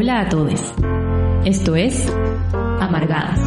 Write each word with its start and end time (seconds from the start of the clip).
Hola 0.00 0.20
a 0.20 0.28
todos. 0.28 0.60
Esto 1.44 1.74
es 1.74 2.08
Amargadas. 2.52 3.40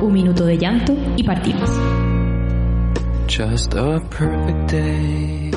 Un 0.00 0.14
minuto 0.14 0.46
de 0.46 0.56
llanto 0.56 0.94
y 1.14 1.22
partimos. 1.22 1.68
Just 3.28 3.74
a 3.74 4.00
perfect 4.08 4.72
day. 4.72 5.50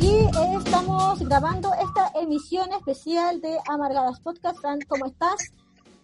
Y 0.00 0.56
estamos 0.56 1.18
grabando 1.26 1.72
esta 1.82 2.12
emisión 2.20 2.72
especial 2.74 3.40
de 3.40 3.58
Amargadas 3.68 4.20
Podcast. 4.20 4.60
¿Cómo 4.88 5.06
estás? 5.06 5.52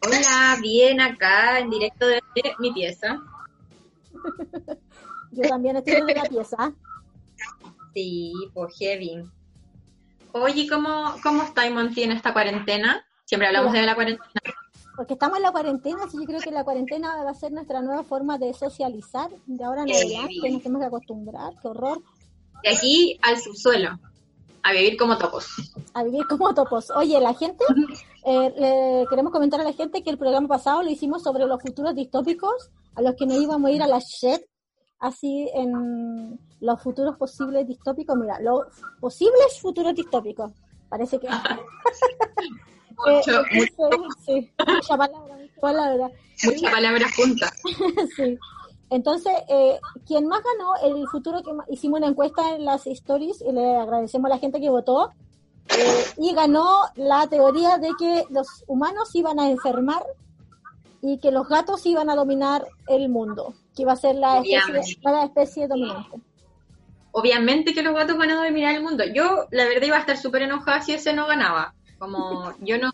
Hola, 0.06 0.56
bien 0.61 1.01
acá 1.01 1.59
en 1.59 1.70
directo 1.70 2.06
de 2.06 2.20
mi 2.59 2.73
pieza. 2.73 3.20
Yo 5.33 5.42
también 5.48 5.77
estoy 5.77 5.95
en 5.95 6.06
la 6.06 6.23
pieza. 6.24 6.73
Sí, 7.95 8.33
por 8.55 8.73
heavy. 8.73 9.23
Oye, 10.33 10.69
¿cómo, 10.69 11.15
cómo 11.23 11.43
está 11.43 11.69
Monty 11.70 12.02
en 12.02 12.12
esta 12.12 12.32
cuarentena? 12.32 13.05
Siempre 13.24 13.48
hablamos 13.48 13.73
de 13.73 13.82
la 13.82 13.95
cuarentena. 13.95 14.41
Porque 14.96 15.15
estamos 15.15 15.37
en 15.37 15.45
la 15.45 15.52
cuarentena, 15.52 16.05
así 16.05 16.16
yo 16.19 16.24
creo 16.24 16.41
que 16.41 16.51
la 16.51 16.65
cuarentena 16.65 17.23
va 17.23 17.30
a 17.30 17.34
ser 17.34 17.52
nuestra 17.52 17.80
nueva 17.80 18.02
forma 18.05 18.37
de 18.38 18.52
socializar. 18.52 19.30
De 19.46 19.65
ahora 19.65 19.82
en 19.82 19.93
adelante 19.93 20.51
nos 20.51 20.62
tenemos 20.62 20.80
que 20.80 20.87
acostumbrar. 20.87 21.52
Qué 21.62 21.68
horror. 21.68 22.02
De 22.62 22.70
aquí 22.70 23.18
al 23.23 23.38
subsuelo, 23.38 23.98
a 24.69 24.73
vivir 24.73 24.97
como 24.99 25.17
topos. 25.19 25.47
A 25.95 26.03
vivir 26.05 26.27
como 26.29 26.55
topos. 26.55 26.91
Oye, 26.91 27.21
la 27.21 27.35
gente, 27.35 27.65
eh, 28.25 28.53
le 28.57 29.07
queremos 29.09 29.33
comentar 29.33 29.61
a 29.61 29.65
la 29.65 29.73
gente 29.73 30.03
que 30.03 30.11
el 30.11 30.19
programa 30.19 30.49
pasado 30.49 30.83
lo 30.83 30.91
hicimos 30.91 31.23
sobre 31.23 31.47
los 31.47 31.60
futuros 31.63 31.95
distópicos, 31.95 32.71
a 32.95 33.02
los 33.02 33.15
que 33.15 33.27
nos 33.27 33.37
íbamos 33.41 33.69
a 33.71 33.73
ir 33.73 33.83
a 33.83 33.87
la 33.87 33.99
shed, 34.01 34.41
así 34.99 35.49
en 35.55 36.38
los 36.60 36.83
futuros 36.83 37.16
posibles 37.16 37.66
distópicos. 37.66 38.16
Mira, 38.16 38.41
los 38.41 38.66
posibles 39.01 39.59
futuros 39.60 39.95
distópicos. 39.95 40.52
Parece 40.88 41.19
que... 41.19 41.29
Mucho, 42.99 43.30
Eh, 43.43 43.45
mucho- 43.53 44.05
sí, 44.27 44.51
mucha 44.66 44.97
palabra, 44.97 45.37
mucha 45.37 45.60
palabra. 45.60 46.10
muchas 46.45 46.73
palabras 46.73 47.15
juntas. 47.15 47.53
sí. 48.16 48.37
Entonces, 48.91 49.33
eh, 49.49 49.79
quien 50.07 50.27
más 50.27 50.41
ganó 50.43 50.97
el 50.97 51.07
futuro 51.09 51.43
que 51.43 51.51
hicimos 51.73 51.99
una 51.99 52.09
encuesta 52.09 52.55
en 52.55 52.65
las 52.65 52.87
stories 52.87 53.43
y 53.43 53.53
le 53.53 53.77
agradecemos 53.77 54.31
a 54.31 54.35
la 54.35 54.39
gente 54.39 54.61
que 54.61 54.71
votó 54.71 55.11
eh, 55.77 56.05
y 56.17 56.33
ganó 56.35 56.81
la 56.97 57.27
teoría 57.27 57.77
de 57.79 57.91
que 57.99 58.25
los 58.31 58.65
humanos 58.66 59.15
iban 59.15 59.39
a 59.39 59.51
enfermar 59.51 60.03
y 61.03 61.19
que 61.19 61.31
los 61.31 61.49
gatos 61.49 61.85
iban 61.87 62.09
a 62.09 62.16
dominar 62.16 62.66
el 62.89 63.09
mundo, 63.09 63.55
que 63.77 63.83
iba 63.83 63.93
a 63.93 63.97
ser 63.97 64.16
la 64.16 64.43
especie 65.25 65.69
dominante. 65.69 66.21
Obviamente 67.12 67.75
que 67.75 67.83
los 67.83 67.94
gatos 67.94 68.16
van 68.16 68.31
a 68.31 68.44
dominar 68.44 68.75
el 68.75 68.83
mundo. 68.83 69.05
Yo, 69.12 69.47
la 69.50 69.65
verdad, 69.65 69.87
iba 69.87 69.97
a 69.97 70.00
estar 70.00 70.16
súper 70.16 70.43
enojada 70.43 70.83
si 70.83 70.93
ese 70.93 71.12
no 71.12 71.27
ganaba. 71.27 71.75
Como, 71.99 72.55
yo 72.61 72.78
no, 72.78 72.91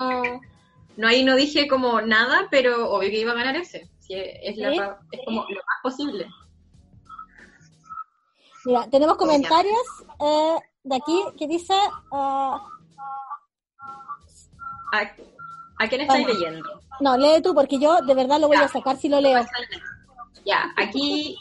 no 0.97 1.09
ahí 1.09 1.25
no 1.25 1.37
dije 1.37 1.69
como 1.69 2.01
nada, 2.01 2.49
pero 2.51 2.91
obvio 2.91 3.11
que 3.11 3.21
iba 3.21 3.33
a 3.33 3.37
ganar 3.37 3.57
ese. 3.57 3.91
Si 4.07 4.15
es, 4.15 4.57
la 4.59 4.71
¿Sí? 4.71 4.79
pa- 4.79 4.99
es 5.13 5.21
como 5.25 5.43
lo 5.49 5.57
más 5.57 5.79
posible. 5.83 6.27
Mira, 8.67 8.87
tenemos 8.91 9.17
comentarios 9.17 9.83
eh, 10.21 10.57
de 10.85 10.97
aquí 10.97 11.23
que 11.39 11.47
dice 11.47 11.75
ah, 12.13 12.61
¿A, 14.93 14.99
a 15.85 15.89
quién 15.89 16.01
estáis 16.03 16.27
Vamos. 16.27 16.39
leyendo? 16.39 16.81
no, 17.01 17.17
lee 17.17 17.43
tú 17.43 17.55
porque 17.55 17.79
yo 17.79 18.01
de 18.03 18.15
verdad 18.15 18.39
lo 18.41 18.49
voy 18.49 18.57
a 18.59 18.69
sacar 18.69 18.97
si 18.97 19.09
lo 19.09 19.21
leo. 19.21 19.45
Ya, 20.45 20.73
aquí 20.77 21.37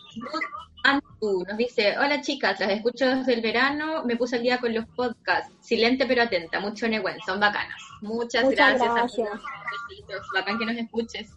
Antu 0.86 1.44
nos 1.47 1.57
dice, 1.57 1.97
hola 1.97 2.22
chicas, 2.22 2.59
las 2.59 2.69
escucho 2.72 3.06
desde 3.06 3.34
el 3.35 3.41
verano, 3.41 4.03
me 4.06 4.16
puse 4.18 4.38
al 4.38 4.41
día 4.44 4.59
con 4.59 4.74
los 4.74 4.85
podcasts, 4.95 5.53
silente 5.62 6.06
pero 6.06 6.24
atenta, 6.24 6.59
mucho 6.59 6.88
neguen, 6.88 7.18
son 7.25 7.40
bacanas. 7.40 7.81
Muchas, 8.01 8.45
Muchas 8.45 8.80
gracias, 8.80 8.94
gracias. 8.94 9.30
bacán 10.34 10.57
que 10.59 10.66
nos 10.66 10.75
escuches. 10.75 11.31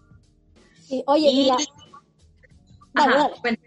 Sí, 0.86 1.02
oye, 1.06 1.28
Y- 1.30 1.36
mira, 1.44 1.56
Dale, 2.94 3.14
Ajá, 3.14 3.22
dale. 3.24 3.40
cuenta. 3.40 3.62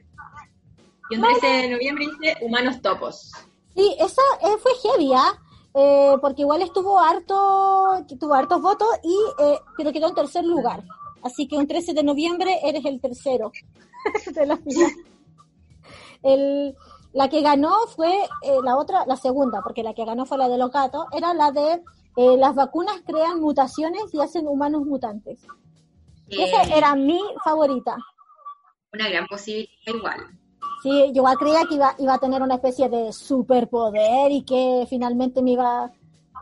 Y 1.12 1.16
un 1.16 1.22
13 1.22 1.48
de 1.48 1.70
noviembre 1.70 2.06
dice 2.08 2.36
Humanos 2.42 2.82
Topos. 2.82 3.32
Sí, 3.76 3.96
esa 4.00 4.22
eh, 4.42 4.58
fue 4.62 4.72
heavy, 4.84 5.12
¿ah? 5.14 5.34
Eh, 5.74 6.16
porque 6.22 6.42
igual 6.42 6.62
estuvo 6.62 7.00
harto, 7.00 8.04
tuvo 8.20 8.34
hartos 8.34 8.62
votos 8.62 8.88
y 9.04 9.16
eh, 9.44 9.60
pero 9.78 9.92
quedó 9.92 10.08
en 10.08 10.16
tercer 10.16 10.44
lugar. 10.46 10.84
Así 11.22 11.48
que 11.48 11.58
un 11.58 11.68
13 11.68 11.94
de 11.94 12.04
noviembre 12.04 12.60
eres 12.64 12.86
el 12.86 13.00
tercero 13.02 13.52
de 14.34 14.46
la 14.46 14.58
fila. 14.58 14.88
El, 16.24 16.76
la 17.14 17.30
que 17.30 17.42
ganó 17.42 17.76
fue 17.96 18.12
eh, 18.44 18.58
la 18.64 18.78
otra, 18.78 19.06
la 19.06 19.16
segunda, 19.18 19.62
porque 19.62 19.84
la 19.84 19.94
que 19.94 20.06
ganó 20.06 20.26
fue 20.26 20.38
la 20.38 20.50
de 20.50 20.58
los 20.58 20.72
gatos, 20.72 21.06
era 21.12 21.34
la 21.34 21.52
de 21.52 21.82
eh, 22.16 22.38
las 22.38 22.56
vacunas 22.56 23.02
crean 23.06 23.40
mutaciones 23.40 24.04
y 24.14 24.22
hacen 24.22 24.48
humanos 24.48 24.86
mutantes. 24.86 25.40
Esa 26.30 26.64
Eh, 26.64 26.78
era 26.78 26.96
mi 26.96 27.20
favorita. 27.44 27.98
Una 28.94 29.10
gran 29.10 29.28
posibilidad 29.28 29.70
igual. 29.86 30.40
Sí, 30.82 31.12
yo 31.14 31.24
creía 31.38 31.66
que 31.68 31.76
iba, 31.76 31.94
iba 31.98 32.14
a 32.14 32.20
tener 32.20 32.42
una 32.42 32.56
especie 32.56 32.88
de 32.90 33.12
superpoder 33.12 34.32
y 34.32 34.44
que 34.44 34.86
finalmente 34.90 35.42
me 35.42 35.52
iba, 35.52 35.92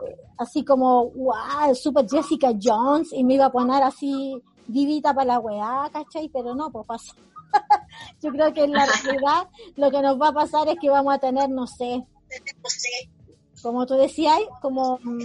eh, 0.05 0.17
así 0.37 0.63
como, 0.63 1.09
wow, 1.09 1.73
super 1.73 2.07
Jessica 2.07 2.51
Jones, 2.61 3.11
y 3.13 3.23
me 3.23 3.33
iba 3.33 3.45
a 3.45 3.51
poner 3.51 3.81
así 3.81 4.41
vivita 4.67 5.13
para 5.13 5.25
la 5.25 5.39
weá, 5.39 5.89
¿cachai? 5.91 6.29
Pero 6.29 6.53
no, 6.53 6.69
pues 6.71 6.85
pasa. 6.85 7.13
yo 8.21 8.29
creo 8.31 8.53
que 8.53 8.63
en 8.65 8.73
la 8.73 8.85
realidad 9.03 9.47
lo 9.75 9.89
que 9.89 10.01
nos 10.01 10.21
va 10.21 10.27
a 10.29 10.33
pasar 10.33 10.67
es 10.67 10.77
que 10.79 10.89
vamos 10.89 11.13
a 11.13 11.19
tener, 11.19 11.49
no 11.49 11.65
sé, 11.65 12.05
como 13.63 13.85
tú 13.87 13.95
decías, 13.95 14.39
como 14.61 14.99
mm, 15.01 15.19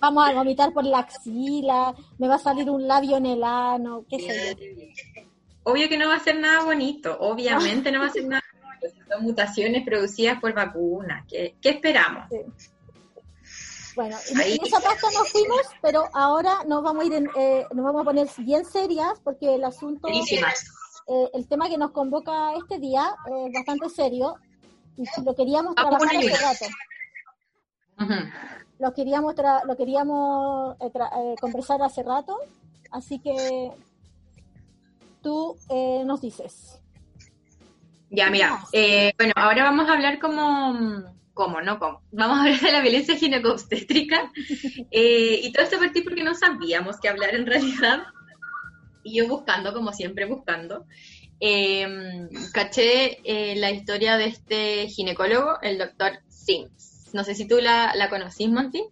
vamos 0.00 0.28
a 0.28 0.32
vomitar 0.32 0.72
por 0.72 0.84
la 0.84 0.98
axila, 1.00 1.94
me 2.18 2.28
va 2.28 2.36
a 2.36 2.38
salir 2.38 2.68
un 2.70 2.86
labio 2.86 3.16
en 3.16 3.26
el 3.26 3.42
ano, 3.44 4.04
qué 4.08 4.18
sé 4.18 4.56
yo. 4.56 5.22
Obvio 5.62 5.88
que 5.88 5.98
no 5.98 6.08
va 6.08 6.16
a 6.16 6.20
ser 6.20 6.38
nada 6.38 6.64
bonito, 6.64 7.16
obviamente 7.20 7.92
no 7.92 8.00
va 8.00 8.06
a 8.06 8.10
ser 8.10 8.24
nada 8.24 8.42
bonito. 8.62 8.98
Son 9.10 9.22
mutaciones 9.22 9.84
producidas 9.84 10.40
por 10.40 10.54
vacunas. 10.54 11.26
¿Qué, 11.28 11.54
qué 11.60 11.70
esperamos? 11.70 12.24
Bueno, 13.96 14.16
Ahí- 14.40 14.56
en 14.56 14.66
esa 14.66 14.80
pasta 14.80 15.08
nos 15.12 15.28
fuimos, 15.30 15.60
pero 15.82 16.04
ahora 16.14 16.64
nos 16.66 16.82
vamos 16.82 17.02
a 17.04 17.06
ir, 17.06 17.12
en, 17.14 17.28
eh, 17.36 17.66
nos 17.74 17.84
vamos 17.84 18.02
a 18.02 18.04
poner 18.04 18.28
bien 18.38 18.64
serias 18.64 19.20
porque 19.22 19.54
el 19.56 19.64
asunto, 19.64 20.08
eh, 20.08 21.28
el 21.34 21.46
tema 21.48 21.68
que 21.68 21.76
nos 21.76 21.90
convoca 21.90 22.54
este 22.54 22.78
día 22.78 23.14
es 23.26 23.52
bastante 23.52 23.88
serio 23.90 24.36
y 24.96 25.04
lo 25.24 25.34
queríamos 25.34 25.74
trabajar 25.74 26.06
hace 26.16 26.36
rato. 26.36 26.64
Ujú. 28.00 28.14
Lo 28.80 28.94
queríamos, 28.94 29.34
tra- 29.34 29.62
lo 29.66 29.76
queríamos 29.76 30.74
eh, 30.80 30.90
tra- 30.90 31.10
eh, 31.14 31.34
conversar 31.38 31.82
hace 31.82 32.02
rato, 32.02 32.38
así 32.90 33.18
que 33.20 33.70
tú 35.22 35.54
eh, 35.68 36.02
nos 36.06 36.22
dices. 36.22 36.80
Ya, 38.08 38.30
mira, 38.30 38.58
eh, 38.72 39.12
bueno, 39.18 39.34
ahora 39.36 39.64
vamos 39.64 39.86
a 39.86 39.92
hablar 39.92 40.18
como, 40.18 41.04
como, 41.34 41.60
no 41.60 41.78
como, 41.78 42.00
vamos 42.10 42.38
a 42.38 42.40
hablar 42.44 42.60
de 42.60 42.72
la 42.72 42.80
violencia 42.80 43.16
ginecobstétrica, 43.16 44.32
eh, 44.90 45.40
y 45.42 45.52
todo 45.52 45.64
esto 45.64 45.78
partí 45.78 46.00
porque 46.00 46.24
no 46.24 46.34
sabíamos 46.34 46.98
qué 47.00 47.10
hablar 47.10 47.34
en 47.34 47.46
realidad, 47.46 48.04
y 49.04 49.18
yo 49.18 49.28
buscando, 49.28 49.74
como 49.74 49.92
siempre 49.92 50.24
buscando, 50.24 50.86
eh, 51.38 51.86
caché 52.54 53.18
la 53.56 53.70
historia 53.70 54.16
de 54.16 54.24
este 54.26 54.88
ginecólogo, 54.88 55.60
el 55.60 55.76
doctor 55.76 56.12
Sims. 56.28 56.89
No 57.12 57.24
sé 57.24 57.34
si 57.34 57.46
tú 57.46 57.56
la, 57.60 57.92
la 57.94 58.08
conocís, 58.08 58.48
Monty, 58.50 58.84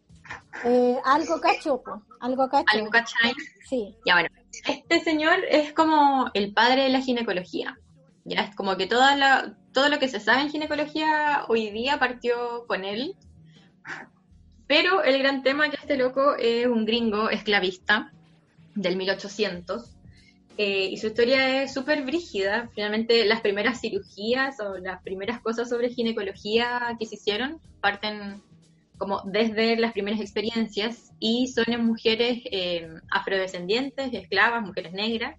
Eh, 0.65 0.97
algo 1.05 1.41
cacho, 1.41 1.83
algo 2.21 2.49
cacho. 2.49 2.65
algo 2.73 2.91
cachai. 2.91 3.33
Sí, 3.69 3.95
Ya 4.05 4.15
bueno, 4.15 4.29
este 4.67 5.01
señor 5.01 5.39
es 5.49 5.73
como 5.73 6.31
el 6.35 6.53
padre 6.53 6.85
de 6.85 6.89
la 6.91 7.01
ginecología. 7.01 7.79
Ya 8.25 8.43
es 8.43 8.55
como 8.55 8.77
que 8.77 8.87
toda 8.87 9.17
la, 9.17 9.57
todo 9.73 9.89
lo 9.89 9.99
que 9.99 10.09
se 10.09 10.21
sabe 10.21 10.43
en 10.43 10.51
ginecología 10.51 11.45
hoy 11.49 11.71
día 11.71 11.99
partió 11.99 12.67
con 12.67 12.85
él. 12.85 13.15
Pero 14.67 15.03
el 15.03 15.19
gran 15.19 15.43
tema 15.43 15.67
es 15.67 15.71
que 15.71 15.77
este 15.81 15.97
loco 15.97 16.35
es 16.37 16.67
un 16.67 16.85
gringo 16.85 17.31
esclavista 17.31 18.13
del 18.75 18.97
1800 18.97 19.97
eh, 20.61 20.89
y 20.91 20.97
su 20.97 21.07
historia 21.07 21.63
es 21.63 21.73
súper 21.73 22.05
brígida. 22.05 22.69
Finalmente 22.75 23.25
las 23.25 23.41
primeras 23.41 23.81
cirugías 23.81 24.59
o 24.59 24.77
las 24.77 25.01
primeras 25.03 25.41
cosas 25.41 25.69
sobre 25.69 25.91
ginecología 25.91 26.97
que 26.99 27.07
se 27.07 27.15
hicieron 27.15 27.61
parten 27.81 28.43
como 28.99 29.23
desde 29.25 29.77
las 29.77 29.93
primeras 29.93 30.21
experiencias 30.21 31.13
y 31.21 31.47
son 31.47 31.67
en 31.69 31.87
mujeres 31.87 32.41
eh, 32.51 32.89
afrodescendientes, 33.09 34.13
esclavas, 34.13 34.67
mujeres 34.67 34.93
negras, 34.93 35.39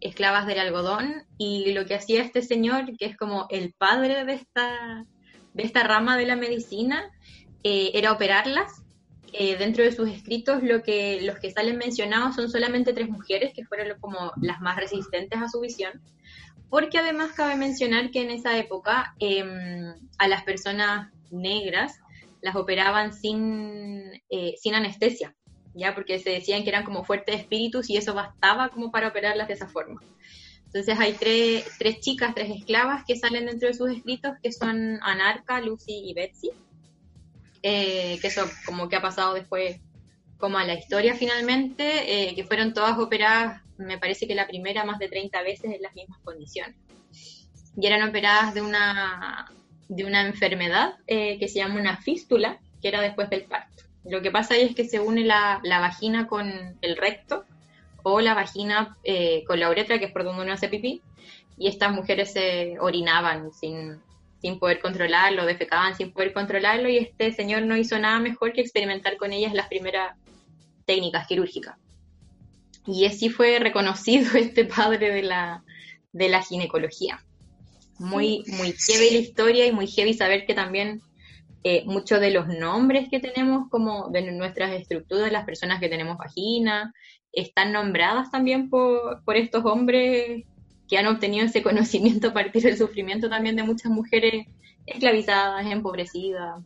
esclavas 0.00 0.46
del 0.46 0.58
algodón 0.58 1.24
y 1.36 1.72
lo 1.72 1.84
que 1.84 1.96
hacía 1.96 2.22
este 2.22 2.40
señor, 2.40 2.96
que 2.96 3.04
es 3.04 3.18
como 3.18 3.46
el 3.50 3.74
padre 3.74 4.24
de 4.24 4.32
esta, 4.32 5.04
de 5.52 5.62
esta 5.62 5.82
rama 5.82 6.16
de 6.16 6.24
la 6.24 6.36
medicina, 6.36 7.10
eh, 7.62 7.90
era 7.92 8.12
operarlas 8.12 8.83
eh, 9.36 9.56
dentro 9.56 9.82
de 9.82 9.90
sus 9.90 10.08
escritos 10.08 10.62
lo 10.62 10.84
que, 10.84 11.20
los 11.22 11.40
que 11.40 11.50
salen 11.50 11.76
mencionados 11.76 12.36
son 12.36 12.48
solamente 12.48 12.92
tres 12.92 13.08
mujeres 13.08 13.52
que 13.52 13.64
fueron 13.64 13.98
como 13.98 14.32
las 14.40 14.60
más 14.60 14.76
resistentes 14.76 15.42
a 15.42 15.48
su 15.48 15.58
visión, 15.58 16.00
porque 16.70 16.98
además 16.98 17.32
cabe 17.32 17.56
mencionar 17.56 18.12
que 18.12 18.20
en 18.20 18.30
esa 18.30 18.56
época 18.56 19.16
em, 19.18 19.92
a 20.18 20.28
las 20.28 20.44
personas 20.44 21.12
negras 21.32 21.98
las 22.42 22.54
operaban 22.54 23.12
sin, 23.12 24.22
eh, 24.30 24.54
sin 24.56 24.76
anestesia, 24.76 25.34
ya 25.74 25.96
porque 25.96 26.20
se 26.20 26.30
decían 26.30 26.62
que 26.62 26.68
eran 26.68 26.84
como 26.84 27.02
fuertes 27.02 27.40
espíritus 27.40 27.90
y 27.90 27.96
eso 27.96 28.14
bastaba 28.14 28.68
como 28.68 28.92
para 28.92 29.08
operarlas 29.08 29.48
de 29.48 29.54
esa 29.54 29.66
forma. 29.66 30.00
Entonces 30.66 30.96
hay 31.00 31.14
tres, 31.14 31.68
tres 31.80 31.98
chicas, 31.98 32.36
tres 32.36 32.50
esclavas 32.50 33.02
que 33.04 33.16
salen 33.16 33.46
dentro 33.46 33.66
de 33.66 33.74
sus 33.74 33.90
escritos, 33.90 34.34
que 34.40 34.52
son 34.52 35.00
Anarca, 35.02 35.60
Lucy 35.60 36.08
y 36.08 36.14
Betsy, 36.14 36.50
eh, 37.66 38.18
que 38.20 38.26
eso 38.26 38.44
como 38.66 38.90
que 38.90 38.96
ha 38.96 39.00
pasado 39.00 39.32
después 39.32 39.80
como 40.36 40.58
a 40.58 40.64
la 40.64 40.74
historia 40.74 41.14
finalmente, 41.14 42.28
eh, 42.28 42.34
que 42.34 42.44
fueron 42.44 42.74
todas 42.74 42.98
operadas, 42.98 43.62
me 43.78 43.96
parece 43.96 44.26
que 44.28 44.34
la 44.34 44.46
primera 44.46 44.84
más 44.84 44.98
de 44.98 45.08
30 45.08 45.42
veces 45.42 45.72
en 45.72 45.80
las 45.80 45.94
mismas 45.94 46.20
condiciones. 46.22 46.76
Y 47.74 47.86
eran 47.86 48.06
operadas 48.06 48.52
de 48.52 48.60
una, 48.60 49.50
de 49.88 50.04
una 50.04 50.26
enfermedad 50.26 50.96
eh, 51.06 51.38
que 51.38 51.48
se 51.48 51.60
llama 51.60 51.80
una 51.80 51.96
fístula, 51.96 52.60
que 52.82 52.88
era 52.88 53.00
después 53.00 53.30
del 53.30 53.44
parto. 53.44 53.84
Lo 54.04 54.20
que 54.20 54.30
pasa 54.30 54.52
ahí 54.52 54.64
es 54.64 54.74
que 54.74 54.84
se 54.84 55.00
une 55.00 55.24
la, 55.24 55.60
la 55.64 55.80
vagina 55.80 56.26
con 56.26 56.76
el 56.82 56.96
recto 56.98 57.46
o 58.02 58.20
la 58.20 58.34
vagina 58.34 58.98
eh, 59.04 59.42
con 59.46 59.58
la 59.58 59.70
uretra, 59.70 59.98
que 59.98 60.04
es 60.04 60.12
por 60.12 60.24
donde 60.24 60.42
uno 60.42 60.52
hace 60.52 60.68
pipí, 60.68 61.00
y 61.56 61.68
estas 61.68 61.92
mujeres 61.92 62.34
se 62.34 62.76
orinaban 62.78 63.54
sin, 63.54 64.02
sin 64.44 64.58
poder 64.58 64.78
controlarlo, 64.78 65.46
defecaban 65.46 65.96
sin 65.96 66.12
poder 66.12 66.34
controlarlo, 66.34 66.90
y 66.90 66.98
este 66.98 67.32
señor 67.32 67.62
no 67.62 67.78
hizo 67.78 67.98
nada 67.98 68.18
mejor 68.18 68.52
que 68.52 68.60
experimentar 68.60 69.16
con 69.16 69.32
ellas 69.32 69.54
las 69.54 69.68
primeras 69.68 70.18
técnicas 70.84 71.26
quirúrgicas. 71.26 71.78
Y 72.86 73.06
así 73.06 73.30
fue 73.30 73.58
reconocido 73.58 74.32
este 74.36 74.66
padre 74.66 75.14
de 75.14 75.22
la, 75.22 75.64
de 76.12 76.28
la 76.28 76.42
ginecología. 76.42 77.24
Muy, 77.98 78.44
muy 78.48 78.74
heavy 78.86 79.12
la 79.12 79.18
historia 79.18 79.66
y 79.66 79.72
muy 79.72 79.86
heavy 79.86 80.12
saber 80.12 80.44
que 80.44 80.52
también 80.52 81.00
eh, 81.62 81.82
muchos 81.86 82.20
de 82.20 82.30
los 82.30 82.46
nombres 82.46 83.08
que 83.08 83.20
tenemos 83.20 83.70
como 83.70 84.10
de 84.10 84.30
nuestras 84.30 84.72
estructuras, 84.72 85.32
las 85.32 85.46
personas 85.46 85.80
que 85.80 85.88
tenemos 85.88 86.18
vagina, 86.18 86.92
están 87.32 87.72
nombradas 87.72 88.30
también 88.30 88.68
por, 88.68 89.24
por 89.24 89.38
estos 89.38 89.64
hombres 89.64 90.44
que 90.94 90.98
han 90.98 91.08
obtenido 91.08 91.44
ese 91.44 91.60
conocimiento 91.60 92.28
a 92.28 92.32
partir 92.32 92.62
del 92.62 92.78
sufrimiento 92.78 93.28
también 93.28 93.56
de 93.56 93.64
muchas 93.64 93.90
mujeres 93.90 94.46
esclavizadas, 94.86 95.66
empobrecidas, 95.66 96.62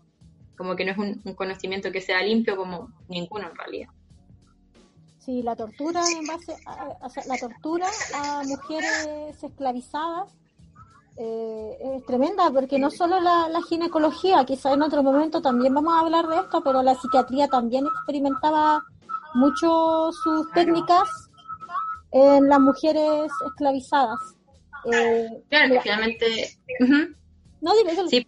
como 0.54 0.76
que 0.76 0.84
no 0.84 0.92
es 0.92 0.98
un, 0.98 1.34
conocimiento 1.34 1.90
que 1.90 2.02
sea 2.02 2.22
limpio 2.22 2.54
como 2.54 2.90
ninguno 3.08 3.48
en 3.48 3.56
realidad. 3.56 3.88
Sí, 5.18 5.42
la 5.42 5.56
tortura 5.56 6.02
en 6.14 6.26
base 6.26 6.54
a, 6.66 7.08
la 7.26 7.38
tortura 7.38 7.86
a 8.14 8.42
mujeres 8.44 9.42
esclavizadas 9.42 10.30
eh, 11.16 11.78
es 11.96 12.04
tremenda 12.04 12.50
porque 12.50 12.78
no 12.78 12.90
solo 12.90 13.20
la, 13.20 13.48
la 13.48 13.62
ginecología, 13.62 14.44
quizá 14.44 14.74
en 14.74 14.82
otro 14.82 15.02
momento 15.02 15.40
también 15.40 15.72
vamos 15.72 15.94
a 15.94 16.00
hablar 16.00 16.26
de 16.26 16.36
esto, 16.36 16.62
pero 16.62 16.82
la 16.82 16.94
psiquiatría 16.96 17.48
también 17.48 17.86
experimentaba 17.86 18.84
mucho 19.32 20.12
sus 20.12 20.52
técnicas 20.52 21.27
en 22.12 22.48
las 22.48 22.60
mujeres 22.60 23.30
esclavizadas. 23.46 24.18
Eh, 24.92 25.28
claro, 25.48 25.80
finalmente... 25.82 26.58
No, 27.60 27.72
Sí, 28.08 28.24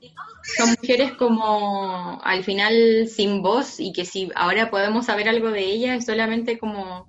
son 0.57 0.71
mujeres 0.71 1.13
como 1.13 2.21
al 2.23 2.43
final 2.43 3.07
sin 3.09 3.43
voz 3.43 3.79
y 3.79 3.93
que 3.93 4.05
si 4.05 4.29
ahora 4.35 4.71
podemos 4.71 5.07
saber 5.07 5.29
algo 5.29 5.51
de 5.51 5.65
ellas 5.65 5.99
es 5.99 6.07
solamente 6.07 6.59
como 6.59 7.09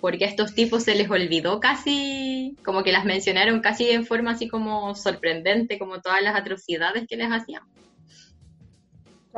porque 0.00 0.24
a 0.24 0.28
estos 0.28 0.54
tipos 0.54 0.84
se 0.84 0.94
les 0.94 1.10
olvidó 1.10 1.60
casi, 1.60 2.56
como 2.64 2.82
que 2.84 2.92
las 2.92 3.04
mencionaron 3.04 3.60
casi 3.60 3.90
en 3.90 4.06
forma 4.06 4.30
así 4.32 4.48
como 4.48 4.94
sorprendente, 4.94 5.78
como 5.78 6.00
todas 6.00 6.22
las 6.22 6.36
atrocidades 6.36 7.06
que 7.08 7.16
les 7.16 7.28
hacían. 7.28 7.62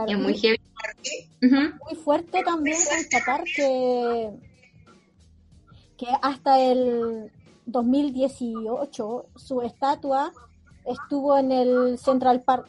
es 0.07 0.19
muy 0.19 0.37
heavy. 0.39 0.61
muy 1.41 1.97
fuerte 2.05 2.43
también 2.45 2.77
constatar 2.89 3.43
que, 3.45 4.31
que 6.01 6.07
hasta 6.23 6.59
el 6.59 7.31
2018 7.67 9.27
su 9.37 9.61
estatua 9.61 10.33
estuvo 10.87 11.37
en 11.37 11.53
el 11.53 11.99
Central 11.99 12.41
Park. 12.41 12.67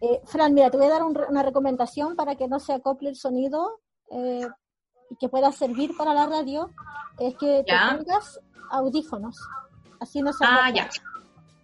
Eh, 0.00 0.20
Fran, 0.24 0.52
mira, 0.52 0.68
te 0.68 0.78
voy 0.78 0.86
a 0.86 0.90
dar 0.90 1.04
una 1.04 1.44
recomendación 1.44 2.16
para 2.16 2.34
que 2.34 2.48
no 2.48 2.58
se 2.58 2.72
acople 2.72 3.10
el 3.10 3.14
sonido 3.14 3.78
eh, 4.10 4.48
y 5.10 5.14
que 5.14 5.28
pueda 5.28 5.52
servir 5.52 5.96
para 5.96 6.12
la 6.12 6.26
radio, 6.26 6.70
es 7.20 7.36
que 7.36 7.62
te 7.64 7.72
pongas 7.72 8.40
audífonos. 8.70 9.38
Así 10.00 10.20
no 10.20 10.32
se 10.32 10.44
Ah, 10.44 10.68
ya. 10.74 10.90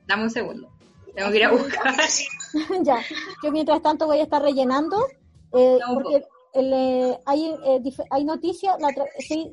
Dame 0.07 0.23
un 0.23 0.31
segundo. 0.31 0.69
Tengo 1.17 1.33
que 1.33 1.37
ir 1.37 1.45
a 1.47 1.51
buscar. 1.51 1.95
ya. 2.83 3.01
Yo 3.43 3.51
mientras 3.51 3.83
tanto 3.83 4.07
voy 4.07 4.21
a 4.21 4.23
estar 4.23 4.41
rellenando. 4.41 5.05
Eh, 5.53 5.79
porque 5.93 6.25
eh, 6.61 7.19
hay, 7.25 7.55
eh, 7.65 7.83
hay 8.11 8.25
noticias, 8.25 8.77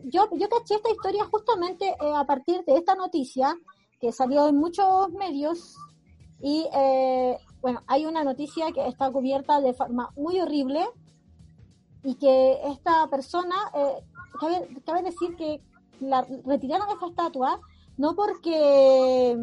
yo, 0.06 0.30
yo 0.34 0.50
caché 0.50 0.76
esta 0.76 0.92
historia 0.92 1.26
justamente 1.26 1.90
eh, 1.90 2.14
a 2.16 2.26
partir 2.26 2.64
de 2.66 2.78
esta 2.78 2.96
noticia 2.96 3.56
que 4.00 4.12
salió 4.12 4.48
en 4.48 4.58
muchos 4.58 5.12
medios 5.12 5.76
y 6.42 6.66
bueno, 7.62 7.82
hay 7.88 8.06
una 8.06 8.24
noticia 8.24 8.72
que 8.72 8.88
está 8.88 9.10
cubierta 9.12 9.62
de 9.62 9.74
forma 9.74 10.12
muy 10.16 10.40
horrible 10.40 10.86
y 12.04 12.16
que 12.16 12.60
esta 12.66 13.08
persona, 13.08 13.56
cabe, 14.40 14.68
cabe, 14.86 15.02
decir 15.02 15.36
que 15.38 15.62
la 16.02 16.22
retiraron 16.46 16.88
esta 16.90 17.08
estatua 17.08 17.60
no 17.98 18.16
porque 18.16 19.38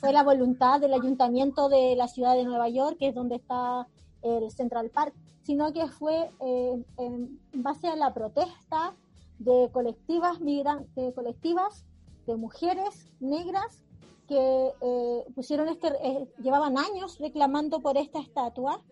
fue 0.00 0.12
la 0.12 0.22
voluntad 0.24 0.80
del 0.80 0.92
ayuntamiento 0.92 1.68
de 1.68 1.94
la 1.96 2.08
ciudad 2.08 2.34
de 2.34 2.44
Nueva 2.44 2.68
York, 2.68 2.96
que 2.98 3.08
es 3.08 3.14
donde 3.14 3.36
está 3.36 3.86
el 4.22 4.50
Central 4.50 4.90
Park, 4.90 5.14
sino 5.48 5.72
que 5.72 5.88
fue 5.88 6.30
eh, 6.40 6.84
en 6.98 7.40
base 7.54 7.88
a 7.88 7.96
la 7.96 8.12
protesta 8.12 8.94
de 9.38 9.70
colectivas 9.72 10.42
migrantes, 10.42 10.94
de 10.94 11.14
colectivas 11.14 11.86
de 12.26 12.36
mujeres 12.36 13.10
negras 13.18 13.82
que 14.26 14.74
eh, 14.78 15.24
pusieron 15.34 15.68
este, 15.70 15.88
eh, 16.02 16.28
llevaban 16.42 16.76
años 16.76 17.18
reclamando 17.18 17.80
por 17.80 17.96
esta 17.96 18.20
estatua 18.20 18.82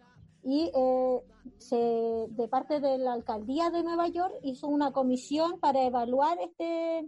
y 0.43 0.71
de 0.71 2.49
parte 2.49 2.81
de 2.81 2.97
la 2.97 3.13
alcaldía 3.13 3.69
de 3.69 3.83
Nueva 3.83 4.09
York 4.09 4.33
hizo 4.43 4.67
una 4.67 4.93
comisión 4.93 5.61
para 5.61 5.83
evaluar 5.83 6.39
este 6.41 7.07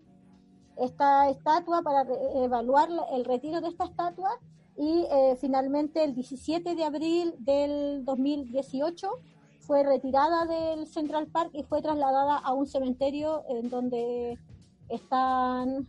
esta 0.76 1.30
estatua, 1.30 1.80
para 1.82 2.06
evaluar 2.34 2.90
el 3.12 3.24
retiro 3.24 3.62
de 3.62 3.68
esta 3.68 3.84
estatua 3.84 4.30
y 4.76 5.06
finalmente 5.40 6.04
el 6.04 6.14
17 6.14 6.74
de 6.74 6.84
abril 6.84 7.34
del 7.38 8.04
2018 8.04 9.08
fue 9.68 9.84
retirada 9.84 10.46
del 10.46 10.86
Central 10.86 11.26
Park 11.26 11.50
y 11.52 11.62
fue 11.62 11.82
trasladada 11.82 12.38
a 12.38 12.54
un 12.54 12.66
cementerio 12.66 13.44
en 13.50 13.68
donde 13.68 14.38
están 14.88 15.86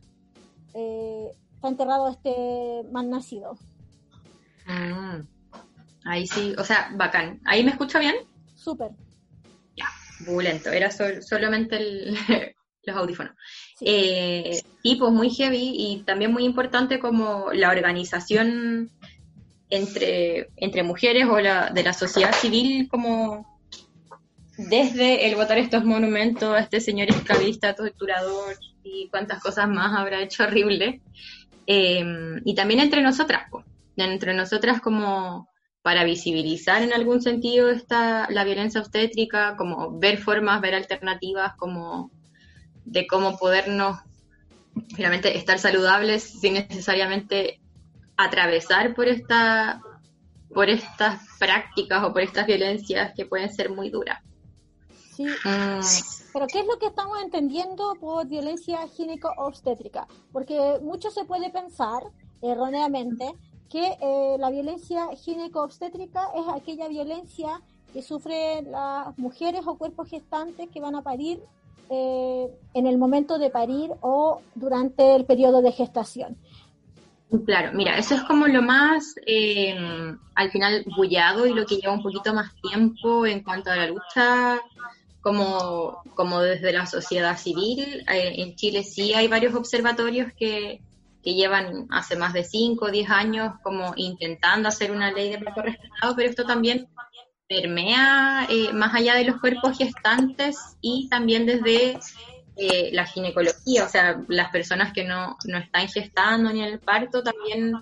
eh, 0.74 1.30
está 1.56 1.70
enterrado 1.70 2.10
este 2.10 2.84
mal 2.92 3.10
nacido. 3.10 3.58
Mm. 4.66 5.26
ahí 6.04 6.28
sí, 6.28 6.54
o 6.58 6.64
sea, 6.66 6.92
bacán. 6.94 7.40
¿Ahí 7.46 7.64
me 7.64 7.72
escucha 7.72 8.00
bien? 8.00 8.16
Súper. 8.54 8.92
Ya, 9.78 9.88
bulento, 10.28 10.70
era 10.72 10.92
solamente 10.92 11.80
los 12.84 12.98
audífonos. 12.98 13.34
Sí. 13.78 13.86
Eh, 13.88 14.62
y 14.84 14.98
pues 14.98 15.14
muy 15.14 15.30
heavy 15.30 15.74
y 15.74 16.04
también 16.04 16.34
muy 16.34 16.44
importante 16.44 17.00
como 17.00 17.54
la 17.54 17.70
organización 17.70 18.92
entre, 19.70 20.50
entre 20.58 20.84
mujeres 20.84 21.28
o 21.30 21.40
la, 21.40 21.70
de 21.70 21.84
la 21.84 21.94
sociedad 21.94 22.34
civil 22.34 22.90
como 22.90 23.49
desde 24.68 25.26
el 25.26 25.36
votar 25.36 25.58
estos 25.58 25.86
monumentos 25.86 26.54
a 26.54 26.60
este 26.60 26.82
señor 26.82 27.10
esclavista, 27.10 27.76
torturador 27.76 28.58
y 28.84 29.08
cuántas 29.10 29.42
cosas 29.42 29.70
más 29.70 29.98
habrá 29.98 30.22
hecho 30.22 30.44
horrible. 30.44 31.02
Eh, 31.66 32.04
y 32.44 32.56
también 32.56 32.82
entre 32.82 33.02
nosotras, 33.02 33.44
entre 33.96 34.34
nosotras 34.34 34.82
como 34.82 35.48
para 35.82 36.04
visibilizar 36.04 36.82
en 36.82 36.92
algún 36.92 37.22
sentido 37.22 37.70
esta, 37.70 38.28
la 38.30 38.44
violencia 38.44 38.82
obstétrica, 38.82 39.56
como 39.56 39.98
ver 39.98 40.18
formas, 40.18 40.60
ver 40.60 40.76
alternativas, 40.76 41.56
como 41.56 42.12
de 42.84 43.08
cómo 43.08 43.38
podernos 43.38 43.98
realmente 44.98 45.38
estar 45.38 45.58
saludables 45.58 46.24
sin 46.24 46.56
necesariamente 46.56 47.62
atravesar 48.18 48.94
por 48.94 49.08
esta 49.08 49.82
por 50.54 50.68
estas 50.68 51.22
prácticas 51.38 52.04
o 52.04 52.12
por 52.12 52.24
estas 52.24 52.48
violencias 52.48 53.14
que 53.16 53.26
pueden 53.26 53.54
ser 53.54 53.70
muy 53.70 53.92
duras. 53.92 54.20
Ah. 55.46 55.82
Pero 56.34 56.48
¿qué 56.48 56.60
es 56.60 56.66
lo 56.66 56.78
que 56.80 56.88
estamos 56.88 57.22
entendiendo 57.22 57.96
por 58.00 58.28
violencia 58.28 58.88
gineco-obstétrica? 58.88 60.08
Porque 60.32 60.80
mucho 60.82 61.12
se 61.12 61.26
puede 61.26 61.50
pensar 61.50 62.04
erróneamente 62.42 63.34
que 63.70 63.98
eh, 64.02 64.38
la 64.40 64.50
violencia 64.50 65.08
gineco-obstétrica 65.16 66.30
es 66.36 66.46
aquella 66.54 66.88
violencia 66.88 67.62
que 67.94 68.02
sufren 68.02 68.72
las 68.72 69.18
mujeres 69.18 69.62
o 69.66 69.78
cuerpos 69.78 70.10
gestantes 70.10 70.70
que 70.70 70.80
van 70.80 70.96
a 70.96 71.02
parir 71.02 71.42
eh, 71.90 72.48
en 72.74 72.88
el 72.88 72.98
momento 72.98 73.40
de 73.40 73.50
parir 73.50 73.92
o 74.02 74.42
durante 74.56 75.16
el 75.16 75.26
periodo 75.26 75.62
de 75.62 75.72
gestación. 75.72 76.38
Claro, 77.46 77.72
mira, 77.74 77.98
eso 77.98 78.16
es 78.16 78.24
como 78.24 78.48
lo 78.48 78.64
más, 78.64 79.14
eh, 79.28 79.76
al 80.34 80.50
final, 80.50 80.84
bullado 80.98 81.46
y 81.46 81.54
lo 81.54 81.66
que 81.66 81.76
lleva 81.78 81.94
un 81.94 82.02
poquito 82.02 82.34
más 82.34 82.52
tiempo 82.62 83.26
en 83.26 83.44
cuanto 83.44 83.70
a 83.70 83.76
la 83.76 83.88
lucha, 83.88 84.60
como, 85.22 86.02
como 86.16 86.42
desde 86.42 86.72
la 86.72 86.86
sociedad 86.86 87.38
civil. 87.38 88.06
Eh, 88.12 88.34
en 88.38 88.56
Chile 88.56 88.84
sí 88.84 89.14
hay 89.14 89.28
varios 89.28 89.56
observatorios 89.56 90.32
que, 90.38 90.82
que 91.24 91.34
llevan 91.34 91.88
hace 91.90 92.16
más 92.16 92.34
de 92.34 92.44
5 92.44 92.86
o 92.86 92.92
10 92.92 93.10
años 93.10 93.54
como 93.64 93.94
intentando 93.96 94.70
hacer 94.70 94.92
una 94.92 95.12
ley 95.12 95.30
de 95.30 95.40
parto 95.40 95.62
respetado, 95.62 96.16
pero 96.16 96.30
esto 96.30 96.46
también 96.46 96.88
permea 97.48 98.46
eh, 98.50 98.72
más 98.74 98.94
allá 98.94 99.16
de 99.16 99.26
los 99.26 99.40
cuerpos 99.42 99.78
gestantes 99.78 100.58
y 100.82 101.10
también 101.10 101.48
desde 101.48 102.00
eh, 102.56 102.90
la 102.94 103.06
ginecología, 103.06 103.86
o 103.86 103.90
sea, 103.90 104.22
las 104.28 104.52
personas 104.52 104.94
que 104.94 105.04
no, 105.04 105.36
no 105.46 105.58
están 105.58 105.88
gestando 105.88 106.54
ni 106.54 106.62
el 106.62 106.80
parto, 106.80 107.24
también 107.24 107.74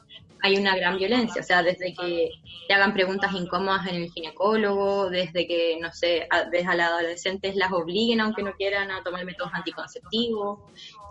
hay 0.41 0.57
una 0.57 0.75
gran 0.75 0.97
violencia, 0.97 1.41
o 1.41 1.43
sea, 1.43 1.63
desde 1.63 1.93
que 1.93 2.31
te 2.67 2.73
hagan 2.73 2.93
preguntas 2.93 3.33
incómodas 3.33 3.87
en 3.87 3.95
el 3.95 4.11
ginecólogo, 4.11 5.09
desde 5.09 5.47
que, 5.47 5.77
no 5.81 5.91
sé, 5.93 6.27
desde 6.51 6.67
a 6.67 6.75
las 6.75 6.91
adolescentes 6.91 7.55
las 7.55 7.71
obliguen, 7.71 8.21
aunque 8.21 8.43
no 8.43 8.53
quieran, 8.53 8.91
a 8.91 9.03
tomar 9.03 9.25
métodos 9.25 9.53
anticonceptivos, 9.53 10.59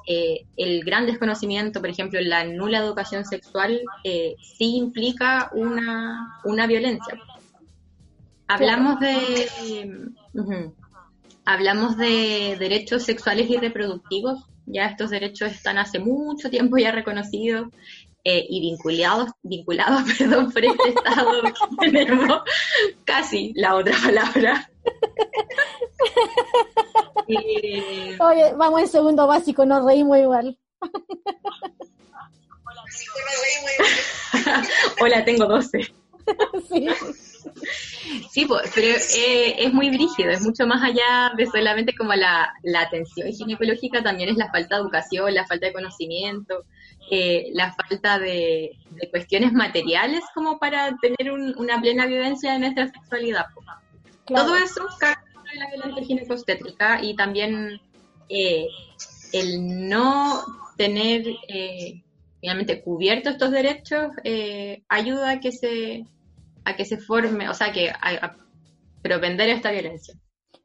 eh, 0.07 0.47
el 0.57 0.85
gran 0.85 1.07
desconocimiento, 1.07 1.81
por 1.81 1.91
ejemplo, 1.91 2.21
la 2.21 2.45
nula 2.45 2.79
educación 2.79 3.25
sexual, 3.25 3.81
eh, 4.05 4.37
sí 4.41 4.77
implica 4.77 5.51
una, 5.53 6.41
una 6.45 6.67
violencia. 6.67 7.19
Hablamos 8.49 9.01
de... 9.01 9.49
Hablamos 11.49 11.97
de 11.97 12.57
derechos 12.59 13.05
sexuales 13.05 13.49
y 13.49 13.57
reproductivos, 13.57 14.47
ya 14.67 14.87
estos 14.87 15.11
derechos 15.11 15.53
están 15.53 15.79
hace 15.79 16.01
mucho 16.01 16.51
tiempo 16.51 16.77
ya 16.77 16.91
reconocidos 16.91 17.69
eh, 18.29 18.45
y 18.49 18.61
vinculados, 18.61 19.31
vinculados 19.45 20.03
perdón, 20.19 20.51
por 20.51 20.65
este 20.65 20.89
estado 20.89 21.43
tenemos 21.81 22.41
casi 23.05 23.53
la 23.55 23.77
otra 23.77 23.97
palabra. 24.03 24.69
eh, 27.29 28.17
Oye, 28.19 28.53
vamos 28.57 28.81
en 28.81 28.89
segundo 28.89 29.29
básico, 29.29 29.65
nos 29.65 29.85
reímos 29.85 30.19
igual. 30.19 30.59
Hola, 35.01 35.25
tengo 35.25 35.47
12. 35.47 35.95
sí. 36.69 36.89
Sí, 38.33 38.45
pues, 38.45 38.73
pero 38.75 38.89
eh, 38.89 39.55
es 39.59 39.73
muy 39.73 39.91
brígido, 39.91 40.31
es 40.31 40.43
mucho 40.43 40.67
más 40.67 40.83
allá 40.83 41.33
de 41.37 41.47
solamente 41.47 41.95
como 41.95 42.13
la, 42.15 42.53
la 42.65 42.81
atención 42.81 43.33
ginecológica, 43.33 44.03
también 44.03 44.31
es 44.31 44.37
la 44.37 44.51
falta 44.51 44.77
de 44.77 44.83
educación, 44.83 45.33
la 45.33 45.47
falta 45.47 45.67
de 45.67 45.73
conocimiento, 45.73 46.65
eh, 47.11 47.51
la 47.53 47.75
falta 47.75 48.19
de, 48.19 48.79
de, 48.91 49.11
cuestiones 49.11 49.53
materiales 49.53 50.23
como 50.35 50.59
para 50.59 50.97
tener 50.97 51.33
un, 51.33 51.55
una 51.59 51.81
plena 51.81 52.07
vivencia 52.07 52.53
de 52.53 52.59
nuestra 52.59 52.89
sexualidad. 52.89 53.47
Claro. 54.25 54.47
Todo 54.47 54.57
eso 54.57 54.89
en 55.53 55.61
la 55.61 55.71
violencia 55.71 56.05
ginecostétrica 56.05 57.03
y 57.03 57.15
también 57.15 57.81
eh, 58.29 58.67
el 59.33 59.89
no 59.89 60.43
tener 60.77 61.25
finalmente 62.41 62.83
cubiertos 62.83 63.35
estos 63.35 63.51
derechos 63.51 64.11
ayuda 64.89 65.31
a 65.31 65.41
que 65.41 65.53
se 65.53 66.05
a 66.65 66.75
que 66.75 66.85
se 66.85 66.99
forme, 66.99 67.49
o 67.49 67.55
sea, 67.55 67.73
que 67.73 67.91
a, 67.91 67.97
a 68.01 68.37
propender 69.01 69.49
esta 69.49 69.71
violencia. 69.71 70.15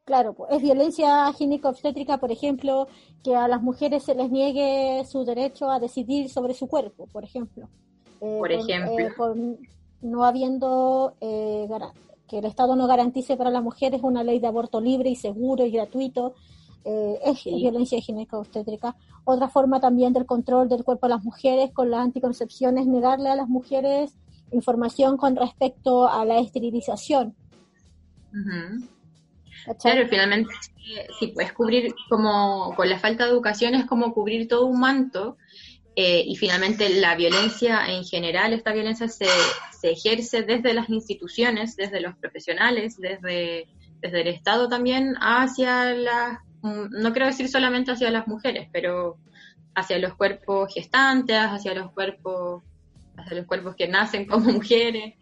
Claro, 0.04 0.32
pues, 0.34 0.50
es 0.52 0.62
violencia 0.62 1.32
ginecobstétrica, 1.32 2.18
por 2.18 2.32
ejemplo, 2.32 2.88
que 3.22 3.36
a 3.36 3.46
las 3.46 3.62
mujeres 3.62 4.02
se 4.02 4.14
les 4.14 4.30
niegue 4.30 5.04
su 5.04 5.24
derecho 5.24 5.70
a 5.70 5.78
decidir 5.78 6.28
sobre 6.28 6.54
su 6.54 6.66
cuerpo, 6.66 7.06
por 7.06 7.24
ejemplo. 7.24 7.68
Eh, 8.20 8.36
por 8.38 8.50
ejemplo. 8.50 8.98
Eh, 8.98 9.12
por 9.16 9.36
no 10.02 10.24
habiendo 10.24 11.14
eh, 11.20 11.68
que 12.26 12.38
el 12.38 12.44
Estado 12.44 12.74
no 12.74 12.88
garantice 12.88 13.36
para 13.36 13.50
las 13.50 13.62
mujeres 13.62 14.00
una 14.02 14.24
ley 14.24 14.40
de 14.40 14.48
aborto 14.48 14.80
libre 14.80 15.10
y 15.10 15.16
seguro 15.16 15.64
y 15.64 15.70
gratuito, 15.70 16.34
eh, 16.84 17.20
es 17.24 17.40
sí. 17.40 17.54
violencia 17.54 18.00
ginecobstétrica. 18.00 18.96
Otra 19.24 19.48
forma 19.48 19.80
también 19.80 20.12
del 20.12 20.26
control 20.26 20.68
del 20.68 20.82
cuerpo 20.82 21.06
de 21.06 21.14
las 21.14 21.24
mujeres 21.24 21.70
con 21.72 21.90
las 21.90 22.00
anticoncepciones, 22.00 22.88
negarle 22.88 23.30
a 23.30 23.36
las 23.36 23.48
mujeres 23.48 24.16
información 24.50 25.16
con 25.16 25.36
respecto 25.36 26.08
a 26.08 26.24
la 26.24 26.38
esterilización. 26.38 27.36
Uh 28.32 28.36
-huh. 28.36 28.88
Claro, 29.80 30.08
finalmente, 30.08 30.52
si 31.18 31.28
puedes 31.28 31.52
cubrir 31.52 31.94
como 32.08 32.74
con 32.74 32.88
la 32.88 32.98
falta 32.98 33.24
de 33.24 33.30
educación 33.30 33.74
es 33.74 33.86
como 33.86 34.12
cubrir 34.12 34.48
todo 34.48 34.66
un 34.66 34.80
manto 34.80 35.36
eh, 35.94 36.24
y 36.26 36.36
finalmente 36.36 36.88
la 36.88 37.14
violencia 37.14 37.86
en 37.86 38.04
general, 38.04 38.52
esta 38.52 38.72
violencia 38.72 39.08
se, 39.08 39.26
se, 39.78 39.92
ejerce 39.92 40.42
desde 40.42 40.74
las 40.74 40.88
instituciones, 40.88 41.76
desde 41.76 42.00
los 42.00 42.16
profesionales, 42.16 42.96
desde, 42.98 43.68
desde 44.00 44.20
el 44.22 44.28
Estado 44.28 44.68
también 44.68 45.14
hacia 45.20 45.94
las, 45.94 46.38
no 46.62 47.12
quiero 47.12 47.26
decir 47.26 47.48
solamente 47.48 47.92
hacia 47.92 48.10
las 48.10 48.26
mujeres, 48.26 48.68
pero 48.72 49.18
hacia 49.74 49.98
los 49.98 50.14
cuerpos 50.14 50.72
gestantes, 50.72 51.36
hacia 51.36 51.74
los 51.74 51.92
cuerpos 51.92 52.62
hacia 53.16 53.36
los 53.36 53.46
cuerpos 53.46 53.76
que 53.76 53.88
nacen 53.88 54.26
como 54.26 54.50
mujeres. 54.52 55.14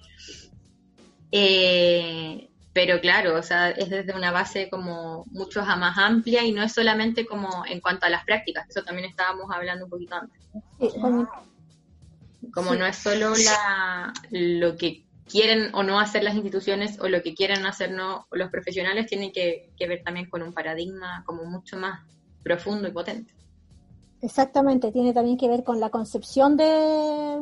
Eh, 1.32 2.49
pero 2.72 3.00
claro, 3.00 3.36
o 3.36 3.42
sea, 3.42 3.70
es 3.70 3.90
desde 3.90 4.14
una 4.14 4.30
base 4.30 4.70
como 4.70 5.24
mucho 5.30 5.64
más 5.64 5.98
amplia 5.98 6.44
y 6.44 6.52
no 6.52 6.62
es 6.62 6.72
solamente 6.72 7.26
como 7.26 7.64
en 7.66 7.80
cuanto 7.80 8.06
a 8.06 8.10
las 8.10 8.24
prácticas, 8.24 8.68
eso 8.68 8.82
también 8.82 9.08
estábamos 9.08 9.46
hablando 9.52 9.86
un 9.86 9.90
poquito 9.90 10.14
antes. 10.14 10.40
Sí, 10.78 10.88
como, 11.00 11.28
como 12.52 12.72
sí. 12.72 12.78
no 12.78 12.86
es 12.86 12.96
solo 12.96 13.32
la, 13.34 14.12
lo 14.30 14.76
que 14.76 15.04
quieren 15.28 15.74
o 15.74 15.82
no 15.82 15.98
hacer 15.98 16.22
las 16.22 16.34
instituciones 16.34 16.98
o 17.00 17.08
lo 17.08 17.22
que 17.22 17.34
quieren 17.34 17.66
hacer 17.66 17.90
no 17.90 18.26
los 18.30 18.50
profesionales, 18.50 19.06
tiene 19.06 19.32
que, 19.32 19.70
que 19.76 19.88
ver 19.88 20.02
también 20.04 20.28
con 20.30 20.42
un 20.42 20.52
paradigma 20.52 21.24
como 21.26 21.44
mucho 21.44 21.76
más 21.76 22.00
profundo 22.44 22.86
y 22.86 22.92
potente. 22.92 23.34
Exactamente, 24.22 24.92
tiene 24.92 25.12
también 25.12 25.38
que 25.38 25.48
ver 25.48 25.64
con 25.64 25.80
la 25.80 25.90
concepción 25.90 26.56
de, 26.56 27.40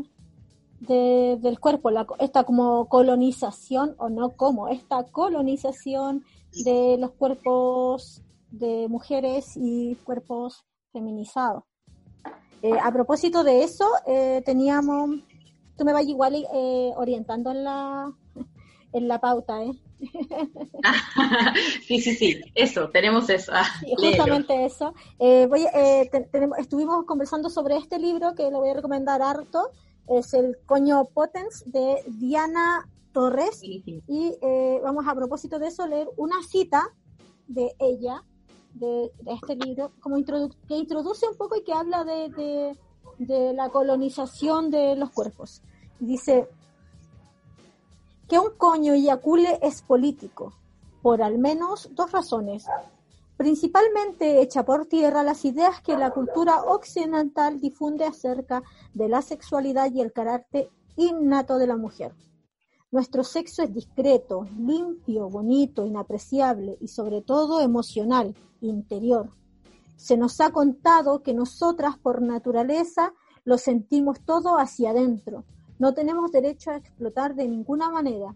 de, 0.81 1.39
del 1.41 1.59
cuerpo, 1.61 1.91
la, 1.91 2.07
esta 2.19 2.45
como 2.45 2.89
colonización, 2.89 3.95
o 3.99 4.09
no 4.09 4.31
como, 4.31 4.69
esta 4.69 5.05
colonización 5.05 6.25
de 6.65 6.97
los 6.99 7.13
cuerpos 7.13 8.23
de 8.51 8.87
mujeres 8.89 9.53
y 9.57 9.97
cuerpos 10.05 10.65
feminizados. 10.93 11.65
Eh, 12.63 12.73
a 12.83 12.91
propósito 12.93 13.45
de 13.45 13.63
eso, 13.63 13.87
eh, 14.07 14.43
teníamos, 14.45 15.11
tú 15.77 15.85
me 15.85 15.93
vas 15.93 16.07
igual 16.07 16.35
eh, 16.53 16.91
orientando 16.97 17.53
en 17.53 17.65
la, 17.65 18.13
en 18.93 19.09
la 19.09 19.21
pauta, 19.21 19.63
¿eh? 19.63 19.73
sí, 21.87 22.01
sí, 22.01 22.15
sí, 22.15 22.41
eso, 22.55 22.89
tenemos 22.91 23.29
eso. 23.31 23.53
Ah, 23.55 23.67
sí, 23.81 23.95
justamente 23.97 24.55
léelo. 24.55 24.67
eso. 24.67 24.95
Voy, 25.49 25.67
te, 26.11 26.21
tenemos, 26.33 26.59
estuvimos 26.59 27.05
conversando 27.05 27.49
sobre 27.51 27.77
este 27.77 27.99
libro 27.99 28.35
que 28.35 28.51
lo 28.51 28.61
voy 28.61 28.71
a 28.71 28.75
recomendar 28.75 29.23
harto, 29.23 29.71
es 30.09 30.35
el 30.35 30.57
Coño 30.67 31.05
Potens 31.07 31.65
de 31.67 32.03
Diana 32.07 32.89
Torres. 33.13 33.63
Y 33.63 33.83
eh, 34.09 34.81
vamos 34.83 35.07
a 35.07 35.15
propósito 35.15 35.59
de 35.59 35.69
eso 35.69 35.87
leer 35.87 36.09
una 36.17 36.43
cita 36.43 36.95
de 37.47 37.75
ella, 37.79 38.23
de, 38.75 39.11
de 39.23 39.33
este 39.33 39.57
libro, 39.57 39.93
como 40.01 40.19
introdu 40.19 40.51
que 40.69 40.77
introduce 40.77 41.27
un 41.27 41.37
poco 41.37 41.57
y 41.57 41.65
que 41.65 41.73
habla 41.73 42.05
de, 42.05 42.29
de, 42.29 42.79
de 43.19 43.53
la 43.55 43.71
colonización 43.71 44.71
de 44.71 44.95
los 44.97 45.11
cuerpos. 45.11 45.63
Dice 45.99 46.49
que 48.29 48.39
un 48.39 48.51
coño 48.57 48.93
eyacule 48.93 49.59
es 49.63 49.83
político, 49.83 50.53
por 51.03 51.23
al 51.23 51.39
menos 51.39 51.89
dos 51.95 52.13
razones 52.13 52.67
principalmente 53.39 54.43
echa 54.43 54.65
por 54.65 54.87
tierra 54.87 55.23
las 55.23 55.45
ideas 55.45 55.81
que 55.81 55.97
la 55.97 56.11
cultura 56.11 56.65
occidental 56.65 57.61
difunde 57.61 58.05
acerca 58.05 58.65
de 58.95 59.09
la 59.09 59.23
sexualidad 59.23 59.93
y 59.93 60.01
el 60.01 60.13
carácter 60.13 60.69
innato 60.97 61.57
de 61.57 61.69
la 61.69 61.77
mujer. 61.77 62.17
Nuestro 62.91 63.23
sexo 63.23 63.63
es 63.63 63.73
discreto, 63.73 64.45
limpio, 64.59 65.31
bonito, 65.31 65.87
inapreciable 65.87 66.79
y 66.81 66.89
sobre 66.89 67.23
todo 67.23 67.61
emocional, 67.61 68.35
interior. 68.61 69.31
Se 69.95 70.17
nos 70.17 70.41
ha 70.41 70.51
contado 70.51 71.23
que 71.23 71.33
nosotras 71.33 71.97
por 71.97 72.21
naturaleza 72.21 73.15
lo 73.45 73.57
sentimos 73.57 74.21
todo 74.25 74.59
hacia 74.59 74.91
adentro. 74.91 75.45
No 75.79 75.95
tenemos 75.95 76.33
derecho 76.33 76.73
a 76.73 76.77
explotar 76.77 77.37
de 77.37 77.47
ninguna 77.47 77.89
manera. 77.89 78.35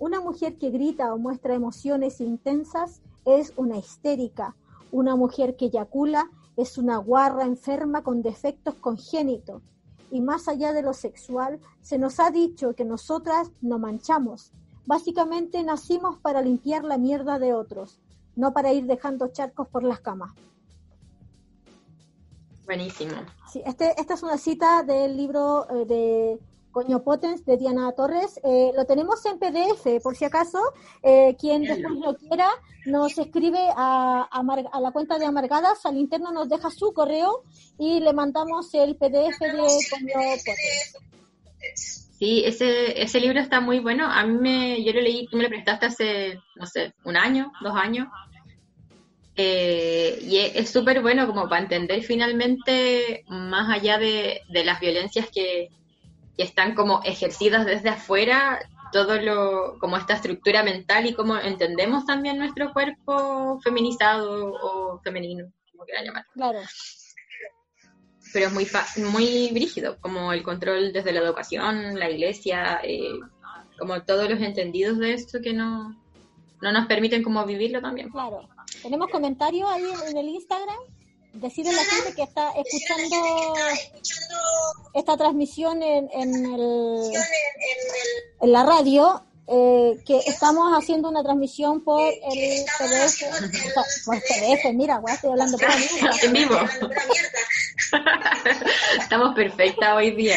Una 0.00 0.20
mujer 0.20 0.58
que 0.58 0.70
grita 0.70 1.14
o 1.14 1.18
muestra 1.18 1.54
emociones 1.54 2.20
intensas 2.20 3.02
es 3.26 3.52
una 3.56 3.76
histérica. 3.76 4.56
Una 4.92 5.16
mujer 5.16 5.56
que 5.56 5.66
eyacula 5.66 6.30
es 6.56 6.78
una 6.78 6.96
guarra 6.96 7.44
enferma 7.44 8.02
con 8.02 8.22
defectos 8.22 8.74
congénitos. 8.76 9.62
Y 10.10 10.20
más 10.20 10.48
allá 10.48 10.72
de 10.72 10.82
lo 10.82 10.94
sexual, 10.94 11.60
se 11.82 11.98
nos 11.98 12.20
ha 12.20 12.30
dicho 12.30 12.74
que 12.74 12.84
nosotras 12.84 13.50
no 13.60 13.78
manchamos. 13.78 14.52
Básicamente 14.86 15.62
nacimos 15.64 16.18
para 16.18 16.40
limpiar 16.40 16.84
la 16.84 16.96
mierda 16.96 17.40
de 17.40 17.52
otros, 17.52 17.98
no 18.36 18.52
para 18.52 18.72
ir 18.72 18.86
dejando 18.86 19.28
charcos 19.28 19.66
por 19.68 19.82
las 19.82 20.00
camas. 20.00 20.32
Buenísimo. 22.64 23.12
Sí, 23.50 23.62
este, 23.66 24.00
esta 24.00 24.14
es 24.14 24.22
una 24.22 24.38
cita 24.38 24.82
del 24.84 25.16
libro 25.16 25.66
eh, 25.70 25.84
de 25.86 26.40
Coño 26.76 27.02
Potens 27.02 27.42
de 27.46 27.56
Diana 27.56 27.90
Torres. 27.92 28.38
Eh, 28.44 28.70
lo 28.76 28.84
tenemos 28.84 29.24
en 29.24 29.38
PDF, 29.38 30.02
por 30.02 30.14
si 30.14 30.26
acaso. 30.26 30.58
Eh, 31.02 31.34
quien 31.40 31.62
después 31.62 31.94
lo 31.94 32.14
quiera, 32.18 32.50
nos 32.84 33.16
escribe 33.16 33.60
a, 33.74 34.28
a, 34.30 34.80
la 34.82 34.90
cuenta 34.90 35.18
de 35.18 35.24
Amargadas, 35.24 35.86
al 35.86 35.96
interno 35.96 36.32
nos 36.32 36.50
deja 36.50 36.68
su 36.70 36.92
correo 36.92 37.44
y 37.78 38.00
le 38.00 38.12
mandamos 38.12 38.74
el 38.74 38.94
PDF 38.94 39.40
de 39.40 39.56
Coño 39.56 40.12
Potens. 40.44 42.10
Sí, 42.18 42.42
ese, 42.44 43.00
ese 43.00 43.20
libro 43.20 43.40
está 43.40 43.62
muy 43.62 43.78
bueno. 43.78 44.04
A 44.04 44.26
mí 44.26 44.34
me, 44.38 44.84
yo 44.84 44.92
lo 44.92 45.00
leí, 45.00 45.26
tú 45.28 45.38
me 45.38 45.44
lo 45.44 45.48
prestaste 45.48 45.86
hace, 45.86 46.38
no 46.56 46.66
sé, 46.66 46.92
un 47.04 47.16
año, 47.16 47.52
dos 47.62 47.74
años. 47.74 48.06
Eh, 49.34 50.18
y 50.20 50.36
es 50.36 50.68
súper 50.68 51.00
bueno 51.00 51.26
como 51.26 51.48
para 51.48 51.62
entender 51.62 52.02
finalmente, 52.02 53.24
más 53.28 53.74
allá 53.74 53.96
de, 53.96 54.42
las 54.50 54.78
violencias 54.78 55.30
que, 55.32 55.70
están 56.44 56.74
como 56.74 57.00
ejercidas 57.04 57.66
desde 57.66 57.90
afuera, 57.90 58.60
todo 58.92 59.20
lo, 59.20 59.78
como 59.78 59.96
esta 59.96 60.14
estructura 60.14 60.62
mental 60.62 61.06
y 61.06 61.14
cómo 61.14 61.36
entendemos 61.36 62.04
también 62.06 62.38
nuestro 62.38 62.72
cuerpo 62.72 63.60
feminizado 63.62 64.52
o 64.52 65.00
femenino, 65.00 65.52
como 65.72 65.84
quieran 65.84 66.04
llamar. 66.04 66.24
Claro. 66.34 66.60
Pero 68.32 68.46
es 68.46 68.52
muy, 68.52 68.66
muy 69.10 69.50
brígido, 69.52 69.98
como 70.00 70.32
el 70.32 70.42
control 70.42 70.92
desde 70.92 71.12
la 71.12 71.20
educación, 71.20 71.98
la 71.98 72.10
iglesia, 72.10 72.80
eh, 72.82 73.12
como 73.78 74.02
todos 74.02 74.28
los 74.28 74.40
entendidos 74.40 74.98
de 74.98 75.14
esto 75.14 75.40
que 75.42 75.52
no, 75.52 75.96
no 76.60 76.72
nos 76.72 76.86
permiten 76.86 77.22
como 77.22 77.44
vivirlo 77.44 77.80
también. 77.80 78.10
Claro. 78.10 78.48
Tenemos 78.82 79.08
comentarios 79.10 79.68
ahí 79.70 79.84
en 80.10 80.16
el 80.16 80.28
Instagram. 80.28 80.76
Decirle 81.40 81.70
a 81.70 81.74
la 81.74 81.84
gente 81.84 82.14
que 82.14 82.22
está 82.22 82.52
escuchando 82.52 83.54
esta 84.94 85.16
transmisión 85.16 85.82
en, 85.82 86.08
en, 86.12 86.46
el, 86.46 87.12
en 88.40 88.52
la 88.52 88.64
radio 88.64 89.22
eh, 89.48 89.98
que 90.04 90.18
estamos 90.26 90.72
haciendo 90.72 91.08
una 91.08 91.22
transmisión 91.22 91.84
por 91.84 92.00
el 92.00 92.64
PDF, 92.78 93.24
por 94.04 94.18
PDF, 94.18 94.74
mira, 94.74 95.00
estoy 95.08 95.30
hablando 95.30 95.56
por 95.56 95.68
En 96.24 96.32
vivo. 96.32 96.58
Estamos 98.98 99.36
perfectas 99.36 99.94
hoy 99.94 100.10
día. 100.16 100.36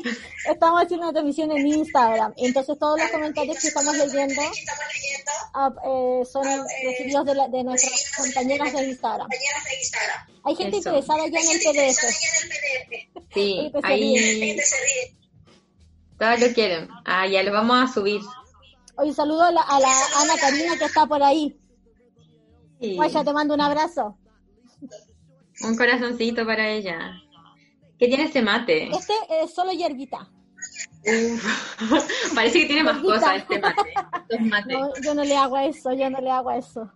estamos 0.50 0.82
haciendo 0.82 1.04
una 1.04 1.12
transmisión 1.12 1.52
en 1.52 1.66
Instagram, 1.66 2.32
entonces 2.38 2.78
todos 2.78 2.98
los 2.98 3.10
comentarios 3.10 3.60
que 3.60 3.68
estamos 3.68 3.94
leyendo 3.94 4.40
ah, 5.54 5.70
eh, 5.84 6.22
son 6.24 6.44
recibidos 6.82 7.26
de, 7.26 7.34
de, 7.50 7.64
nuestras 7.64 8.10
compañeras 8.16 8.72
de 8.72 8.88
Instagram. 8.88 9.28
Hay 10.44 10.56
gente 10.56 10.76
interesada 10.78 11.26
ya 11.26 11.40
en 11.40 11.50
el 11.50 11.58
PDF. 11.58 11.98
Sí, 13.34 13.72
ahí... 13.82 14.56
Todos 16.18 16.40
lo 16.40 16.54
quieren. 16.54 16.88
Ah, 17.04 17.26
ya 17.26 17.42
lo 17.42 17.52
vamos 17.52 17.90
a 17.90 17.92
subir. 17.92 18.22
Hoy 18.98 19.12
saludo 19.12 19.42
a 19.42 19.52
la, 19.52 19.62
Ana 19.62 20.34
Karina 20.40 20.76
que 20.78 20.84
está 20.86 21.06
por 21.06 21.22
ahí. 21.22 21.58
Sí. 22.80 22.98
ya 23.10 23.24
te 23.24 23.32
mando 23.32 23.54
un 23.54 23.60
abrazo. 23.60 24.18
Un 25.62 25.76
corazoncito 25.76 26.46
para 26.46 26.68
ella. 26.68 27.12
¿Qué 27.98 28.08
tiene 28.08 28.24
este 28.24 28.42
mate? 28.42 28.88
Este 28.88 29.14
es 29.42 29.54
solo 29.54 29.72
hierbita. 29.72 30.30
Parece 32.34 32.60
que 32.60 32.66
tiene 32.66 32.82
más 32.82 32.98
cosas 32.98 33.36
este 33.36 33.58
mate. 33.58 33.92
No, 34.74 34.90
yo 35.02 35.14
no 35.14 35.24
le 35.24 35.36
hago 35.36 35.56
eso, 35.56 35.92
yo 35.92 36.10
no 36.10 36.20
le 36.20 36.30
hago 36.30 36.50
eso. 36.50 36.90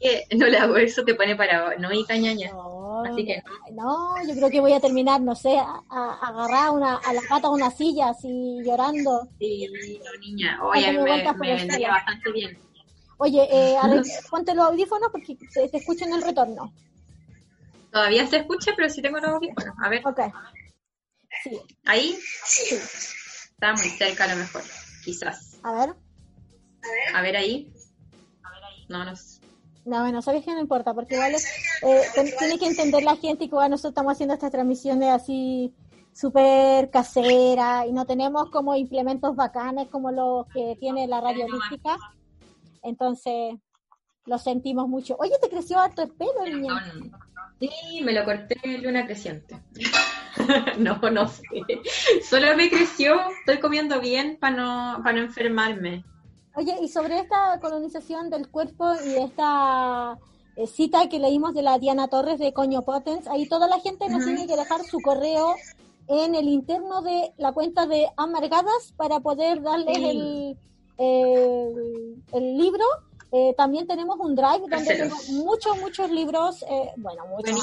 ¿Qué? 0.00 0.24
No 0.36 0.46
le 0.46 0.58
hago 0.58 0.76
eso, 0.76 1.04
te 1.04 1.14
pone 1.14 1.34
para 1.34 1.76
no 1.76 1.92
y 1.92 2.04
cañaña. 2.04 2.50
No, 2.52 2.81
Así 3.00 3.24
que 3.24 3.42
no. 3.72 4.14
yo 4.26 4.34
creo 4.34 4.50
que 4.50 4.60
voy 4.60 4.72
a 4.72 4.80
terminar, 4.80 5.20
no 5.20 5.34
sé, 5.34 5.58
a, 5.58 5.82
agarrar 6.22 6.70
una, 6.70 6.96
a 6.96 7.12
la 7.12 7.22
pata 7.28 7.50
una 7.50 7.70
silla 7.70 8.10
así 8.10 8.58
llorando. 8.64 9.28
Sí, 9.38 9.68
no, 9.68 10.20
niña. 10.20 10.58
Oye, 10.64 10.92
me, 10.92 11.32
me 11.32 11.54
vendría 11.54 11.90
bastante 11.90 12.32
bien. 12.32 12.58
Oye, 13.18 13.48
eh, 13.50 13.76
ponte 14.30 14.54
los 14.54 14.66
audífonos 14.66 15.10
porque 15.10 15.36
te, 15.36 15.68
te 15.68 15.76
escuchan 15.76 16.12
el 16.12 16.22
retorno. 16.22 16.72
Todavía 17.92 18.26
se 18.26 18.38
escucha, 18.38 18.72
pero 18.74 18.88
sí 18.88 19.02
tengo 19.02 19.18
los 19.18 19.30
audífonos. 19.30 19.74
A 19.82 19.88
ver. 19.88 20.02
Ok. 20.06 20.20
Sí. 21.44 21.60
¿Ahí? 21.84 22.18
Sí. 22.44 22.74
Está 22.74 23.74
muy 23.74 23.88
cerca 23.90 24.24
a 24.24 24.34
lo 24.34 24.36
mejor, 24.36 24.62
quizás. 25.04 25.60
A 25.62 25.72
ver. 25.72 25.94
A 27.14 27.22
ver 27.22 27.36
ahí. 27.36 27.72
No, 28.88 29.04
no 29.04 29.14
sé. 29.14 29.31
No, 29.84 30.00
bueno, 30.00 30.22
sabes 30.22 30.44
que 30.44 30.52
no 30.52 30.60
importa, 30.60 30.94
porque 30.94 31.14
igual 31.14 31.34
eh, 31.34 32.02
tiene 32.38 32.58
que 32.58 32.66
entender 32.66 33.02
la 33.02 33.16
gente 33.16 33.48
que 33.48 33.56
nosotros 33.56 33.90
estamos 33.90 34.12
haciendo 34.12 34.34
estas 34.34 34.52
transmisiones 34.52 35.10
así 35.10 35.74
súper 36.12 36.90
caseras 36.90 37.86
y 37.86 37.92
no 37.92 38.04
tenemos 38.04 38.50
como 38.50 38.76
implementos 38.76 39.34
bacanes 39.34 39.88
como 39.88 40.12
los 40.12 40.46
que 40.48 40.76
tiene 40.78 41.06
la 41.08 41.20
radio 41.20 41.46
holística. 41.46 41.96
Entonces, 42.82 43.54
lo 44.26 44.38
sentimos 44.38 44.88
mucho. 44.88 45.16
Oye, 45.18 45.32
¿te 45.40 45.48
creció 45.48 45.80
harto 45.80 46.02
el 46.02 46.10
pelo, 46.10 46.44
niña? 46.44 46.84
Sí, 47.60 48.02
me 48.02 48.12
lo 48.12 48.24
corté 48.24 48.56
en 48.62 48.82
luna 48.82 49.06
creciente. 49.06 49.56
no, 50.78 50.98
no 51.10 51.28
sé. 51.28 51.44
Solo 52.28 52.56
me 52.56 52.68
creció, 52.68 53.20
estoy 53.40 53.60
comiendo 53.60 54.00
bien 54.00 54.36
para 54.40 54.56
no, 54.56 55.02
para 55.02 55.18
no 55.18 55.24
enfermarme. 55.24 56.04
Oye, 56.54 56.76
y 56.82 56.88
sobre 56.88 57.18
esta 57.18 57.58
colonización 57.60 58.28
del 58.28 58.48
cuerpo 58.48 58.92
y 59.06 59.14
esta 59.14 60.18
eh, 60.56 60.66
cita 60.66 61.08
que 61.08 61.18
leímos 61.18 61.54
de 61.54 61.62
la 61.62 61.78
Diana 61.78 62.08
Torres 62.08 62.38
de 62.38 62.52
Coño 62.52 62.82
Potens, 62.82 63.26
ahí 63.26 63.48
toda 63.48 63.66
la 63.68 63.80
gente 63.80 64.08
nos 64.10 64.24
tiene 64.24 64.46
que 64.46 64.56
dejar 64.56 64.82
su 64.84 65.00
correo 65.00 65.54
en 66.08 66.34
el 66.34 66.48
interno 66.48 67.00
de 67.00 67.32
la 67.38 67.52
cuenta 67.52 67.86
de 67.86 68.08
Amargadas 68.18 68.92
para 68.96 69.20
poder 69.20 69.62
darles 69.62 69.96
el, 69.96 70.58
el, 70.98 72.58
libro. 72.58 72.84
Eh, 73.34 73.54
también 73.56 73.86
tenemos 73.86 74.18
un 74.20 74.34
drive 74.34 74.66
donde 74.68 74.94
tengo 74.94 75.16
muchos, 75.30 75.80
muchos 75.80 76.10
libros, 76.10 76.62
eh, 76.68 76.90
bueno, 76.98 77.24
muchos, 77.28 77.58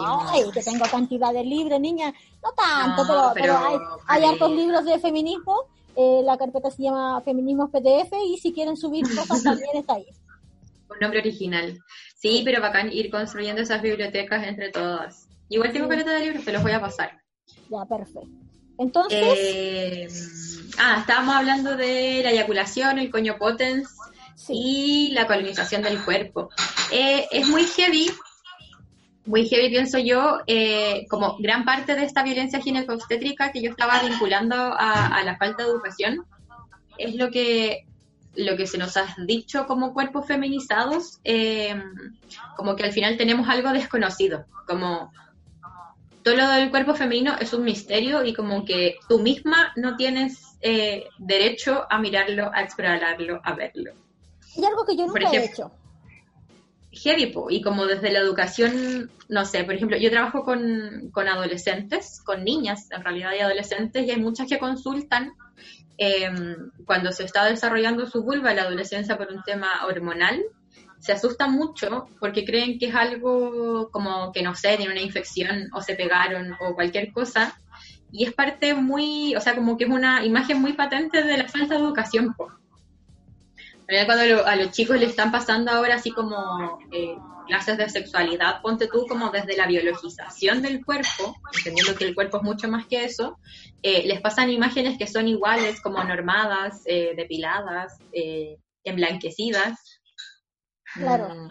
ay, 0.00 0.44
que 0.52 0.60
tengo 0.60 0.84
cantidad 0.90 1.32
de 1.32 1.44
libros, 1.44 1.80
niña, 1.80 2.12
no 2.42 2.52
tanto, 2.52 3.04
pero, 3.06 3.32
pero, 3.32 3.56
hay, 3.56 3.78
hay 4.06 4.24
hartos 4.24 4.50
libros 4.50 4.84
de 4.84 4.98
feminismo 4.98 5.64
eh, 5.96 6.22
la 6.24 6.36
carpeta 6.36 6.70
se 6.70 6.82
llama 6.82 7.20
Feminismos 7.22 7.70
PDF 7.70 8.12
y 8.26 8.38
si 8.38 8.52
quieren 8.52 8.76
subir 8.76 9.04
cosas 9.04 9.42
también 9.44 9.70
está 9.74 9.94
ahí. 9.94 10.06
Un 10.90 10.98
nombre 11.00 11.20
original. 11.20 11.78
Sí, 12.16 12.42
pero 12.44 12.60
bacán 12.60 12.92
ir 12.92 13.10
construyendo 13.10 13.62
esas 13.62 13.82
bibliotecas 13.82 14.46
entre 14.46 14.70
todas. 14.70 15.28
Igual 15.48 15.72
tengo 15.72 15.88
carpeta 15.88 16.12
de 16.12 16.20
libros, 16.20 16.44
te 16.44 16.52
los 16.52 16.62
voy 16.62 16.72
a 16.72 16.80
pasar. 16.80 17.20
Ya, 17.70 17.84
perfecto. 17.84 18.28
Entonces... 18.78 19.22
Eh, 19.22 20.08
ah, 20.78 20.98
estábamos 21.00 21.34
hablando 21.34 21.76
de 21.76 22.22
la 22.22 22.30
eyaculación, 22.30 22.98
el 22.98 23.10
coño 23.10 23.36
potens 23.38 23.88
y 24.48 25.10
la 25.12 25.26
colonización 25.26 25.82
del 25.82 26.02
cuerpo. 26.04 26.50
Eh, 26.92 27.26
es 27.30 27.48
muy 27.48 27.64
heavy 27.64 28.10
muy 29.26 29.48
heavy, 29.48 29.70
pienso 29.70 29.98
yo, 29.98 30.40
eh, 30.46 31.06
como 31.08 31.36
gran 31.38 31.64
parte 31.64 31.94
de 31.94 32.04
esta 32.04 32.22
violencia 32.22 32.60
ginecobstétrica 32.60 33.52
que 33.52 33.62
yo 33.62 33.70
estaba 33.70 34.00
vinculando 34.00 34.54
a, 34.54 35.22
la 35.24 35.36
falta 35.36 35.62
de 35.62 35.70
educación, 35.70 36.26
es 36.98 37.14
lo 37.14 37.30
que, 37.30 37.86
lo 38.34 38.56
que 38.56 38.66
se 38.66 38.78
nos 38.78 38.96
ha 38.96 39.14
dicho 39.26 39.66
como 39.66 39.94
cuerpos 39.94 40.26
feminizados, 40.26 41.20
eh, 41.24 41.74
como 42.56 42.76
que 42.76 42.84
al 42.84 42.92
final 42.92 43.16
tenemos 43.16 43.48
algo 43.48 43.72
desconocido, 43.72 44.44
como 44.66 45.10
todo 46.22 46.36
lo 46.36 46.48
del 46.48 46.70
cuerpo 46.70 46.94
femenino 46.94 47.36
es 47.38 47.52
un 47.52 47.64
misterio 47.64 48.24
y 48.24 48.32
como 48.34 48.64
que 48.64 48.96
tú 49.08 49.20
misma 49.20 49.72
no 49.76 49.96
tienes 49.96 50.56
eh, 50.60 51.04
derecho 51.18 51.86
a 51.90 51.98
mirarlo, 51.98 52.50
a 52.52 52.62
explorarlo, 52.62 53.40
a 53.42 53.52
verlo. 53.54 53.92
Y 54.56 54.64
algo 54.64 54.84
que 54.84 54.96
yo 54.96 55.06
nunca 55.06 55.30
he 55.30 55.44
hecho 55.44 55.70
heavy, 56.94 57.32
y 57.50 57.62
como 57.62 57.86
desde 57.86 58.12
la 58.12 58.20
educación, 58.20 59.10
no 59.28 59.44
sé, 59.44 59.64
por 59.64 59.74
ejemplo, 59.74 59.96
yo 59.96 60.10
trabajo 60.10 60.44
con, 60.44 61.12
adolescentes, 61.14 62.22
con 62.24 62.44
niñas 62.44 62.88
en 62.90 63.02
realidad 63.02 63.32
y 63.36 63.40
adolescentes, 63.40 64.06
y 64.06 64.10
hay 64.10 64.20
muchas 64.20 64.48
que 64.48 64.58
consultan 64.58 65.32
em, 65.98 66.70
cuando 66.86 67.12
se 67.12 67.24
está 67.24 67.44
desarrollando 67.44 68.06
su 68.06 68.22
vulva 68.22 68.54
la 68.54 68.62
adolescencia 68.62 69.16
por 69.16 69.32
un 69.32 69.42
tema 69.42 69.86
hormonal, 69.86 70.42
se 71.04 71.12
asustan 71.12 71.52
mucho 71.52 72.08
porque 72.18 72.46
creen 72.46 72.78
que 72.78 72.86
es 72.86 72.94
algo 72.94 73.90
como 73.90 74.32
que 74.32 74.42
no 74.42 74.54
sé, 74.54 74.78
tiene 74.78 74.92
una 74.92 75.02
infección 75.02 75.68
o 75.74 75.82
se 75.82 75.96
pegaron 75.96 76.54
o 76.60 76.74
cualquier 76.74 77.12
cosa. 77.12 77.60
Y 78.10 78.24
es 78.24 78.32
parte 78.32 78.74
muy, 78.74 79.36
o 79.36 79.40
sea, 79.40 79.54
como 79.54 79.76
que 79.76 79.84
es 79.84 79.90
una 79.90 80.24
imagen 80.24 80.62
muy 80.62 80.72
patente 80.72 81.22
de 81.22 81.36
la 81.36 81.48
falta 81.48 81.74
de 81.74 81.80
educación. 81.80 82.34
Cuando 84.06 84.24
lo- 84.24 84.46
a 84.46 84.56
los 84.56 84.70
chicos 84.70 84.98
le 84.98 85.06
están 85.06 85.30
pasando 85.30 85.70
ahora 85.70 85.96
así 85.96 86.10
como 86.10 86.78
eh, 86.90 87.16
clases 87.46 87.76
de 87.76 87.88
sexualidad, 87.90 88.62
ponte 88.62 88.88
tú 88.88 89.06
como 89.06 89.30
desde 89.30 89.56
la 89.56 89.66
biologización 89.66 90.62
del 90.62 90.82
cuerpo, 90.84 91.36
entendiendo 91.58 91.94
que 91.94 92.04
el 92.06 92.14
cuerpo 92.14 92.38
es 92.38 92.42
mucho 92.42 92.68
más 92.68 92.86
que 92.86 93.04
eso, 93.04 93.38
eh, 93.82 94.04
les 94.06 94.20
pasan 94.22 94.48
imágenes 94.50 94.96
que 94.98 95.06
son 95.06 95.28
iguales, 95.28 95.82
como 95.82 96.02
normadas, 96.02 96.80
eh, 96.86 97.12
depiladas, 97.14 97.98
eh, 98.12 98.56
emblanquecidas. 98.84 99.78
Claro. 100.94 101.28
Mm, 101.34 101.48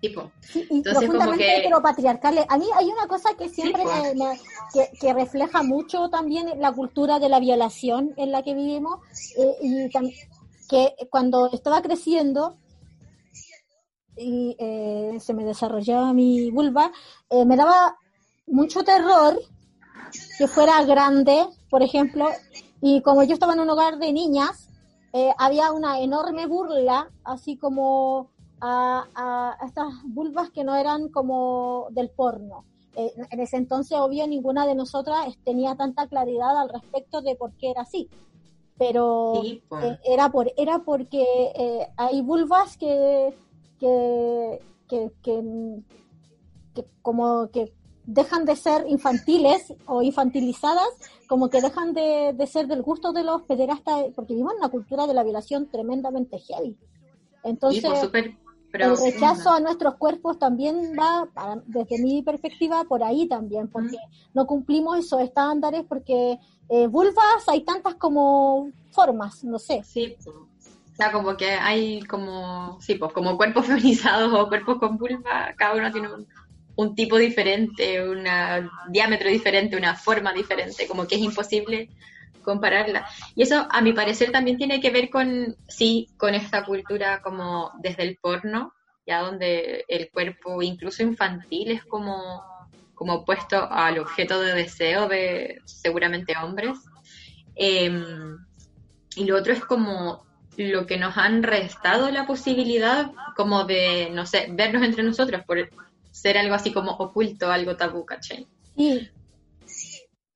tipo, 0.00 0.32
Sí, 0.40 0.66
y 0.68 0.76
Entonces, 0.78 1.08
como 1.08 1.32
que-. 1.32 1.68
A 2.48 2.58
mí 2.58 2.66
hay 2.76 2.86
una 2.86 3.06
cosa 3.06 3.30
que 3.38 3.48
siempre 3.48 3.82
Sí, 3.82 3.88
pues. 3.88 4.14
me- 4.16 4.24
me- 4.24 4.40
que, 4.72 4.98
que 4.98 5.12
refleja 5.14 5.62
mucho 5.62 6.08
también 6.10 6.60
la 6.60 6.72
cultura 6.72 7.18
de 7.20 7.28
la 7.28 7.38
violación 7.38 8.12
en 8.16 8.32
la 8.32 8.42
que 8.42 8.54
vivimos 8.54 8.98
eh, 9.38 9.54
y 9.62 9.88
que 10.68 10.94
cuando 11.10 11.50
estaba 11.52 11.82
creciendo 11.82 12.56
y 14.16 14.56
eh, 14.58 15.18
se 15.20 15.34
me 15.34 15.44
desarrollaba 15.44 16.12
mi 16.12 16.50
vulva, 16.50 16.92
eh, 17.30 17.44
me 17.44 17.56
daba 17.56 17.96
mucho 18.46 18.84
terror 18.84 19.40
que 20.38 20.46
fuera 20.46 20.82
grande, 20.84 21.46
por 21.70 21.82
ejemplo, 21.82 22.28
y 22.80 23.00
como 23.02 23.22
yo 23.24 23.34
estaba 23.34 23.54
en 23.54 23.60
un 23.60 23.70
hogar 23.70 23.98
de 23.98 24.12
niñas, 24.12 24.68
eh, 25.12 25.32
había 25.38 25.72
una 25.72 26.00
enorme 26.00 26.46
burla, 26.46 27.10
así 27.24 27.56
como 27.56 28.30
a, 28.60 29.06
a- 29.14 29.66
estas 29.66 29.88
vulvas 30.04 30.50
que 30.50 30.64
no 30.64 30.74
eran 30.76 31.08
como 31.08 31.88
del 31.90 32.10
porno. 32.10 32.64
Eh, 32.96 33.12
en 33.30 33.40
ese 33.40 33.56
entonces, 33.56 33.98
obvio, 33.98 34.26
ninguna 34.28 34.66
de 34.66 34.74
nosotras 34.76 35.26
tenía 35.44 35.74
tanta 35.76 36.06
claridad 36.06 36.56
al 36.56 36.68
respecto 36.68 37.22
de 37.22 37.34
por 37.34 37.52
qué 37.54 37.70
era 37.70 37.82
así. 37.82 38.08
Pero 38.78 39.42
Sí, 39.42 39.62
po. 39.68 39.78
eh, 39.80 39.98
era 40.04 40.30
por 40.30 40.52
era 40.56 40.80
porque 40.80 41.22
eh, 41.54 41.88
hay 41.96 42.22
vulvas 42.22 42.76
que 42.76 43.34
que, 43.78 44.62
que, 44.88 45.12
que, 45.22 45.42
que 46.74 46.84
como 47.02 47.50
que 47.50 47.72
dejan 48.06 48.44
de 48.44 48.56
ser 48.56 48.84
infantiles 48.88 49.72
o 49.86 50.02
infantilizadas, 50.02 50.88
como 51.26 51.48
que 51.48 51.60
dejan 51.62 51.94
de, 51.94 52.34
de 52.36 52.46
ser 52.46 52.66
del 52.66 52.82
gusto 52.82 53.12
de 53.12 53.24
los 53.24 53.42
pederastas, 53.42 54.06
porque 54.14 54.34
vivimos 54.34 54.52
en 54.52 54.58
una 54.58 54.68
cultura 54.68 55.06
de 55.06 55.14
la 55.14 55.22
violación 55.24 55.68
tremendamente 55.70 56.38
heavy. 56.38 56.76
Entonces, 57.44 57.80
Sí, 57.82 57.88
pues, 57.88 58.00
súper 58.00 58.34
el 58.78 58.96
rechazo 58.98 59.50
a 59.50 59.60
nuestros 59.60 59.94
cuerpos 59.96 60.38
también 60.38 60.74
va, 60.98 61.26
para- 61.32 61.62
desde 61.66 61.98
mi 61.98 62.22
perspectiva, 62.22 62.84
por 62.84 63.02
ahí 63.02 63.26
también, 63.28 63.68
porque 63.68 63.98
no 64.34 64.46
cumplimos 64.46 64.98
esos 64.98 65.20
estándares, 65.20 65.84
porque 65.88 66.38
eh, 66.68 66.86
vulvas 66.86 67.48
hay 67.48 67.64
tantas 67.64 67.94
como 67.96 68.70
formas, 68.92 69.44
no 69.44 69.58
sé. 69.58 69.82
Sí, 69.84 70.16
o 70.26 70.96
sea, 70.96 71.10
como 71.10 71.36
que 71.36 71.50
hay 71.50 72.02
como, 72.02 72.78
sí, 72.80 72.94
pues 72.94 73.12
como 73.12 73.36
cuerpos 73.36 73.66
feminizados 73.66 74.32
o 74.32 74.48
cuerpos 74.48 74.78
con 74.78 74.96
vulva, 74.96 75.52
cada 75.56 75.74
uno 75.74 75.90
tiene 75.90 76.12
un, 76.12 76.26
un 76.76 76.94
tipo 76.94 77.18
diferente, 77.18 78.08
un 78.08 78.24
diámetro 78.88 79.28
diferente, 79.28 79.76
una 79.76 79.94
forma 79.94 80.32
diferente, 80.32 80.86
como 80.86 81.06
que 81.06 81.16
es 81.16 81.20
imposible 81.20 81.88
compararla. 82.42 83.06
Y 83.34 83.42
eso, 83.42 83.66
a 83.70 83.80
mi 83.80 83.92
parecer, 83.92 84.30
también 84.30 84.56
tiene 84.56 84.80
que 84.80 84.90
ver 84.90 85.10
con, 85.10 85.56
sí, 85.66 86.08
con 86.16 86.34
esta 86.34 86.64
cultura 86.64 87.20
como 87.22 87.72
desde 87.80 88.04
el 88.04 88.16
porno, 88.16 88.72
ya 89.06 89.20
donde 89.22 89.84
el 89.88 90.10
cuerpo, 90.10 90.62
incluso 90.62 91.02
infantil, 91.02 91.72
es 91.72 91.84
como, 91.84 92.42
como 92.94 93.24
puesto 93.24 93.70
al 93.70 93.98
objeto 93.98 94.40
de 94.40 94.54
deseo 94.54 95.08
de 95.08 95.60
seguramente 95.64 96.34
hombres. 96.42 96.78
Em, 97.56 98.36
y 99.16 99.24
lo 99.24 99.36
otro 99.36 99.52
es 99.52 99.60
como 99.64 100.24
lo 100.56 100.86
que 100.86 100.96
nos 100.98 101.16
han 101.16 101.42
restado 101.42 102.10
la 102.10 102.26
posibilidad 102.26 103.12
como 103.36 103.64
de, 103.64 104.10
no 104.12 104.26
sé, 104.26 104.48
vernos 104.50 104.82
entre 104.82 105.02
nosotros 105.02 105.42
por 105.44 105.68
ser 106.10 106.38
algo 106.38 106.54
así 106.54 106.72
como 106.72 106.92
oculto, 106.92 107.50
algo 107.50 107.76
tabú, 107.76 108.04
¿cachai? 108.04 108.46
Sí, 108.76 109.08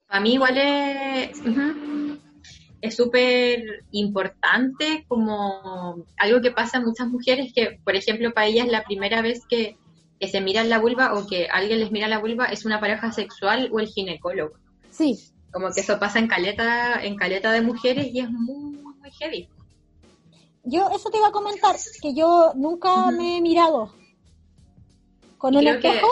A 0.09 0.21
mí 0.21 0.35
igual 0.35 0.59
es 0.59 1.39
ujú, 1.41 2.19
es 2.81 2.97
súper 2.97 3.85
importante 3.91 5.05
como 5.09 6.05
algo 6.17 6.41
que 6.41 6.51
pasa 6.51 6.79
a 6.79 6.83
muchas 6.83 7.09
mujeres 7.09 7.53
que, 7.53 7.81
por 7.85 7.97
ejemplo, 7.97 8.33
para 8.33 8.47
ellas 8.47 8.69
la 8.69 8.85
primera 8.85 9.23
vez 9.23 9.45
que, 9.49 9.77
que 10.21 10.29
se 10.29 10.41
miran 10.41 10.69
la 10.69 10.79
vulva 10.79 11.15
o 11.15 11.27
que 11.27 11.47
alguien 11.49 11.79
les 11.81 11.91
mira 11.93 12.09
la 12.09 12.19
vulva 12.19 12.47
es 12.47 12.65
una 12.65 12.81
pareja 12.81 13.13
sexual 13.13 13.69
o 13.73 13.79
el 13.81 13.87
ginecólogo. 13.89 14.55
sí, 14.91 15.19
Como 15.53 15.71
que 15.73 15.81
eso 15.81 15.99
pasa 15.99 16.19
en 16.19 16.29
caleta, 16.29 17.03
en 17.03 17.17
caleta 17.17 17.53
de 17.53 17.63
mujeres 17.63 18.09
y 18.13 18.21
es 18.21 18.31
muy, 18.31 18.77
muy 18.77 19.11
heavy. 19.13 19.49
Yo 20.65 20.91
eso 20.95 21.09
te 21.09 21.17
iba 21.19 21.29
a 21.29 21.33
comentar, 21.33 21.75
que 22.03 22.13
yo 22.15 22.53
nunca 22.55 23.11
me 23.11 23.39
he 23.39 23.41
mirado. 23.41 23.91
Con 25.39 25.55
un 25.57 25.63
que- 25.63 25.71
espejo, 25.71 26.09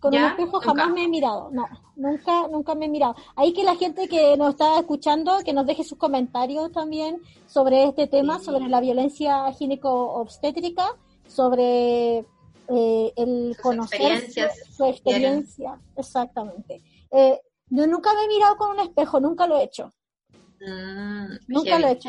con 0.00 0.14
un 0.14 0.24
espejo 0.24 0.52
Nunca. 0.52 0.66
jamás 0.66 0.90
me 0.90 1.04
he 1.04 1.08
mirado. 1.08 1.48
No, 1.52 1.64
nunca, 1.96 2.48
nunca 2.48 2.74
me 2.74 2.86
he 2.86 2.88
mirado. 2.88 3.14
Ahí 3.36 3.52
que 3.54 3.62
la 3.64 3.76
gente 3.76 4.08
que 4.08 4.36
nos 4.36 4.50
está 4.50 4.80
escuchando, 4.80 5.38
que 5.44 5.52
nos 5.54 5.64
deje 5.66 5.84
sus 5.84 5.96
comentarios 5.96 6.72
también 6.72 7.22
sobre 7.46 7.84
este 7.84 8.06
tema, 8.08 8.38
Sí. 8.40 8.46
sobre 8.46 8.68
la 8.68 8.80
violencia 8.80 9.50
gineco-obstétrica, 9.52 10.84
sobre 11.26 12.26
eh, 12.68 13.12
el 13.16 13.52
Sus 13.54 13.62
conocer 13.62 14.00
experiencias, 14.00 14.58
su 14.76 14.84
experiencia. 14.86 15.80
Exactamente. 15.96 16.82
Eh, 17.10 17.40
yo 17.68 17.86
nunca 17.86 18.12
me 18.14 18.24
he 18.24 18.28
mirado 18.28 18.56
con 18.56 18.70
un 18.70 18.80
espejo, 18.80 19.20
nunca 19.20 19.46
lo 19.46 19.58
he 19.58 19.64
hecho. 19.64 19.92
Mm, 20.60 21.36
Nunca 21.48 21.70
heavy. 21.70 21.82
lo 21.82 21.88
he 21.88 21.92
hecho. 21.92 22.08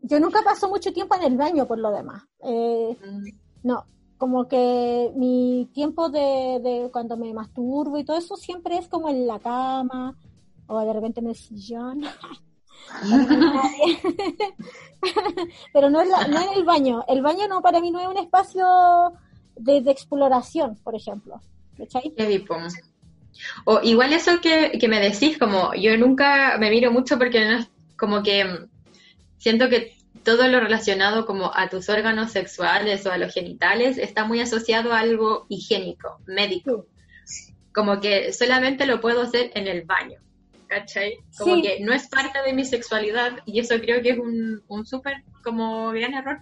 Yo 0.00 0.20
nunca 0.20 0.42
paso 0.42 0.68
mucho 0.68 0.92
tiempo 0.92 1.14
en 1.16 1.22
el 1.24 1.36
baño 1.36 1.66
por 1.66 1.78
lo 1.78 1.90
demás. 1.90 2.22
Eh, 2.44 2.96
Mm, 3.04 3.28
no, 3.64 3.84
como 4.16 4.48
que 4.48 5.12
mi 5.16 5.68
tiempo 5.74 6.08
de, 6.08 6.60
de 6.62 6.88
cuando 6.92 7.16
me 7.16 7.32
masturbo 7.34 7.98
y 7.98 8.04
todo 8.04 8.16
eso 8.16 8.36
siempre 8.36 8.78
es 8.78 8.88
como 8.88 9.08
en 9.10 9.26
la 9.26 9.38
cama 9.38 10.16
o 10.66 10.80
de 10.80 10.92
repente 10.92 11.20
en 11.20 11.28
el 11.28 11.36
sillón. 11.36 12.02
Pero 15.72 15.90
no, 15.90 16.02
en 16.02 16.10
la- 16.10 16.26
no 16.28 16.40
en 16.40 16.58
el 16.58 16.64
baño. 16.64 17.04
El 17.08 17.22
baño 17.22 17.48
no 17.48 17.62
para 17.62 17.80
mí 17.80 17.90
no 17.90 18.00
es 18.00 18.08
un 18.08 18.18
espacio 18.18 18.64
de, 19.62 19.80
de 19.80 19.90
exploración, 19.90 20.76
por 20.82 20.94
ejemplo. 20.94 21.40
¿Cachai? 21.76 22.12
O 23.64 23.80
igual 23.82 24.12
eso 24.12 24.40
que, 24.40 24.72
que 24.78 24.88
me 24.88 25.00
decís, 25.00 25.38
como 25.38 25.72
yo 25.74 25.96
nunca 25.96 26.58
me 26.58 26.70
miro 26.70 26.90
mucho 26.90 27.18
porque 27.18 27.44
no 27.44 27.58
es 27.58 27.68
como 27.96 28.22
que 28.22 28.44
mm, 28.44 28.68
siento 29.38 29.68
que 29.68 29.94
todo 30.24 30.46
lo 30.48 30.60
relacionado 30.60 31.24
como 31.24 31.50
a 31.54 31.68
tus 31.68 31.88
órganos 31.88 32.32
sexuales 32.32 33.06
o 33.06 33.12
a 33.12 33.16
los 33.18 33.32
genitales 33.32 33.96
está 33.96 34.24
muy 34.24 34.40
asociado 34.40 34.92
a 34.92 35.00
algo 35.00 35.46
higiénico, 35.48 36.20
médico. 36.26 36.86
Como 37.72 38.00
que 38.00 38.32
solamente 38.32 38.84
lo 38.84 39.00
puedo 39.00 39.22
hacer 39.22 39.50
en 39.54 39.66
el 39.68 39.82
baño. 39.82 40.18
¿Cachai? 40.66 41.14
Como 41.38 41.56
Sí. 41.56 41.62
que 41.62 41.80
no 41.80 41.92
es 41.92 42.06
parte 42.08 42.38
de 42.46 42.52
mi 42.52 42.64
sexualidad 42.64 43.38
y 43.46 43.58
eso 43.60 43.74
creo 43.80 44.02
que 44.02 44.10
es 44.10 44.18
un, 44.18 44.62
un 44.68 44.86
súper 44.86 45.24
como 45.42 45.90
gran 45.90 46.14
error. 46.14 46.40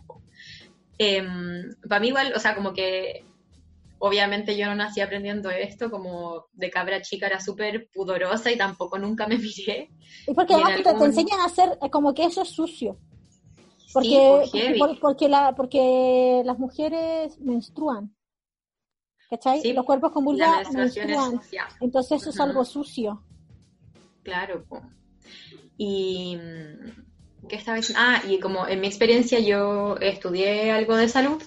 Po. 0.99 1.05
Em, 1.05 1.71
para 1.89 2.01
mí 2.01 2.09
igual, 2.09 2.33
o 2.35 2.41
sea, 2.41 2.55
como 2.55 2.73
que 2.73 3.25
obviamente 4.01 4.57
yo 4.57 4.67
no 4.67 4.75
nací 4.77 5.01
aprendiendo 5.01 5.51
esto, 5.51 5.91
como 5.91 6.47
de 6.53 6.71
cabra 6.71 7.03
chica 7.03 7.27
era 7.27 7.41
súper 7.41 7.89
pudorosa 7.93 8.51
y 8.53 8.57
tampoco 8.59 8.99
nunca 8.99 9.27
me 9.27 9.37
miré. 9.39 9.91
Y 10.27 10.35
porque 10.35 10.53
Y 10.53 10.57
además 10.57 10.77
que 10.77 10.83
te, 10.83 10.89
algún- 10.91 11.07
enseñan 11.07 11.41
a 11.41 11.45
hacer 11.47 11.79
eh, 11.83 11.91
como 11.91 12.15
que 12.15 12.25
eso 12.25 12.43
es 12.43 12.49
sucio. 12.51 12.99
Sí, 13.79 13.93
Porque, 13.95 14.29
pues, 14.31 14.53
heavy. 14.53 14.79
por- 14.79 15.01
porque, 15.01 15.29
la, 15.29 15.55
porque 15.55 16.43
las 16.45 16.59
mujeres 16.59 17.39
menstruan. 17.41 18.15
¿Cachai? 19.31 19.61
Sí, 19.61 19.73
Los 19.73 19.85
cuerpos 19.85 20.13
con 20.13 20.25
vulva 20.25 20.61
es 20.63 20.71
menstruan. 20.73 21.33
sucia. 21.43 21.69
Entonces 21.81 22.21
eso 22.21 22.31
es 22.31 22.37
Ujú. 22.37 22.45
algo 22.49 22.65
sucio. 22.65 23.23
Claro, 24.23 24.65
po. 24.67 24.81
Y 25.77 26.37
mm, 26.37 27.08
¿qué 27.49 27.57
estaba 27.57 27.77
diciendo? 27.77 28.03
Ah, 28.05 28.23
y 28.27 28.41
como 28.41 28.67
en 28.67 28.81
mi 28.81 28.87
experiencia 28.87 29.39
yo 29.41 29.97
estudié 30.01 30.73
algo 30.73 30.97
de 30.97 31.09
salud 31.09 31.43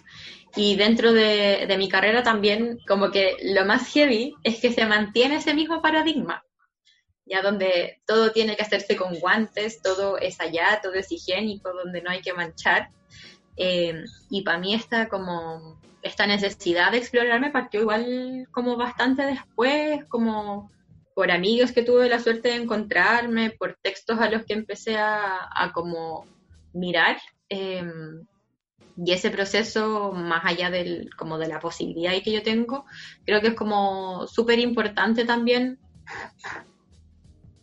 y 0.55 0.75
dentro 0.75 1.13
de, 1.13 1.65
de 1.67 1.77
mi 1.77 1.89
carrera 1.89 2.23
también 2.23 2.79
como 2.87 3.11
que 3.11 3.37
lo 3.43 3.65
más 3.65 3.87
heavy 3.93 4.35
es 4.43 4.59
que 4.59 4.71
se 4.71 4.85
mantiene 4.85 5.37
ese 5.37 5.53
mismo 5.53 5.81
paradigma, 5.81 6.43
ya 7.25 7.41
donde 7.41 8.01
todo 8.05 8.31
tiene 8.31 8.55
que 8.55 8.63
hacerse 8.63 8.95
con 8.95 9.15
guantes, 9.19 9.81
todo 9.81 10.17
es 10.17 10.39
allá, 10.41 10.79
todo 10.81 10.93
es 10.93 11.11
higiénico, 11.11 11.71
donde 11.73 12.01
no 12.01 12.09
hay 12.09 12.21
que 12.21 12.33
manchar. 12.33 12.89
Eh, 13.57 14.03
y 14.29 14.41
para 14.43 14.57
mí 14.59 14.73
esta 14.73 15.07
como 15.07 15.79
esta 16.01 16.25
necesidad 16.25 16.91
de 16.91 16.97
explorarme 16.97 17.51
partió 17.51 17.81
igual 17.81 18.47
como 18.51 18.75
bastante 18.75 19.23
después, 19.23 20.03
como 20.05 20.71
por 21.21 21.29
amigos 21.29 21.71
que 21.71 21.83
tuve 21.83 22.09
la 22.09 22.17
suerte 22.17 22.49
de 22.49 22.55
encontrarme, 22.55 23.51
por 23.51 23.77
textos 23.79 24.17
a 24.19 24.27
los 24.27 24.43
que 24.43 24.55
empecé 24.55 24.97
a, 24.97 25.49
a 25.53 25.71
como 25.71 26.25
mirar. 26.73 27.17
eh, 27.47 27.83
y 28.97 29.11
ese 29.11 29.29
proceso, 29.29 30.13
más 30.13 30.43
allá 30.45 30.71
del, 30.71 31.11
como 31.15 31.37
de 31.37 31.47
la 31.47 31.59
posibilidad 31.59 32.11
que 32.23 32.31
yo 32.31 32.41
tengo, 32.41 32.85
creo 33.23 33.39
que 33.39 33.49
es 33.49 33.53
como 33.53 34.25
súper 34.25 34.57
importante 34.57 35.23
también 35.23 35.77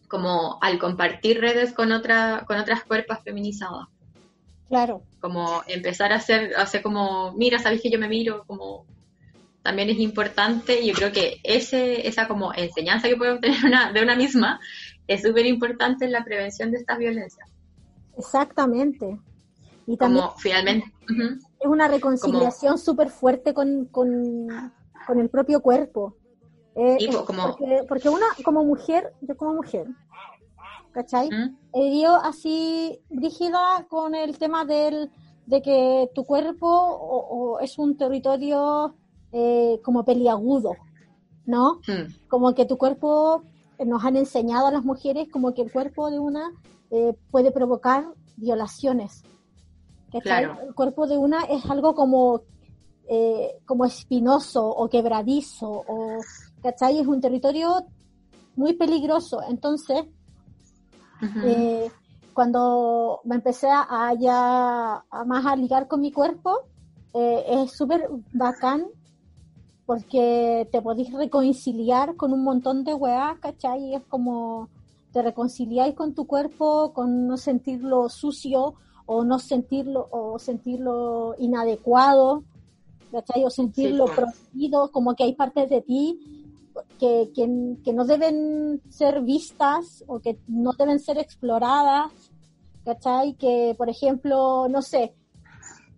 como 0.07 0.59
al 0.63 0.79
compartir 0.79 1.41
redes 1.41 1.73
con 1.73 1.91
otra, 1.91 2.45
con 2.47 2.59
otras 2.59 2.85
cuerpos 2.85 3.19
feminizadas. 3.25 3.89
Claro. 4.69 5.03
Como 5.21 5.65
empezar 5.67 6.13
a 6.13 6.17
hacer, 6.17 6.55
hacer 6.57 6.81
como, 6.81 7.33
mira, 7.33 7.59
sabes 7.59 7.83
que 7.83 7.91
yo 7.91 7.99
me 7.99 8.09
miro, 8.09 8.45
como 8.47 8.87
también 9.69 9.91
es 9.91 9.99
importante. 9.99 10.83
Yo 10.87 10.95
creo 10.95 11.13
que 11.13 11.41
ese, 11.45 12.09
esa 12.09 12.27
como 12.27 12.55
enseñanza 12.55 13.07
que 13.07 13.17
puede 13.19 13.33
obtener 13.33 13.63
una, 13.67 13.93
de 13.93 14.03
una 14.03 14.17
misma 14.17 14.59
es 15.07 15.21
súper 15.21 15.45
importante 15.45 16.07
en 16.07 16.13
la 16.13 16.25
prevención 16.25 16.71
de 16.71 16.79
estas 16.79 16.97
violencias. 16.97 17.47
Exactamente. 18.17 19.19
Y 19.87 19.99
también 19.99 20.25
Como 20.25 20.39
finalmente, 20.39 20.87
es 21.61 21.67
una 21.67 21.87
reconciliación 21.87 22.79
súper 22.79 23.11
fuerte 23.11 23.53
con, 23.53 23.85
con, 23.87 24.49
con 25.07 25.21
el 25.21 25.29
propio 25.29 25.61
cuerpo. 25.61 26.17
Eh, 26.75 26.97
como- 27.27 27.43
porque, 27.49 27.83
porque 27.87 28.09
una 28.09 28.27
como 28.43 28.65
mujer, 28.65 29.13
yo 29.21 29.37
como 29.37 29.53
mujer, 29.53 29.87
¿cachai? 30.93 31.29
¿Mm? 31.29 31.59
He 31.75 31.89
ido 31.95 32.15
así 32.17 32.99
rígida 33.11 33.87
con 33.91 34.15
el 34.15 34.39
tema 34.39 34.65
del, 34.65 35.11
de 35.45 35.61
que 35.61 36.09
tu 36.15 36.25
cuerpo 36.25 36.67
o- 36.69 37.27
o 37.57 37.61
es 37.61 37.77
un 37.79 37.99
territorio 37.99 38.95
eh, 39.33 39.81
como 39.83 40.05
peliagudo, 40.05 40.77
¿no? 41.47 41.81
Mm, 41.87 42.29
como 42.29 42.55
que 42.55 42.65
tu 42.65 42.79
cuerpo, 42.79 43.43
eh, 43.79 43.85
nos 43.85 44.05
han 44.05 44.17
enseñado 44.17 44.67
a 44.67 44.73
las 44.73 44.85
mujeres 44.85 45.29
como 45.31 45.55
que 45.55 45.63
el 45.63 45.73
cuerpo 45.73 46.11
de 46.11 46.19
una 46.19 46.53
eh, 46.91 47.15
puede 47.31 47.51
provocar 47.51 48.07
violaciones. 48.37 49.23
El 50.13 50.75
cuerpo 50.75 51.07
de 51.07 51.19
una 51.19 51.43
es 51.45 51.67
algo 51.67 51.95
como, 51.95 52.43
eh, 53.09 53.59
como 53.67 53.85
espinoso 53.85 54.67
o 54.67 54.89
quebradizo, 54.89 55.69
o, 55.69 56.19
¿cachai? 56.63 56.99
Es 56.99 57.07
un 57.07 57.21
territorio 57.21 57.85
muy 58.57 58.73
peligroso. 58.73 59.43
Entonces, 59.47 60.05
eh, 61.45 61.91
cuando 62.33 63.21
me 63.25 63.35
empecé 63.35 63.69
a, 63.71 64.15
ya 64.19 65.05
a 65.11 65.25
más 65.27 65.45
a 65.45 65.55
ligar 65.57 65.87
con 65.89 66.01
mi 66.01 66.11
cuerpo, 66.11 66.61
es 67.13 67.73
súper 67.73 68.09
bacán 68.33 68.87
porque 69.89 70.69
te 70.71 70.83
podéis 70.83 71.11
reconciliar 71.15 72.15
con 72.15 72.35
un 72.35 72.45
montón 72.45 72.85
de 72.85 72.93
weas, 72.93 73.39
¿cachai? 73.39 73.95
Es 73.95 74.03
como 74.11 74.69
te 75.15 75.23
reconciliáis 75.23 75.95
con 75.95 76.13
tu 76.13 76.27
cuerpo, 76.27 76.93
con 76.93 77.27
no 77.27 77.39
sentirlo 77.39 78.11
sucio 78.11 78.75
o 79.07 79.25
no 79.25 79.39
sentirlo 79.39 80.07
o 80.11 80.39
sentirlo 80.39 81.35
inadecuado, 81.39 82.43
¿cachai? 83.11 83.43
O 83.45 83.49
sentirlo 83.49 84.09
Sí, 84.09 84.13
prohibido, 84.15 84.91
como 84.93 85.15
que 85.15 85.25
hay 85.25 85.35
partes 85.35 85.71
de 85.71 85.81
ti 85.81 86.21
que, 86.99 87.31
que, 87.35 87.79
que 87.83 87.93
no 87.95 88.05
deben 88.05 88.83
ser 88.91 89.23
vistas 89.23 90.05
o 90.07 90.19
que 90.21 90.39
no 90.49 90.75
deben 90.75 91.01
ser 91.01 91.17
exploradas, 91.17 92.13
¿cachai? 92.85 93.33
Que, 93.37 93.75
por 93.79 93.89
ejemplo, 93.89 94.69
no 94.69 94.83
sé, 94.83 95.15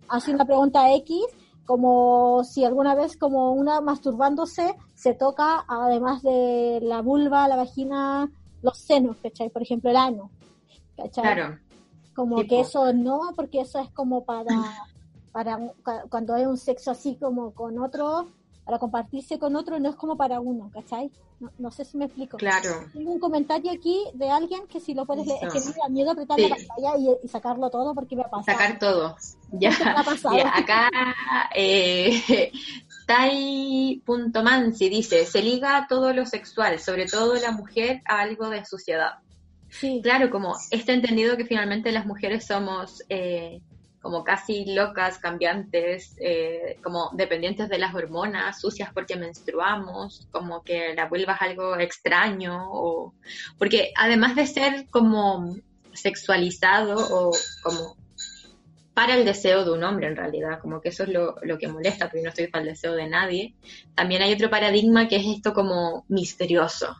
hace 0.07 0.33
una 0.33 0.45
pregunta 0.45 0.93
X, 0.93 1.25
como 1.65 2.43
si 2.43 2.65
alguna 2.65 2.95
vez 2.95 3.17
como 3.17 3.53
una 3.53 3.81
masturbándose 3.81 4.75
se 4.95 5.13
toca, 5.13 5.65
además 5.67 6.21
de 6.21 6.79
la 6.81 7.01
vulva, 7.01 7.47
la 7.47 7.55
vagina, 7.55 8.29
los 8.61 8.77
senos, 8.77 9.17
¿cachai? 9.21 9.49
Por 9.49 9.61
ejemplo, 9.61 9.89
el 9.89 9.95
ano, 9.95 10.31
¿cachai? 10.97 11.23
Claro, 11.23 11.59
Como 12.15 12.37
que 12.43 12.59
eso 12.59 12.91
no, 12.93 13.31
porque 13.35 13.61
eso 13.61 13.79
es 13.79 13.89
como 13.91 14.25
para, 14.25 14.45
para 15.31 15.59
cuando 16.09 16.33
hay 16.33 16.45
un 16.45 16.57
sexo 16.57 16.91
así 16.91 17.15
como 17.15 17.51
con 17.53 17.79
otro, 17.79 18.27
para 18.65 18.77
compartirse 18.79 19.39
con 19.39 19.55
otro, 19.55 19.79
no 19.79 19.89
es 19.89 19.95
como 19.95 20.15
para 20.15 20.39
uno, 20.39 20.69
¿cachai? 20.73 21.11
No, 21.39 21.51
no 21.57 21.71
sé 21.71 21.83
si 21.85 21.97
me 21.97 22.05
explico. 22.05 22.37
claro. 22.37 22.85
Tengo 22.93 23.11
un 23.11 23.19
comentario 23.19 23.71
aquí 23.71 24.03
de 24.13 24.29
alguien 24.29 24.67
que 24.67 24.79
si 24.79 24.93
lo 24.93 25.05
puedes 25.05 25.25
leer, 25.25 25.39
es 25.47 25.53
que 25.53 25.59
me 25.59 25.75
da 25.75 25.89
miedo 25.89 26.11
apretar 26.11 26.37
Sí. 26.37 26.47
la 26.47 26.55
pantalla 26.55 26.97
y, 26.99 27.25
y 27.25 27.27
sacarlo 27.27 27.69
todo 27.71 27.95
porque 27.95 28.15
me 28.15 28.21
ha 28.21 28.29
pasado. 28.29 28.57
Sacar 28.57 28.77
todo. 28.79 29.15
Ya. 29.51 29.71
Mira, 30.31 30.55
acá 30.55 30.89
eh, 31.55 32.51
Tai.mansi 33.07 34.89
dice, 34.89 35.25
se 35.25 35.41
liga 35.41 35.77
a 35.77 35.87
todo 35.87 36.13
lo 36.13 36.25
sexual, 36.25 36.79
sobre 36.79 37.05
todo 37.07 37.35
la 37.35 37.51
mujer, 37.51 38.01
a 38.05 38.21
algo 38.21 38.49
de 38.49 38.63
suciedad. 38.65 39.15
Sí, 39.69 40.01
Claro, 40.03 40.29
como 40.29 40.55
está 40.69 40.91
entendido 40.93 41.37
que 41.37 41.45
finalmente 41.45 41.91
las 41.91 42.05
mujeres 42.05 42.45
somos 42.45 43.03
eh, 43.09 43.61
como 44.01 44.23
casi 44.23 44.65
locas, 44.73 45.19
cambiantes, 45.19 46.15
eh, 46.19 46.79
como 46.83 47.11
dependientes 47.13 47.69
de 47.69 47.77
las 47.77 47.93
hormonas, 47.93 48.59
sucias 48.59 48.91
porque 48.93 49.15
menstruamos, 49.15 50.27
como 50.31 50.63
que 50.63 50.95
la 50.95 51.07
vulva 51.07 51.33
es 51.33 51.41
algo 51.41 51.77
extraño, 51.77 52.67
o 52.71 53.13
porque 53.59 53.91
además 53.95 54.35
de 54.35 54.47
ser 54.47 54.87
como 54.89 55.55
sexualizado 55.93 56.95
o 56.97 57.31
como 57.61 57.95
para 58.93 59.15
el 59.15 59.23
deseo 59.23 59.63
de 59.63 59.71
un 59.71 59.83
hombre 59.83 60.07
en 60.07 60.15
realidad, 60.15 60.59
como 60.59 60.81
que 60.81 60.89
eso 60.89 61.03
es 61.03 61.09
lo, 61.09 61.35
lo 61.43 61.57
que 61.57 61.67
molesta, 61.67 62.07
porque 62.07 62.23
no 62.23 62.29
estoy 62.29 62.47
para 62.47 62.63
el 62.63 62.69
deseo 62.71 62.93
de 62.93 63.07
nadie, 63.07 63.53
también 63.95 64.21
hay 64.21 64.33
otro 64.33 64.49
paradigma 64.49 65.07
que 65.07 65.17
es 65.17 65.27
esto 65.27 65.53
como 65.53 66.05
misterioso, 66.07 66.97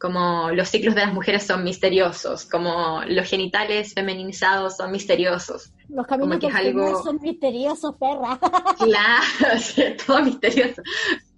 como 0.00 0.50
los 0.52 0.68
ciclos 0.68 0.94
de 0.94 1.02
las 1.02 1.12
mujeres 1.12 1.46
son 1.46 1.62
misteriosos, 1.62 2.46
como 2.46 3.02
los 3.06 3.28
genitales 3.28 3.92
feminizados 3.94 4.76
son 4.76 4.90
misteriosos. 4.92 5.72
los 5.88 6.06
caminos 6.06 6.38
como 6.38 6.40
que 6.40 6.46
es 6.46 6.54
algo- 6.54 7.02
son 7.04 7.18
misteriosos, 7.22 7.94
perra. 7.98 8.38
Claro, 8.78 9.58
sí, 9.60 9.82
todo 10.06 10.22
misterioso. 10.22 10.82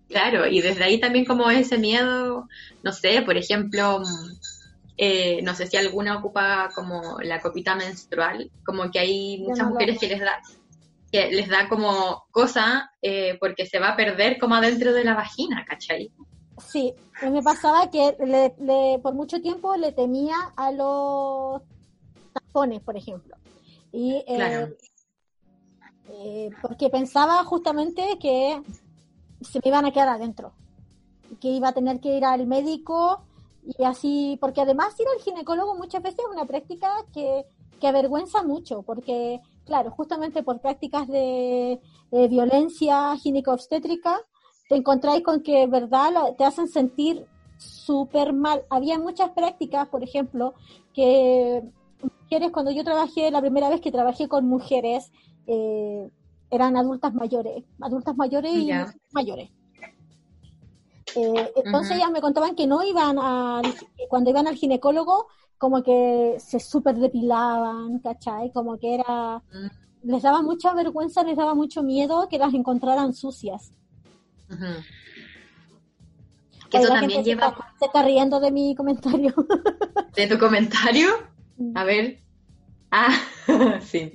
Claro, 0.08 0.46
y 0.46 0.60
desde 0.60 0.84
ahí 0.84 1.00
también 1.00 1.24
como 1.24 1.50
ese 1.50 1.78
miedo, 1.78 2.46
no 2.82 2.92
sé, 2.92 3.22
por 3.22 3.36
ejemplo, 3.36 4.02
eh, 4.96 5.40
no 5.42 5.54
sé 5.54 5.66
si 5.66 5.76
alguna 5.76 6.18
ocupa 6.18 6.68
como 6.74 7.18
la 7.22 7.40
copita 7.40 7.74
menstrual, 7.74 8.50
como 8.64 8.90
que 8.90 8.98
hay 9.00 9.38
muchas 9.38 9.66
no 9.66 9.70
mujeres 9.72 9.98
que 9.98 10.08
les 10.08 10.20
da 10.20 10.40
que 11.10 11.30
les 11.30 11.48
da 11.48 11.68
como 11.68 12.22
cosa 12.30 12.90
eh, 13.02 13.36
porque 13.38 13.66
se 13.66 13.78
va 13.78 13.90
a 13.90 13.96
perder 13.96 14.38
como 14.38 14.54
adentro 14.54 14.92
de 14.94 15.04
la 15.04 15.14
vagina, 15.14 15.64
¿cachai? 15.68 16.10
Sí, 16.70 16.94
me 17.30 17.42
pasaba 17.42 17.90
que 17.90 18.16
le, 18.20 18.54
le- 18.58 18.98
por 19.02 19.14
mucho 19.14 19.40
tiempo 19.40 19.76
le 19.76 19.92
temía 19.92 20.34
a 20.56 20.72
los 20.72 21.62
tampones, 22.32 22.80
por 22.82 22.96
ejemplo. 22.96 23.36
Y, 23.92 24.16
eh, 24.26 24.36
Claro. 24.36 24.68
eh, 26.08 26.50
porque 26.60 26.90
pensaba 26.90 27.44
justamente 27.44 28.18
que 28.20 28.62
se 29.40 29.58
me 29.64 29.68
iban 29.70 29.84
a 29.86 29.92
quedar 29.92 30.08
adentro, 30.08 30.54
que 31.40 31.48
iba 31.48 31.68
a 31.68 31.72
tener 31.72 32.00
que 32.00 32.16
ir 32.16 32.24
al 32.24 32.46
médico 32.46 33.24
y 33.62 33.84
así, 33.84 34.38
porque 34.40 34.60
además 34.60 34.98
ir 35.00 35.06
al 35.08 35.22
ginecólogo 35.22 35.74
muchas 35.76 36.02
veces 36.02 36.20
es 36.20 36.32
una 36.34 36.46
práctica 36.46 36.90
que, 37.12 37.46
que 37.80 37.88
avergüenza 37.88 38.42
mucho, 38.42 38.82
porque 38.82 39.40
claro, 39.64 39.90
justamente 39.92 40.42
por 40.42 40.60
prácticas 40.60 41.08
de, 41.08 41.80
de 42.10 42.28
violencia 42.28 43.16
gineco-obstétrica, 43.16 44.20
te 44.68 44.76
encontráis 44.76 45.22
con 45.22 45.42
que, 45.42 45.66
¿verdad?, 45.66 46.10
te 46.36 46.44
hacen 46.44 46.68
sentir 46.68 47.26
súper 47.58 48.32
mal. 48.32 48.64
Había 48.70 48.98
muchas 48.98 49.30
prácticas, 49.30 49.88
por 49.88 50.02
ejemplo, 50.02 50.54
que 50.94 51.62
mujeres, 52.02 52.50
cuando 52.52 52.70
yo 52.70 52.84
trabajé, 52.84 53.30
la 53.30 53.40
primera 53.40 53.68
vez 53.68 53.80
que 53.80 53.92
trabajé 53.92 54.28
con 54.28 54.46
mujeres, 54.46 55.10
eh, 55.46 56.10
eran 56.50 56.76
adultas 56.76 57.14
mayores, 57.14 57.64
adultas 57.80 58.16
mayores 58.16 58.52
y 58.52 58.66
mujeres 58.66 59.00
mayores. 59.12 59.50
Eh, 61.14 61.52
entonces 61.56 61.90
Ujú. 61.90 61.98
ellas 61.98 62.10
me 62.10 62.20
contaban 62.20 62.54
que 62.54 62.66
no 62.66 62.82
iban 62.82 63.18
al, 63.18 63.74
cuando 64.08 64.30
iban 64.30 64.46
al 64.46 64.56
ginecólogo, 64.56 65.26
como 65.58 65.82
que 65.82 66.36
se 66.38 66.58
súper 66.58 66.96
depilaban, 66.96 67.98
¿cachai? 68.00 68.50
Como 68.52 68.78
que 68.78 68.94
era, 68.94 69.42
Mm, 69.52 70.10
les 70.10 70.22
daba 70.22 70.42
mucha 70.42 70.74
vergüenza, 70.74 71.22
les 71.22 71.36
daba 71.36 71.54
mucho 71.54 71.82
miedo 71.82 72.28
que 72.28 72.38
las 72.38 72.54
encontraran 72.54 73.12
sucias. 73.14 73.72
Que 76.70 76.78
eso 76.78 76.88
también 76.88 77.10
gente 77.10 77.24
se 77.24 77.30
lleva 77.36 77.48
está- 77.48 77.74
se 77.78 77.84
está 77.86 78.02
riendo 78.02 78.40
de 78.40 78.50
mi 78.50 78.74
comentario. 78.74 79.34
de 80.16 80.26
tu 80.26 80.38
comentario. 80.38 81.08
A 81.74 81.84
ver. 81.84 82.18
Ah, 82.90 83.14
sí. 83.82 84.12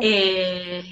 Eh, 0.00 0.82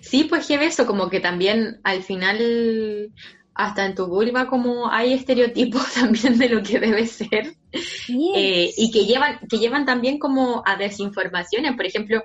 sí, 0.00 0.24
pues 0.24 0.46
que 0.46 0.54
eso, 0.62 0.86
como 0.86 1.08
que 1.08 1.20
también 1.20 1.80
al 1.84 2.02
final, 2.02 3.12
hasta 3.54 3.86
en 3.86 3.94
tu 3.94 4.06
vulva, 4.06 4.46
como 4.48 4.90
hay 4.90 5.12
estereotipos 5.12 5.94
también 5.94 6.38
de 6.38 6.48
lo 6.48 6.62
que 6.62 6.78
debe 6.80 7.06
ser, 7.06 7.54
Sí, 7.72 8.32
eh, 8.36 8.70
y 8.76 8.90
que 8.92 9.04
llevan, 9.04 9.38
que 9.48 9.58
llevan 9.58 9.84
también 9.84 10.18
como 10.18 10.62
a 10.64 10.76
desinformaciones. 10.76 11.74
Por 11.74 11.86
ejemplo, 11.86 12.22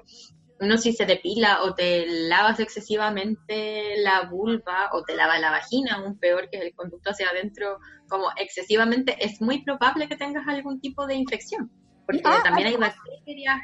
uno 0.61 0.77
si 0.77 0.93
se 0.93 1.05
depila 1.05 1.63
o 1.63 1.73
te 1.73 2.05
lavas 2.27 2.59
excesivamente 2.59 3.95
la 4.01 4.23
vulva 4.29 4.89
o 4.93 5.03
te 5.03 5.15
lava 5.15 5.39
la 5.39 5.51
vagina, 5.51 5.95
aún 5.95 6.17
peor 6.17 6.49
que 6.49 6.57
es 6.57 6.63
el 6.63 6.75
conducto 6.75 7.11
hacia 7.11 7.29
adentro, 7.29 7.79
como 8.07 8.25
excesivamente, 8.37 9.15
es 9.23 9.41
muy 9.41 9.63
probable 9.63 10.07
que 10.07 10.15
tengas 10.17 10.47
algún 10.47 10.79
tipo 10.81 11.05
de 11.07 11.15
infección. 11.15 11.71
Porque 12.05 12.21
Ah, 12.25 12.39
también 12.43 12.67
hay 12.69 12.75
bacterias 12.77 13.59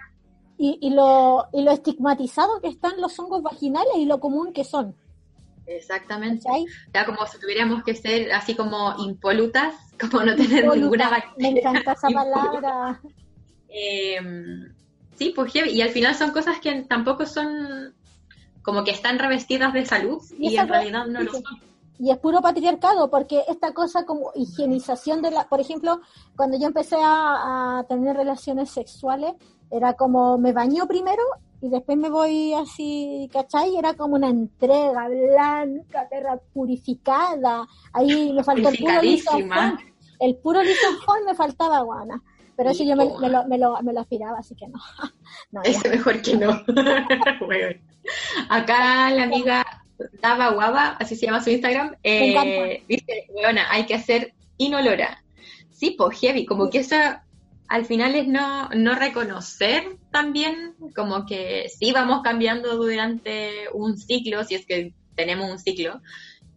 y, 0.57 0.77
y, 0.81 0.91
lo, 0.91 1.47
y 1.51 1.63
lo 1.63 1.71
estigmatizado 1.71 2.61
que 2.61 2.69
están 2.69 3.01
los 3.01 3.17
hongos 3.19 3.41
vaginales 3.43 3.93
y 3.97 4.05
lo 4.05 4.19
común 4.19 4.53
que 4.53 4.63
son. 4.63 4.95
Exactamente. 5.67 6.47
Ya 6.93 7.05
como 7.05 7.25
si 7.25 7.39
tuviéramos 7.39 7.83
que 7.83 7.95
ser 7.95 8.31
así 8.31 8.55
como 8.55 8.95
impolutas, 8.99 9.73
como 9.99 10.23
no 10.23 10.35
tener 10.35 10.65
ninguna 10.67 11.05
Me 11.05 11.11
bacteria. 11.17 11.59
encanta 11.59 11.93
esa 11.93 12.09
palabra. 12.09 13.01
Eh, 13.77 14.17
Sí, 15.15 15.33
pues 15.35 15.51
heavy. 15.53 15.71
Y 15.71 15.81
al 15.81 15.89
final 15.89 16.15
son 16.15 16.31
cosas 16.31 16.59
que 16.59 16.81
tampoco 16.83 17.25
son 17.25 17.93
como 18.61 18.83
que 18.83 18.91
están 18.91 19.19
revestidas 19.19 19.73
de 19.73 19.85
salud 19.85 20.21
Y 20.39 20.57
en 20.57 20.67
realidad 20.67 21.05
no 21.05 21.21
lo 21.21 21.31
son. 21.31 21.43
Y 21.97 22.11
es 22.11 22.17
puro 22.17 22.41
patriarcado, 22.41 23.09
porque 23.09 23.43
esta 23.47 23.73
cosa 23.73 24.05
como 24.05 24.31
higienización 24.35 25.21
de 25.21 25.31
la... 25.31 25.47
Por 25.47 25.61
ejemplo, 25.61 26.01
cuando 26.35 26.59
yo 26.59 26.67
empecé 26.67 26.97
a, 27.01 27.79
a 27.79 27.83
tener 27.87 28.17
relaciones 28.17 28.69
sexuales, 28.69 29.33
era 29.71 29.93
como 29.93 30.37
me 30.37 30.51
baño 30.51 30.87
primero 30.87 31.23
y 31.61 31.69
después 31.69 31.97
me 31.97 32.09
voy 32.09 32.53
así, 32.53 33.29
¿cachai? 33.31 33.75
Era 33.75 33.93
como 33.93 34.15
una 34.15 34.29
entrega 34.29 35.07
blanca, 35.07 36.07
perra 36.09 36.37
purificada. 36.53 37.67
Ahí 37.93 38.33
me 38.33 38.43
faltó 38.43 38.69
el 38.69 38.77
puro 38.77 39.01
lisofón. 39.01 39.79
El 40.19 40.35
puro 40.37 40.61
lisofón 40.61 41.25
me 41.25 41.33
faltaba, 41.33 41.79
guana. 41.81 42.21
Pero 42.55 42.69
eso 42.69 42.83
yo 42.83 42.95
me, 42.95 43.05
lo, 43.05 43.45
me, 43.47 43.57
lo, 43.57 43.81
me 43.81 43.93
lo 43.93 43.99
aspiraba, 43.99 44.39
así 44.39 44.55
que 44.55 44.67
no. 44.67 44.79
no. 45.51 45.61
Ese 45.63 45.89
mejor 45.89 46.21
que 46.21 46.37
no. 46.37 46.51
Acá 48.49 49.09
la 49.11 49.23
amiga 49.23 49.65
Dava 50.21 50.51
Guava, 50.51 50.97
así 50.99 51.15
se 51.15 51.25
llama 51.25 51.43
su 51.43 51.49
Instagram, 51.49 51.95
eh, 52.03 52.83
dice, 52.87 53.27
weona, 53.29 53.71
hay 53.71 53.85
que 53.85 53.95
hacer 53.95 54.33
inolora. 54.57 55.23
Sí, 55.71 55.95
pues 55.97 56.19
heavy, 56.19 56.45
como 56.45 56.69
que 56.69 56.79
eso 56.79 56.95
al 57.67 57.85
final 57.85 58.15
es 58.15 58.27
no, 58.27 58.69
no 58.69 58.95
reconocer 58.95 59.97
también, 60.11 60.75
como 60.95 61.25
que 61.25 61.69
sí 61.69 61.91
vamos 61.91 62.21
cambiando 62.23 62.75
durante 62.77 63.69
un 63.73 63.97
ciclo, 63.97 64.43
si 64.43 64.55
es 64.55 64.65
que 64.65 64.93
tenemos 65.15 65.49
un 65.49 65.59
ciclo. 65.59 66.01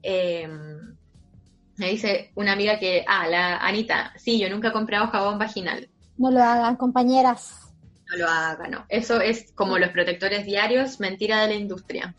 Eh, 0.03 0.49
me 1.79 1.89
dice 1.91 2.33
una 2.35 2.53
amiga 2.53 2.79
que, 2.79 3.05
ah, 3.09 3.27
la 3.29 3.57
Anita, 3.59 4.13
sí, 4.17 4.39
yo 4.39 4.51
nunca 4.51 4.69
he 4.69 4.73
comprado 4.73 5.07
jabón 5.09 5.39
vaginal. 5.39 5.89
No 6.17 6.31
lo 6.31 6.43
hagan, 6.43 6.77
compañeras. 6.77 7.73
No 8.11 8.17
lo 8.17 8.29
haga, 8.29 8.67
no. 8.69 8.85
Eso 8.89 9.21
es 9.21 9.53
como 9.53 9.79
los 9.79 9.91
protectores 9.91 10.45
diarios, 10.45 10.99
mentira 11.01 11.43
de 11.43 11.49
la 11.49 11.55
industria. 11.55 12.15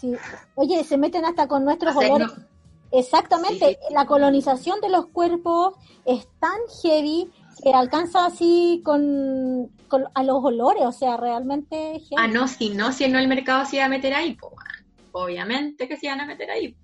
Sí. 0.00 0.12
Oye, 0.54 0.84
se 0.84 0.96
meten 0.98 1.24
hasta 1.24 1.48
con 1.48 1.64
nuestros 1.64 1.94
olores. 1.96 2.28
no- 2.28 2.50
Exactamente, 2.92 3.66
Sí, 3.68 3.76
sí. 3.88 3.94
la 3.94 4.04
colonización 4.04 4.80
de 4.80 4.88
los 4.88 5.06
cuerpos 5.06 5.74
es 6.04 6.26
tan 6.40 6.58
heavy 6.82 7.30
que 7.62 7.72
alcanza 7.72 8.26
así 8.26 8.82
con, 8.84 9.70
con- 9.86 10.08
a 10.12 10.22
los 10.24 10.42
olores, 10.44 10.82
o 10.84 10.90
sea, 10.92 11.16
realmente 11.16 11.76
heavy. 12.00 12.16
Ah, 12.18 12.26
no, 12.26 12.48
si 12.48 12.70
no, 12.70 12.90
si 12.92 13.06
no 13.08 13.20
el 13.20 13.28
mercado 13.28 13.64
se 13.64 13.76
iba 13.76 13.84
a 13.84 13.88
meter 13.88 14.12
ahí, 14.12 14.34
pues, 14.34 14.52
obviamente 15.12 15.86
que 15.86 15.96
se 15.96 16.06
iban 16.06 16.20
a 16.20 16.26
meter 16.26 16.50
ahí. 16.50 16.74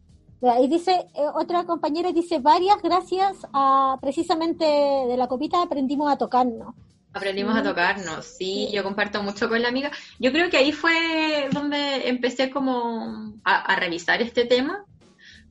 Y 0.41 0.69
dice, 0.69 0.93
eh, 1.15 1.27
otra 1.35 1.65
compañera 1.65 2.13
dice, 2.13 2.39
varias 2.39 2.81
gracias 2.83 3.39
a 3.53 3.97
precisamente 4.01 4.65
de 4.65 5.17
la 5.17 5.27
copita 5.29 5.63
aprendimos 5.63 6.11
a 6.13 6.17
tocarnos. 6.19 6.75
Aprendimos 7.13 7.57
a 7.57 7.63
tocarnos, 7.63 8.27
sí, 8.27 8.69
Sí. 8.69 8.71
yo 8.73 8.83
comparto 8.85 9.23
mucho 9.23 9.49
con 9.49 9.63
la 9.63 9.69
amiga. 9.69 9.91
Yo 10.19 10.33
creo 10.33 10.51
que 10.51 10.59
ahí 10.59 10.73
fue 10.73 11.49
donde 11.51 12.09
empecé 12.09 12.51
como 12.51 13.33
a, 13.45 13.57
a 13.63 13.77
revisar 13.77 14.21
este 14.21 14.45
tema. 14.45 14.85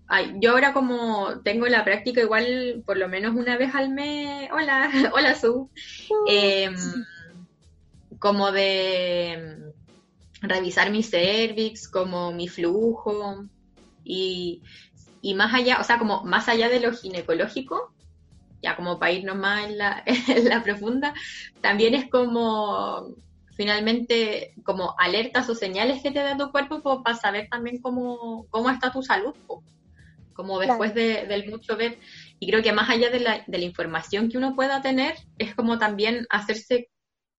Ay, 0.07 0.35
yo 0.39 0.51
ahora 0.51 0.71
como 0.73 1.39
tengo 1.43 1.65
la 1.65 1.83
práctica 1.83 2.21
igual 2.21 2.83
por 2.85 2.97
lo 2.97 3.07
menos 3.09 3.35
una 3.35 3.57
vez 3.57 3.73
al 3.73 3.89
mes, 3.89 4.49
hola, 4.53 4.91
hola 5.15 5.33
Su, 5.33 5.71
Em, 6.27 6.75
como 8.19 8.51
de 8.51 9.57
revisar 10.41 10.91
mi 10.91 11.01
cervix, 11.01 11.87
como 11.87 12.31
mi 12.31 12.47
flujo 12.47 13.45
y, 14.05 14.63
y 15.21 15.35
más 15.35 15.53
allá, 15.55 15.79
o 15.81 15.85
sea, 15.85 15.99
como 15.99 16.23
más 16.25 16.49
allá 16.49 16.69
de 16.69 16.81
lo 16.81 16.93
ginecológico, 16.93 17.93
ya 18.61 18.75
como 18.75 18.99
para 18.99 19.11
irnos 19.13 19.37
más 19.37 19.65
en 19.65 19.77
la, 19.77 20.03
en 20.29 20.45
la 20.49 20.63
profunda, 20.63 21.13
también 21.61 21.95
es 21.95 22.09
como 22.09 23.15
finalmente 23.55 24.53
como 24.65 24.95
alertas 24.99 25.49
o 25.49 25.55
señales 25.55 26.03
que 26.03 26.11
te 26.11 26.19
da 26.19 26.37
tu 26.37 26.51
cuerpo 26.51 26.81
po, 26.81 27.03
para 27.03 27.17
saber 27.17 27.47
también 27.49 27.81
cómo, 27.81 28.47
cómo 28.49 28.69
está 28.69 28.91
tu 28.91 29.03
salud, 29.03 29.33
como 30.33 30.59
después 30.59 30.93
de- 30.93 31.25
del 31.27 31.49
mucho 31.49 31.77
ver. 31.77 31.99
Y 32.39 32.47
creo 32.49 32.61
que 32.63 32.73
más 32.73 32.89
allá 32.89 33.09
de 33.09 33.19
la, 33.19 33.43
de 33.47 33.57
la 33.57 33.65
información 33.65 34.29
que 34.29 34.37
uno 34.37 34.55
pueda 34.55 34.81
tener, 34.81 35.15
es 35.37 35.55
como 35.55 35.77
también 35.79 36.25
hacerse 36.29 36.89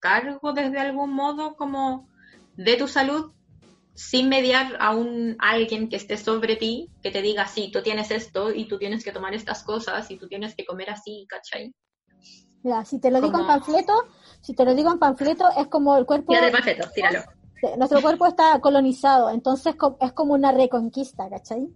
cargo 0.00 0.52
desde 0.52 0.78
algún 0.80 1.12
modo 1.14 1.56
como 1.56 2.08
de 2.56 2.76
tu 2.76 2.88
salud 2.88 3.32
sin 3.96 4.28
mediar 4.28 4.76
a 4.78 4.94
un 4.94 5.36
a 5.40 5.50
alguien 5.50 5.88
que 5.88 5.96
esté 5.96 6.16
sobre 6.18 6.56
ti, 6.56 6.90
que 7.02 7.10
te 7.10 7.22
diga, 7.22 7.46
sí, 7.46 7.70
tú 7.72 7.82
tienes 7.82 8.10
esto 8.10 8.52
y 8.52 8.68
tú 8.68 8.78
tienes 8.78 9.02
que 9.02 9.10
tomar 9.10 9.34
estas 9.34 9.64
cosas 9.64 10.10
y 10.10 10.18
tú 10.18 10.28
tienes 10.28 10.54
que 10.54 10.64
comer 10.66 10.90
así, 10.90 11.26
¿cachai? 11.28 11.74
Mira, 12.62 12.84
si 12.84 13.00
te 13.00 13.10
lo 13.10 13.20
digo 13.20 13.38
en 13.38 13.46
Como- 13.46 13.46
panfleto, 13.46 13.92
si 14.42 14.54
te 14.54 14.64
lo 14.64 14.74
digo 14.74 14.90
en 14.92 14.98
panfleto, 14.98 15.48
es 15.56 15.68
como 15.68 15.96
el 15.96 16.04
cuerpo, 16.04 16.32
Tírate 16.32 16.52
panfleto, 16.52 16.88
tíralo. 16.94 17.20
nuestro 17.78 18.02
cuerpo 18.02 18.26
está 18.26 18.60
colonizado, 18.60 19.30
entonces 19.30 19.74
es 20.00 20.12
como 20.12 20.34
una 20.34 20.52
reconquista, 20.52 21.28
¿cachai? 21.30 21.68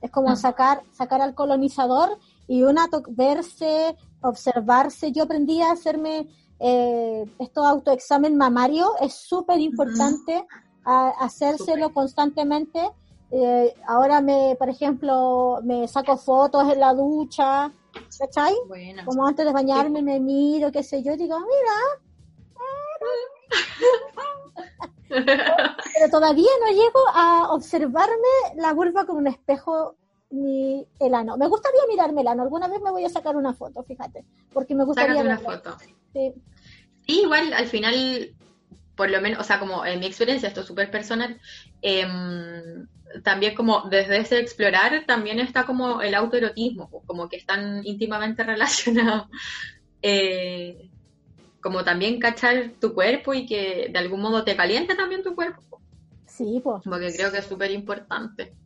Es 0.00 0.10
como 0.10 0.30
Mm. 0.30 0.36
sacar, 0.36 0.82
sacar 0.92 1.20
al 1.20 1.34
colonizador 1.34 2.18
y 2.46 2.62
una 2.62 2.86
verse, 3.08 3.96
observarse. 4.20 5.10
Yo 5.10 5.24
aprendí 5.24 5.62
a 5.62 5.72
hacerme 5.72 6.28
eh, 6.58 7.24
esto 7.38 7.64
autoexamen 7.66 8.36
mamario, 8.36 8.92
es 9.00 9.14
súper 9.14 9.58
importante 9.60 10.46
a- 10.86 11.10
hacérselo 11.20 11.92
constantemente. 11.92 12.80
Eh, 13.30 13.74
ahora 13.86 14.20
me, 14.20 14.54
por 14.58 14.68
ejemplo, 14.70 15.58
me 15.64 15.86
saco 15.88 16.16
fotos 16.16 16.72
en 16.72 16.78
la 16.80 16.94
ducha, 16.94 17.72
¿cachai? 18.18 18.54
Bueno. 18.68 19.02
Como 19.04 19.26
antes 19.26 19.44
de 19.44 19.52
bañarme 19.52 20.00
me 20.00 20.20
miro, 20.20 20.70
qué 20.70 20.82
sé 20.84 21.02
yo, 21.02 21.16
digo, 21.16 21.36
mira, 21.40 21.74
pero 25.08 26.10
todavía 26.10 26.50
no 26.64 26.70
llego 26.72 27.00
a 27.14 27.48
observarme 27.52 28.16
la 28.56 28.72
vulva 28.72 29.06
con 29.06 29.16
un 29.16 29.26
espejo 29.26 29.96
ni 30.30 30.86
el 31.00 31.14
ano. 31.14 31.36
Me 31.36 31.48
gustaría 31.48 31.80
mirarme 31.88 32.20
el 32.20 32.28
ano, 32.28 32.42
alguna 32.42 32.68
vez 32.68 32.80
me 32.80 32.90
voy 32.90 33.04
a 33.04 33.08
sacar 33.08 33.36
una 33.36 33.54
foto, 33.54 33.82
fíjate, 33.82 34.24
porque 34.52 34.74
me 34.74 34.84
gustaría 34.84 35.16
Sácate 35.16 35.28
una 35.28 35.38
foto. 35.38 35.76
Sí. 36.12 36.32
Sí, 37.06 37.20
igual 37.22 37.52
al 37.52 37.66
final, 37.66 38.34
por 38.96 39.10
lo 39.10 39.20
menos, 39.20 39.40
o 39.40 39.44
sea, 39.44 39.60
como 39.60 39.84
en 39.86 40.00
mi 40.00 40.06
experiencia, 40.06 40.48
esto 40.48 40.62
es 40.62 40.66
súper 40.66 40.90
personal, 40.90 41.40
em, 41.82 42.88
también 43.22 43.54
como 43.54 43.88
desde 43.90 44.18
ese 44.18 44.40
explorar 44.40 45.04
también 45.06 45.40
está 45.40 45.64
como 45.66 46.02
el 46.02 46.14
autoerotismo, 46.14 46.90
pues, 46.90 47.04
como 47.06 47.28
que 47.28 47.36
están 47.36 47.82
íntimamente 47.86 48.42
relacionados. 48.44 49.28
Eh, 50.02 50.90
como 51.60 51.84
también 51.84 52.20
cachar 52.20 52.74
tu 52.80 52.94
cuerpo 52.94 53.34
y 53.34 53.46
que 53.46 53.88
de 53.92 53.98
algún 53.98 54.20
modo 54.22 54.44
te 54.44 54.56
caliente 54.56 54.94
también 54.94 55.22
tu 55.22 55.34
cuerpo, 55.34 55.82
Sí, 56.26 56.60
pues, 56.62 56.82
porque 56.88 57.12
creo 57.14 57.32
que 57.32 57.38
es 57.38 57.46
súper 57.46 57.70
importante. 57.72 58.56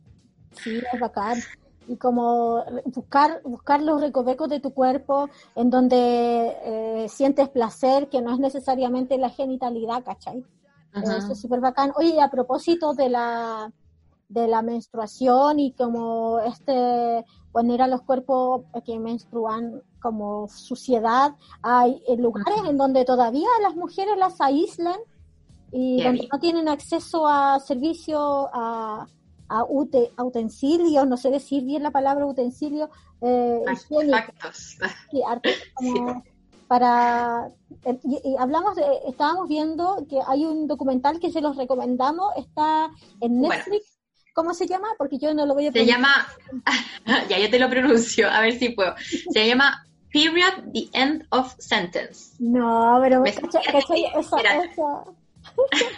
sí, 0.51 0.87
es 0.93 0.99
bacán. 0.99 1.45
Y 1.87 1.97
como 1.97 2.63
buscar, 2.85 3.41
buscar 3.43 3.81
los 3.81 4.01
recovecos 4.01 4.49
de 4.49 4.59
tu 4.59 4.73
cuerpo 4.73 5.29
en 5.55 5.69
donde 5.69 6.57
eh, 6.63 7.09
sientes 7.09 7.49
placer, 7.49 8.07
que 8.09 8.21
no 8.21 8.33
es 8.33 8.39
necesariamente 8.39 9.17
la 9.17 9.29
genitalidad, 9.29 10.03
¿cachai? 10.03 10.45
Ujú. 10.95 11.11
Eso 11.11 11.31
es 11.31 11.39
súper 11.39 11.59
bacán. 11.59 11.91
Oye, 11.95 12.21
a 12.21 12.29
propósito 12.29 12.93
de 12.93 13.09
la, 13.09 13.71
de 14.29 14.47
la 14.47 14.61
menstruación 14.61 15.59
y 15.59 15.73
como 15.73 16.39
este 16.39 17.25
poner 17.51 17.81
a 17.81 17.87
los 17.87 18.01
cuerpos 18.01 18.63
que 18.85 18.97
menstruan 18.99 19.81
como 20.01 20.47
suciedad, 20.47 21.35
hay 21.61 22.01
eh, 22.07 22.17
lugares 22.17 22.61
en 22.67 22.77
donde 22.77 23.05
todavía 23.05 23.47
las 23.61 23.75
mujeres 23.75 24.17
las 24.17 24.39
aíslan 24.39 24.97
y 25.71 26.03
donde 26.03 26.27
no 26.31 26.39
tienen 26.39 26.67
acceso 26.67 27.27
a 27.27 27.59
servicios, 27.59 28.47
a, 28.53 29.05
a, 29.59 29.63
ute- 29.63 30.11
a 30.17 30.23
utensilios, 30.23 31.07
no 31.07 31.17
sé 31.17 31.29
decir 31.29 31.63
bien 31.63 31.83
la 31.83 31.91
palabra 31.91 32.25
utensilio, 32.25 32.89
eh, 33.21 33.61
Artefactos. 33.67 34.77
Sí, 35.11 35.21
arte- 35.27 35.53
como 35.75 36.23
para 36.67 37.49
eh, 37.83 37.99
y, 38.03 38.29
y 38.29 38.35
hablamos 38.37 38.75
de 38.77 38.83
estábamos 39.07 39.47
viendo 39.49 40.05
que 40.09 40.19
hay 40.25 40.45
un 40.45 40.67
documental 40.67 41.19
que 41.19 41.29
se 41.31 41.41
los 41.41 41.57
recomendamos 41.57 42.33
está 42.37 42.89
en 43.19 43.39
Bueno. 43.41 43.55
Netflix 43.55 43.97
¿cómo 44.33 44.53
se 44.53 44.65
llama? 44.67 44.87
porque 44.97 45.17
yo 45.17 45.33
no 45.33 45.45
lo 45.45 45.53
voy 45.53 45.67
a 45.67 45.71
Se 45.73 45.85
llama, 45.85 46.25
ya 47.29 47.37
yo 47.37 47.49
te 47.49 47.59
lo 47.59 47.69
pronuncio, 47.69 48.29
a 48.29 48.39
ver 48.39 48.57
si 48.57 48.69
puedo. 48.69 48.95
Se 49.33 49.45
llama 49.45 49.85
Period, 50.13 50.71
the 50.73 50.87
End 50.93 51.25
of 51.31 51.53
Sentence. 51.59 52.35
no 52.39 52.97
pero 53.01 53.19
Me 53.21 53.33
cacha- 53.33 53.59
cacha- 53.65 53.93
esa- 54.17 54.39
esa- 54.39 55.03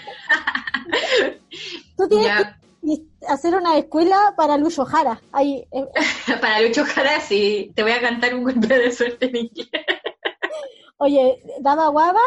tú 1.97 2.08
tienes 2.10 2.28
Ya, 2.28 2.60
que 2.86 3.02
hacer 3.28 3.56
una 3.56 3.78
escuela 3.78 4.34
para 4.36 4.58
Lucho 4.58 4.86
Jara 4.86 5.22
ahí 5.32 5.66
eh, 5.72 5.86
para 6.42 6.62
Lucho 6.62 6.84
Jara, 6.86 7.20
sí, 7.22 7.72
te 7.76 7.84
voy 7.84 7.92
a 7.94 8.02
cantar 8.02 8.36
un 8.36 8.44
golpe 8.44 8.68
de 8.68 8.92
suerte 8.92 9.28
en 9.28 9.36
inglés. 9.38 9.70
Oye, 10.98 11.42
Daba 11.60 11.88
Guava, 11.90 12.22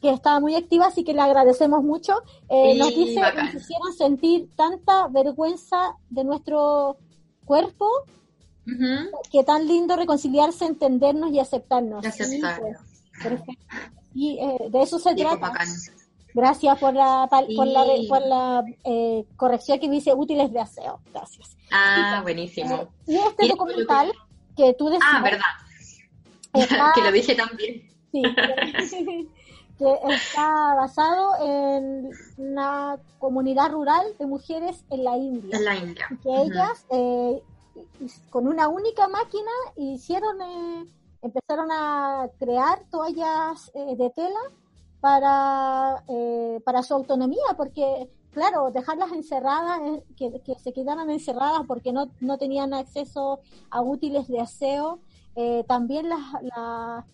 que 0.00 0.10
está 0.10 0.38
muy 0.40 0.54
activa, 0.54 0.86
así 0.86 1.02
que 1.04 1.14
le 1.14 1.20
agradecemos 1.20 1.82
mucho, 1.82 2.22
eh, 2.48 2.72
Sí, 2.74 2.78
nos 2.78 2.94
dice, 2.94 3.20
bacán. 3.20 3.46
nos 3.46 3.54
hicieron 3.62 3.92
sentir 3.92 4.48
tanta 4.56 5.08
vergüenza 5.08 5.96
de 6.10 6.24
nuestro 6.24 6.96
cuerpo, 7.44 7.86
que 9.32 9.42
tan 9.42 9.66
lindo 9.66 9.96
reconciliarse, 9.96 10.64
entendernos 10.64 11.32
y 11.32 11.40
aceptarnos. 11.40 12.04
Y 12.04 12.08
aceptarnos. 12.08 12.78
Sí, 12.78 12.78
pues, 13.12 13.22
perfecto. 13.24 13.66
Y 14.14 14.38
eh, 14.38 14.68
de 14.70 14.82
eso 14.82 14.98
se 15.00 15.10
Sí, 15.10 15.16
pues, 15.16 15.28
trata. 15.28 15.48
bacán. 15.48 15.68
Gracias 16.34 16.78
por 16.78 16.94
la, 16.94 17.26
por 17.28 17.66
la, 17.66 17.84
Sí. 17.84 18.06
por 18.08 18.22
la 18.22 18.64
eh, 18.84 19.24
corrección 19.36 19.78
que 19.80 19.88
dice 19.90 20.14
útiles 20.14 20.52
de 20.52 20.60
aseo. 20.60 21.00
Gracias. 21.12 21.56
Ah, 21.72 22.20
buenísimo. 22.22 22.74
Eh, 22.76 22.88
y 23.06 23.16
este 23.16 23.46
Y 23.46 23.48
documental 23.48 24.12
que 24.56 24.74
tú 24.74 24.86
decías 24.88 25.04
Ah, 25.12 25.22
verdad. 25.22 25.44
está, 26.54 26.92
que 26.94 27.00
lo 27.02 27.12
dije 27.12 27.34
también. 27.34 27.88
sí, 28.88 29.28
que 29.78 29.94
está 30.14 30.74
basado 30.74 31.32
en 31.46 32.10
una 32.36 32.98
comunidad 33.18 33.70
rural 33.70 34.04
de 34.18 34.26
mujeres 34.26 34.84
en 34.90 35.04
la 35.04 35.16
India. 35.16 35.56
En 35.56 35.64
la 35.64 35.76
India. 35.76 36.06
que 36.22 36.28
Ujú. 36.28 36.42
ellas 36.52 36.86
eh, 36.90 37.42
con 38.30 38.46
una 38.48 38.68
única 38.68 39.08
máquina 39.08 39.50
hicieron 39.76 40.40
eh, 40.42 40.84
empezaron 41.22 41.70
a 41.70 42.26
crear 42.38 42.82
toallas 42.90 43.70
eh, 43.74 43.96
de 43.96 44.10
tela 44.10 44.40
para 45.00 46.04
eh, 46.08 46.60
para 46.64 46.82
su 46.82 46.94
autonomía 46.94 47.42
porque 47.56 48.08
claro 48.32 48.70
dejarlas 48.70 49.12
encerradas 49.12 49.80
eh, 49.82 50.02
que, 50.16 50.40
que 50.40 50.54
se 50.58 50.72
quedaran 50.72 51.10
encerradas 51.10 51.62
porque 51.66 51.92
no, 51.92 52.08
no 52.20 52.38
tenían 52.38 52.74
acceso 52.74 53.40
a 53.70 53.80
útiles 53.82 54.28
de 54.28 54.40
aseo 54.40 54.98
eh, 55.36 55.64
también 55.66 56.08
las 56.08 56.20
la, 56.42 57.06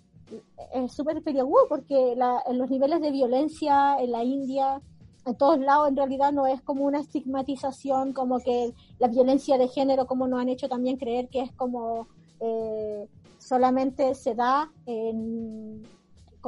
es 0.74 0.92
súper 0.92 1.22
peliagudo 1.22 1.68
porque 1.68 2.14
la- 2.16 2.42
los 2.52 2.68
niveles 2.68 3.00
de 3.00 3.12
violencia 3.12 3.96
en 4.00 4.10
la 4.12 4.24
India 4.24 4.80
en 5.24 5.34
todos 5.36 5.58
lados 5.58 5.88
en 5.88 5.96
realidad 5.96 6.32
no 6.32 6.46
es 6.46 6.62
como 6.62 6.84
una 6.84 7.00
estigmatización, 7.00 8.12
como 8.12 8.38
que 8.38 8.72
la 9.00 9.08
violencia 9.08 9.58
de 9.58 9.66
género, 9.66 10.06
como 10.06 10.28
nos 10.28 10.40
han 10.40 10.48
hecho 10.48 10.68
también 10.68 10.96
creer 10.98 11.28
que 11.28 11.40
es 11.40 11.50
como 11.52 12.06
eh, 12.38 13.08
solamente 13.38 14.14
se 14.14 14.36
da 14.36 14.70
en 14.86 15.82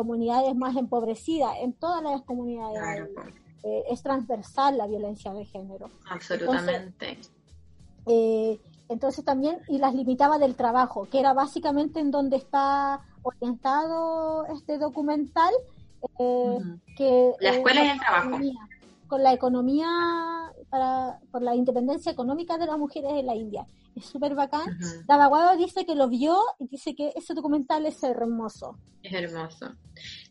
comunidades 0.03 0.55
más 0.55 0.77
empobrecidas, 0.77 1.57
en 1.61 1.73
todas 1.73 2.01
las 2.05 2.23
comunidades 2.23 2.79
Claro, 2.79 3.07
eh, 3.65 3.83
es 3.91 4.01
transversal 4.01 4.79
la 4.79 4.87
violencia 4.87 5.33
de 5.33 5.45
género. 5.45 5.91
absolutamente. 6.09 7.19
Eh, 8.07 8.61
entonces 8.89 9.25
también, 9.25 9.59
y 9.67 9.79
las 9.79 9.95
limitaba 9.97 10.39
del 10.39 10.55
trabajo, 10.55 11.09
que 11.11 11.19
era 11.19 11.33
básicamente 11.33 11.99
en 11.99 12.13
donde 12.13 12.37
está 12.37 13.01
orientado 13.23 14.47
este 14.55 14.79
documental, 14.79 15.53
eh, 16.21 16.59
Ujú. 16.61 16.79
que 16.97 17.33
La 17.41 17.51
eh, 17.51 17.57
escuela 17.57 17.85
y 17.85 17.89
el 17.89 17.99
trabajo. 17.99 18.29
economía- 18.29 18.69
con 19.09 19.23
la 19.25 19.33
economía 19.33 19.89
para 20.71 21.19
por 21.31 21.43
la 21.43 21.55
independencia 21.55 22.13
económica 22.13 22.59
de 22.59 22.67
las 22.67 22.79
mujeres 22.79 23.11
en 23.15 23.27
la 23.27 23.35
India 23.35 23.67
es 23.97 24.07
súper 24.07 24.35
bacán 24.35 24.63
Ujú. 24.79 25.05
Davaguado 25.07 25.57
dice 25.57 25.85
que 25.87 25.95
lo 25.95 26.09
vio 26.09 26.37
y 26.59 26.69
dice 26.69 26.95
que 26.95 27.13
ese 27.17 27.35
documental 27.35 27.87
es 27.87 28.03
hermoso 28.03 28.77
Es 29.03 29.13
hermoso. 29.13 29.75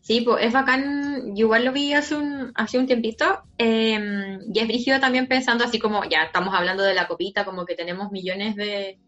Sí, 0.00 0.22
pues 0.22 0.44
es 0.46 0.52
bacán. 0.52 1.34
Yo 1.36 1.46
igual 1.46 1.64
lo 1.64 1.72
vi 1.72 1.92
hace 1.92 2.14
un, 2.14 2.52
hace 2.54 2.78
un 2.78 2.86
tiempito. 2.86 3.24
eh, 3.58 4.38
y 4.54 4.58
es 4.58 4.66
brígido 4.66 5.00
también 5.00 5.26
pensando 5.28 5.64
así 5.64 5.78
como, 5.78 6.04
ya 6.04 6.22
estamos 6.24 6.54
hablando 6.54 6.82
de 6.82 6.94
la 6.94 7.06
copita, 7.08 7.44
como 7.44 7.66
que 7.66 7.74
tenemos 7.74 8.10
millones 8.10 8.56
de, 8.56 8.98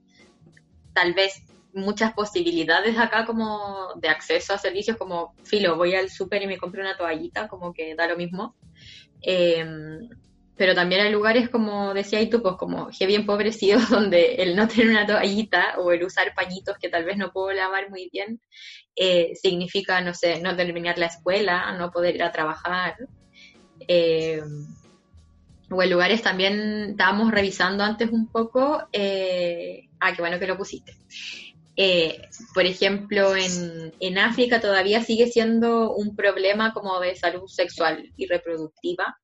tal 0.92 1.14
vez 1.14 1.42
muchas 1.72 2.12
posibilidades 2.12 2.98
acá 2.98 3.24
como 3.24 3.94
de 3.96 4.08
acceso 4.08 4.52
a 4.52 4.58
servicios 4.58 4.96
como, 4.96 5.34
filo, 5.44 5.76
voy 5.76 5.94
al 5.94 6.10
súper 6.10 6.42
y 6.42 6.46
me 6.46 6.58
compro 6.58 6.82
una 6.82 6.96
toallita, 6.96 7.48
como 7.48 7.72
que 7.72 7.94
da 7.94 8.06
lo 8.06 8.16
mismo. 8.16 8.54
Eh, 9.22 9.64
pero 10.60 10.74
también 10.74 11.00
hay 11.00 11.10
lugares 11.10 11.48
como 11.48 11.94
decía 11.94 12.20
tú, 12.28 12.42
pues 12.42 12.56
como 12.56 12.90
heavy 12.92 13.14
empobrecidos 13.14 13.88
donde 13.88 14.34
el 14.34 14.54
no 14.54 14.68
tener 14.68 14.90
una 14.90 15.06
toallita 15.06 15.76
o 15.78 15.90
el 15.90 16.04
usar 16.04 16.34
pañitos 16.34 16.76
que 16.76 16.90
tal 16.90 17.06
vez 17.06 17.16
no 17.16 17.32
puedo 17.32 17.50
lavar 17.50 17.88
muy 17.88 18.10
bien 18.12 18.42
eh, 18.94 19.32
significa, 19.40 20.02
no 20.02 20.12
sé, 20.12 20.38
no 20.42 20.54
terminar 20.54 20.98
la 20.98 21.06
escuela, 21.06 21.72
no 21.78 21.90
poder 21.90 22.16
ir 22.16 22.22
a 22.22 22.30
trabajar. 22.30 22.94
Eh, 23.88 24.42
o 25.70 25.82
en 25.82 25.90
lugares 25.90 26.20
también 26.20 26.90
estábamos 26.90 27.30
revisando 27.30 27.82
antes 27.82 28.10
un 28.10 28.26
poco, 28.26 28.86
eh, 28.92 29.88
ah, 29.98 30.12
qué 30.14 30.20
bueno 30.20 30.38
que 30.38 30.46
lo 30.46 30.58
pusiste. 30.58 30.94
Por 32.52 32.66
ejemplo, 32.66 33.34
en, 33.34 33.94
en 33.98 34.18
África 34.18 34.60
todavía 34.60 35.02
sigue 35.02 35.28
siendo 35.28 35.94
un 35.94 36.14
problema 36.14 36.74
como 36.74 37.00
de 37.00 37.16
salud 37.16 37.48
sexual 37.48 38.12
y 38.14 38.26
reproductiva. 38.26 39.16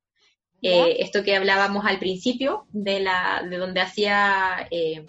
Eh, 0.67 0.97
esto 0.99 1.23
que 1.23 1.35
hablábamos 1.35 1.85
al 1.85 1.99
principio, 1.99 2.65
de, 2.71 2.99
la, 2.99 3.43
de 3.49 3.57
donde 3.57 3.81
hacía 3.81 4.67
eh, 4.71 5.05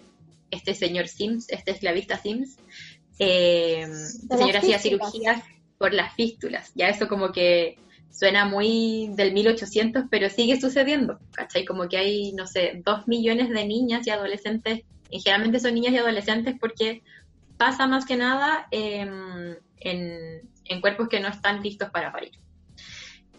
este 0.50 0.74
señor 0.74 1.08
Sims, 1.08 1.48
este 1.48 1.72
esclavista 1.72 2.18
Sims, 2.18 2.56
eh, 3.18 3.86
las 3.86 4.38
señor 4.38 4.56
hacía 4.56 4.78
cirugías 4.78 5.42
por 5.78 5.92
las 5.92 6.14
fístulas. 6.14 6.72
Ya 6.74 6.88
eso 6.88 7.08
como 7.08 7.32
que 7.32 7.76
suena 8.10 8.44
muy 8.44 9.10
del 9.14 9.32
1800, 9.32 10.04
pero 10.10 10.28
sigue 10.30 10.60
sucediendo, 10.60 11.18
¿cachai? 11.32 11.64
Como 11.64 11.88
que 11.88 11.98
hay, 11.98 12.32
no 12.32 12.46
sé, 12.46 12.80
dos 12.84 13.06
millones 13.06 13.48
de 13.50 13.66
niñas 13.66 14.06
y 14.06 14.10
adolescentes, 14.10 14.82
y 15.10 15.20
generalmente 15.20 15.60
son 15.60 15.74
niñas 15.74 15.92
y 15.92 15.98
adolescentes 15.98 16.54
porque 16.60 17.02
pasa 17.56 17.86
más 17.86 18.04
que 18.06 18.16
nada 18.16 18.66
em, 18.70 19.56
en, 19.80 20.42
en 20.64 20.80
cuerpos 20.80 21.08
que 21.08 21.20
no 21.20 21.28
están 21.28 21.62
listos 21.62 21.90
para 21.90 22.12
parir. 22.12 22.32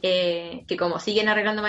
Eh, 0.02 0.64
que 0.68 0.78
como 0.78 1.00
siguen 1.00 1.28
arreglando 1.28 1.62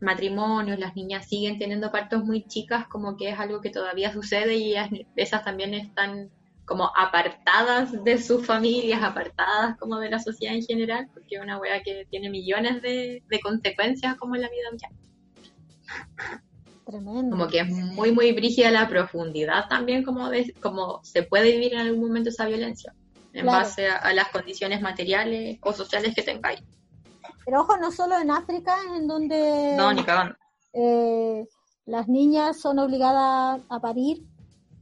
matrimonios, 0.00 0.78
las 0.78 0.94
niñas 0.96 1.26
siguen 1.28 1.58
teniendo 1.58 1.90
partos 1.90 2.24
muy 2.24 2.44
chicas, 2.46 2.86
como 2.88 3.16
que 3.16 3.30
es 3.30 3.38
algo 3.38 3.60
que 3.62 3.70
todavía 3.70 4.12
sucede 4.12 4.56
y 4.56 4.70
ellas- 4.72 4.90
esas 5.16 5.44
también 5.44 5.72
están 5.74 6.30
como 6.66 6.90
apartadas 6.96 7.92
de 8.04 8.18
sus 8.18 8.46
familias, 8.46 9.02
apartadas 9.02 9.76
como 9.78 9.98
de 9.98 10.10
la 10.10 10.18
sociedad 10.20 10.54
en 10.54 10.62
general, 10.62 11.08
porque 11.14 11.36
es 11.36 11.42
una 11.42 11.58
wea 11.58 11.82
que 11.82 12.06
tiene 12.10 12.30
millones 12.30 12.82
de, 12.82 13.24
de 13.28 13.40
consecuencias 13.40 14.16
como 14.18 14.36
en 14.36 14.42
la 14.42 14.48
vida 14.50 14.70
misma. 14.72 14.88
tremendo 16.84 17.36
Como 17.36 17.48
que 17.48 17.60
es 17.60 17.68
muy, 17.68 18.12
muy 18.12 18.32
brígida 18.32 18.70
la 18.70 18.88
profundidad 18.88 19.66
también 19.68 20.02
como, 20.04 20.28
de, 20.30 20.54
como 20.60 21.00
se 21.02 21.22
puede 21.22 21.52
vivir 21.52 21.74
en 21.74 21.80
algún 21.80 22.08
momento 22.08 22.28
esa 22.30 22.46
violencia, 22.46 22.92
en 23.32 23.42
Claro. 23.42 23.68
base 23.68 23.88
a, 23.88 23.96
a 23.96 24.12
las 24.12 24.28
condiciones 24.30 24.80
materiales 24.82 25.58
o 25.62 25.72
sociales 25.72 26.14
que 26.14 26.22
tengáis. 26.22 26.60
Pero 27.50 27.62
ojo 27.62 27.76
no 27.78 27.90
solo 27.90 28.16
en 28.16 28.30
África 28.30 28.76
en 28.94 29.08
donde 29.08 29.74
No, 29.76 29.92
ni 29.92 30.04
eh, 30.72 31.48
las 31.84 32.06
niñas 32.06 32.60
son 32.60 32.78
obligadas 32.78 33.60
a 33.68 33.80
parir. 33.80 34.24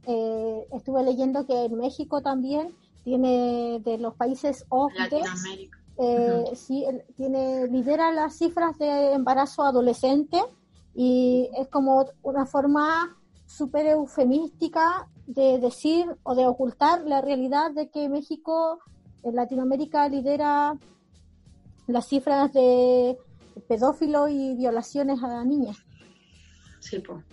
Eh, 0.05 0.67
estuve 0.73 1.03
leyendo 1.03 1.47
que 1.47 1.65
en 1.65 1.75
México 1.79 2.21
también 2.21 2.75
tiene 3.03 3.81
de 3.83 3.97
los 3.97 4.13
países 4.13 4.67
OCDE, 4.69 5.23
eh, 5.97 6.43
sí, 6.53 6.85
tiene, 7.17 7.67
lidera 7.69 8.11
las 8.11 8.37
cifras 8.37 8.77
de 8.77 9.13
embarazo 9.13 9.63
adolescente 9.63 10.39
y 10.93 11.49
es 11.57 11.69
como 11.69 12.05
una 12.21 12.45
forma 12.45 13.17
súper 13.47 13.87
eufemística 13.87 15.07
de 15.25 15.57
decir 15.57 16.05
o 16.21 16.35
de 16.35 16.45
ocultar 16.45 17.01
la 17.01 17.21
realidad 17.21 17.71
de 17.71 17.89
que 17.89 18.09
México 18.09 18.79
en 19.23 19.35
Latinoamérica 19.35 20.07
lidera 20.07 20.77
las 21.89 22.07
cifras 22.07 22.51
de 22.53 23.17
pedófilos 23.67 24.29
y 24.29 24.55
violaciones 24.55 25.21
a 25.23 25.43
niñas. 25.43 25.77
Sí, 26.79 26.99
pues. 26.99 27.23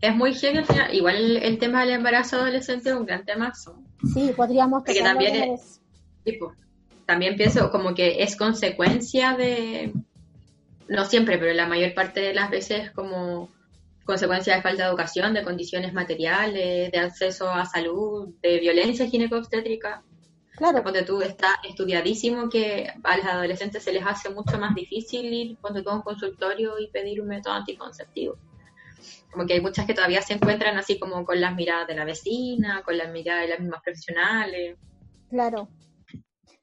Es 0.00 0.14
muy 0.14 0.34
heavy 0.34 0.58
al 0.58 0.64
final. 0.66 0.94
Igual 0.94 1.16
el, 1.16 1.36
el 1.38 1.58
tema 1.58 1.80
del 1.80 1.90
embarazo 1.90 2.36
adolescente 2.36 2.90
es 2.90 2.96
un 2.96 3.06
gran 3.06 3.24
tema. 3.24 3.54
son- 3.54 3.86
Sí, 4.14 4.32
podríamos 4.36 4.82
tocarlo 4.84 5.02
también 5.04 5.34
es- 5.52 5.80
sí, 6.24 6.32
po. 6.32 6.52
También 7.06 7.36
pienso 7.36 7.70
como 7.70 7.94
que 7.94 8.22
es 8.22 8.36
consecuencia 8.36 9.34
de, 9.36 9.92
no 10.88 11.04
siempre, 11.04 11.38
pero 11.38 11.52
la 11.54 11.66
mayor 11.66 11.92
parte 11.92 12.20
de 12.20 12.32
las 12.34 12.50
veces 12.50 12.90
como 12.92 13.48
consecuencia 14.04 14.54
de 14.56 14.62
falta 14.62 14.84
de 14.84 14.88
educación, 14.90 15.34
de 15.34 15.42
condiciones 15.44 15.92
materiales, 15.92 16.90
de 16.92 16.98
acceso 16.98 17.50
a 17.50 17.64
salud, 17.66 18.28
de 18.42 18.58
violencia 18.60 19.06
ginecobstétrica. 19.06 20.02
Claro, 20.60 20.82
Ponte 20.84 21.02
tú, 21.04 21.22
está 21.22 21.56
estudiadísimo 21.66 22.50
que 22.50 22.86
a 23.02 23.16
los 23.16 23.24
adolescentes 23.24 23.82
se 23.82 23.94
les 23.94 24.04
hace 24.06 24.28
mucho 24.28 24.58
más 24.58 24.74
difícil 24.74 25.32
ir, 25.32 25.56
ponte 25.56 25.82
tú 25.82 25.88
a 25.88 25.94
un 25.94 26.02
consultorio 26.02 26.78
y 26.78 26.90
pedir 26.90 27.22
un 27.22 27.28
método 27.28 27.54
anticonceptivo. 27.54 28.36
Como 29.32 29.46
que 29.46 29.54
hay 29.54 29.62
muchas 29.62 29.86
que 29.86 29.94
todavía 29.94 30.20
se 30.20 30.34
encuentran 30.34 30.76
así 30.76 30.98
como 31.00 31.24
con 31.24 31.40
las 31.40 31.54
miradas 31.54 31.88
de 31.88 31.94
la 31.94 32.04
vecina, 32.04 32.82
con 32.84 32.98
las 32.98 33.10
miradas 33.10 33.44
de 33.44 33.48
las 33.48 33.60
mismas 33.60 33.80
profesionales. 33.82 34.76
claro. 35.30 35.68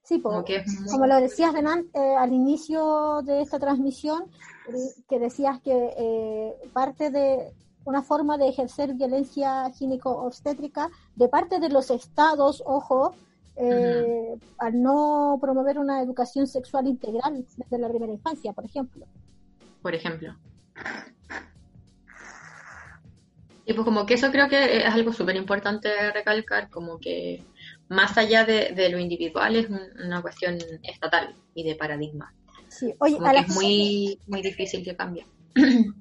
Sí, 0.03 0.19
po, 0.19 0.29
Como 0.29 0.45
que 0.45 0.63
muy- 0.65 0.89
como 0.91 1.07
lo 1.07 1.15
decías 1.19 1.53
delan- 1.53 1.89
eh, 1.93 2.15
al 2.17 2.31
inicio 2.31 3.21
de 3.23 3.41
esta 3.41 3.57
transmisión, 3.59 4.25
eh, 4.69 5.01
que 5.09 5.17
decías 5.19 5.59
que 5.59 5.73
eh, 5.97 6.53
parte 6.71 7.09
de 7.09 7.51
una 7.83 8.03
forma 8.03 8.37
de 8.37 8.47
ejercer 8.47 8.93
violencia 8.93 9.69
gineco-obstétrica 9.71 10.89
de 11.15 11.27
parte 11.27 11.59
de 11.59 11.69
los 11.69 11.89
estados, 11.89 12.61
ojo, 12.65 13.15
eh, 13.59 14.35
al 14.59 14.81
no 14.81 15.37
promover 15.41 15.79
una 15.79 16.01
educación 16.01 16.47
sexual 16.47 16.87
integral 16.87 17.45
desde 17.57 17.77
la 17.79 17.89
primera 17.89 18.13
infancia, 18.13 18.53
por 18.53 18.65
ejemplo. 18.65 19.05
por 19.81 19.93
ejemplo. 19.95 20.35
Y 23.65 23.73
pues 23.73 23.83
como 23.83 24.05
que 24.05 24.13
eso 24.13 24.31
creo 24.31 24.47
que 24.47 24.77
es 24.77 24.85
algo 24.85 25.11
súper 25.11 25.35
importante 25.35 25.89
recalcar, 26.13 26.69
como 26.69 26.99
que 26.99 27.43
más 27.89 28.17
allá 28.17 28.45
de, 28.45 28.71
de 28.73 28.89
lo 28.89 28.97
individual 28.97 29.55
es 29.57 29.69
un- 29.69 30.05
una 30.05 30.21
cuestión 30.21 30.57
estatal 30.83 31.35
y 31.53 31.63
de 31.63 31.75
paradigma. 31.75 32.33
Sí, 32.69 32.93
oye, 32.99 33.17
a 33.23 33.33
la, 33.33 33.39
es 33.41 33.49
muy, 33.55 34.19
muy 34.27 34.41
difícil 34.41 34.83
que 34.83 34.95
cambie. 34.95 35.25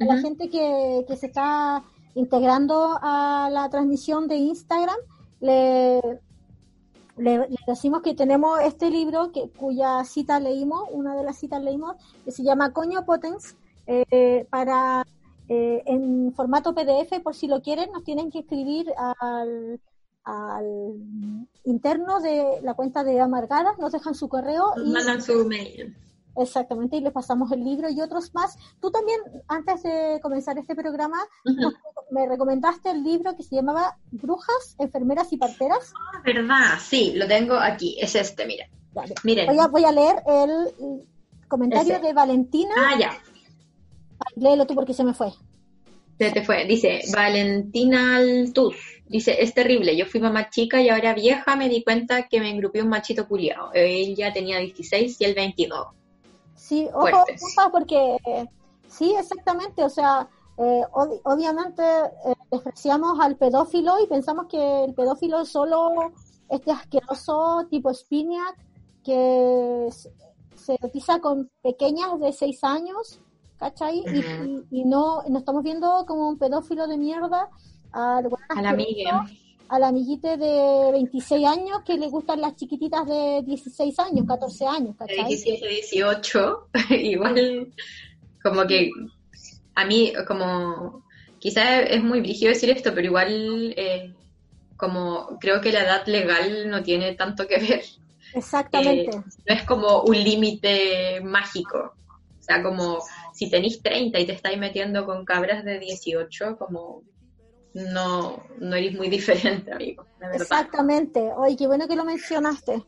a 0.00 0.04
la 0.04 0.18
gente 0.18 0.48
que, 0.48 1.04
que 1.08 1.16
se 1.16 1.26
está 1.26 1.82
integrando 2.14 2.98
a 3.02 3.48
la 3.52 3.68
transmisión 3.68 4.28
de 4.28 4.36
Instagram, 4.36 4.96
le, 5.40 6.00
le, 7.16 7.38
le 7.38 7.56
decimos 7.66 8.02
que 8.02 8.14
tenemos 8.14 8.60
este 8.60 8.90
libro 8.90 9.32
que, 9.32 9.48
cuya 9.50 10.04
cita 10.04 10.40
leímos, 10.40 10.84
una 10.90 11.14
de 11.16 11.24
las 11.24 11.38
citas 11.38 11.62
leímos, 11.62 11.96
que 12.24 12.30
se 12.30 12.42
llama 12.42 12.72
Coño 12.72 13.04
Potens, 13.04 13.56
eh, 13.86 14.46
para 14.50 15.06
eh, 15.48 15.82
en 15.86 16.32
formato 16.34 16.74
PDF, 16.74 17.20
por 17.22 17.34
si 17.34 17.46
lo 17.46 17.62
quieren, 17.62 17.92
nos 17.92 18.04
tienen 18.04 18.30
que 18.30 18.40
escribir 18.40 18.92
al, 19.20 19.80
al 20.24 20.66
interno 21.64 22.20
de 22.20 22.60
la 22.62 22.74
cuenta 22.74 23.04
de 23.04 23.20
Amargadas, 23.20 23.78
nos 23.78 23.92
dejan 23.92 24.14
su 24.14 24.28
correo 24.28 24.72
y 24.84 24.90
Mandan 24.90 25.22
su 25.22 25.46
mail. 25.46 25.96
Exactamente 26.38 26.96
y 26.96 27.00
les 27.00 27.12
pasamos 27.12 27.50
el 27.52 27.64
libro 27.64 27.88
y 27.90 28.00
otros 28.00 28.34
más. 28.34 28.56
Tú 28.80 28.90
también, 28.90 29.20
antes 29.48 29.82
de 29.82 30.18
comenzar 30.22 30.58
este 30.58 30.74
programa, 30.74 31.18
me 32.10 32.26
recomendaste 32.26 32.90
el 32.90 33.02
libro 33.02 33.36
que 33.36 33.42
se 33.42 33.56
llamaba 33.56 33.96
Brujas, 34.10 34.76
Enfermeras 34.78 35.32
y 35.32 35.36
Parteras. 35.36 35.92
Ah, 35.94 36.22
¿Verdad? 36.24 36.78
Sí, 36.80 37.12
lo 37.14 37.26
tengo 37.26 37.54
aquí. 37.54 37.96
Es 38.00 38.14
este, 38.14 38.46
mira. 38.46 38.66
Miren. 39.24 39.46
Voy 39.46 39.58
a, 39.58 39.66
voy 39.66 39.84
a 39.84 39.92
leer 39.92 40.16
el 40.26 41.06
comentario 41.48 41.96
Ese. 41.96 42.06
de 42.06 42.12
Valentina. 42.12 42.74
Ah, 42.76 42.98
ya. 42.98 43.10
Ay, 43.10 44.42
léelo 44.42 44.66
tú 44.66 44.74
porque 44.74 44.94
se 44.94 45.04
me 45.04 45.14
fue. 45.14 45.32
Se 46.18 46.30
te 46.30 46.42
fue. 46.42 46.64
Dice, 46.64 47.02
Valentina 47.12 48.16
Altuz. 48.16 48.76
Dice, 49.06 49.36
es 49.40 49.52
terrible. 49.54 49.96
Yo 49.96 50.06
fui 50.06 50.20
mamá 50.20 50.48
chica 50.50 50.80
y 50.80 50.88
ahora 50.88 51.14
vieja 51.14 51.56
me 51.56 51.68
di 51.68 51.84
cuenta 51.84 52.26
que 52.26 52.40
me 52.40 52.50
engrupí 52.50 52.80
un 52.80 52.88
machito 52.88 53.28
culiao. 53.28 53.70
Él 53.74 54.16
ya 54.16 54.32
tenía 54.32 54.58
16 54.58 55.20
y 55.20 55.24
él 55.24 55.34
22. 55.34 55.88
Sí, 56.66 56.88
ojo, 56.92 57.00
Fuertes. 57.00 57.42
ojo, 57.56 57.70
porque 57.70 58.16
eh, 58.26 58.46
sí, 58.88 59.14
exactamente, 59.14 59.84
o 59.84 59.88
sea, 59.88 60.28
eh, 60.58 60.82
ob- 60.92 61.20
obviamente 61.24 61.82
eh, 61.84 62.34
despreciamos 62.50 63.20
al 63.20 63.36
pedófilo 63.36 64.00
y 64.02 64.06
pensamos 64.08 64.46
que 64.48 64.84
el 64.84 64.94
pedófilo 64.94 65.40
es 65.42 65.48
solo 65.48 66.12
este 66.48 66.72
asqueroso 66.72 67.66
tipo 67.70 67.92
Spinac 67.94 68.56
que 69.04 69.88
se, 70.56 70.74
erotiza 70.74 71.20
con 71.20 71.48
pequeñas 71.62 72.18
de 72.18 72.32
6 72.32 72.64
años, 72.64 73.20
¿cachai? 73.58 73.98
Y- 73.98 74.24
y, 74.70 74.80
y 74.80 74.84
no, 74.84 75.22
no 75.28 75.38
estamos 75.38 75.62
viendo 75.62 76.04
como 76.06 76.28
un 76.28 76.38
pedófilo 76.38 76.88
de 76.88 76.98
mierda 76.98 77.48
al 77.92 78.24
weón 78.26 78.40
A 78.58 78.62
la 78.62 78.72
Miguel. 78.72 79.14
Al 79.68 79.84
amiguite 79.84 80.36
de 80.36 80.90
26 80.92 81.46
años 81.46 81.80
que 81.84 81.96
le 81.96 82.08
gustan 82.08 82.40
las 82.40 82.56
chiquititas 82.56 83.06
de 83.06 83.42
16 83.44 83.98
años, 83.98 84.26
14 84.26 84.66
años, 84.66 84.96
¿cachai? 84.96 85.26
17, 85.26 85.68
18. 85.68 86.68
Igual, 86.90 87.72
como 88.42 88.66
que 88.66 88.90
a 89.74 89.84
mí, 89.84 90.12
como, 90.26 91.04
quizás 91.38 91.84
es 91.88 92.02
muy 92.02 92.20
brígido 92.20 92.50
decir 92.50 92.70
esto, 92.70 92.94
pero 92.94 93.08
igual, 93.08 93.74
eh, 93.76 94.14
como 94.76 95.38
creo 95.38 95.60
que 95.60 95.72
la 95.72 95.84
edad 95.84 96.06
legal 96.06 96.70
no 96.70 96.82
tiene 96.82 97.14
tanto 97.14 97.46
que 97.46 97.58
ver. 97.58 97.82
Exactamente. 98.34 99.16
Eh, 99.16 99.22
no 99.48 99.54
es 99.54 99.62
como 99.64 100.02
un 100.02 100.14
límite 100.22 101.20
mágico. 101.22 101.94
O 102.38 102.42
sea, 102.42 102.62
como 102.62 103.02
si 103.34 103.50
tenéis 103.50 103.82
30 103.82 104.18
y 104.20 104.26
te 104.26 104.32
estáis 104.32 104.58
metiendo 104.58 105.04
con 105.04 105.24
cabras 105.24 105.64
de 105.64 105.78
18, 105.78 106.56
como 106.56 107.02
no, 107.92 108.42
no 108.58 108.76
eres 108.76 108.94
muy 108.94 109.08
diferente, 109.18 109.72
amigo. 109.72 110.06
Exactamente. 110.32 111.20
Oye, 111.36 111.56
qué 111.56 111.66
bueno 111.66 111.86
que 111.86 111.96
lo 111.96 112.04
mencionaste. 112.04 112.82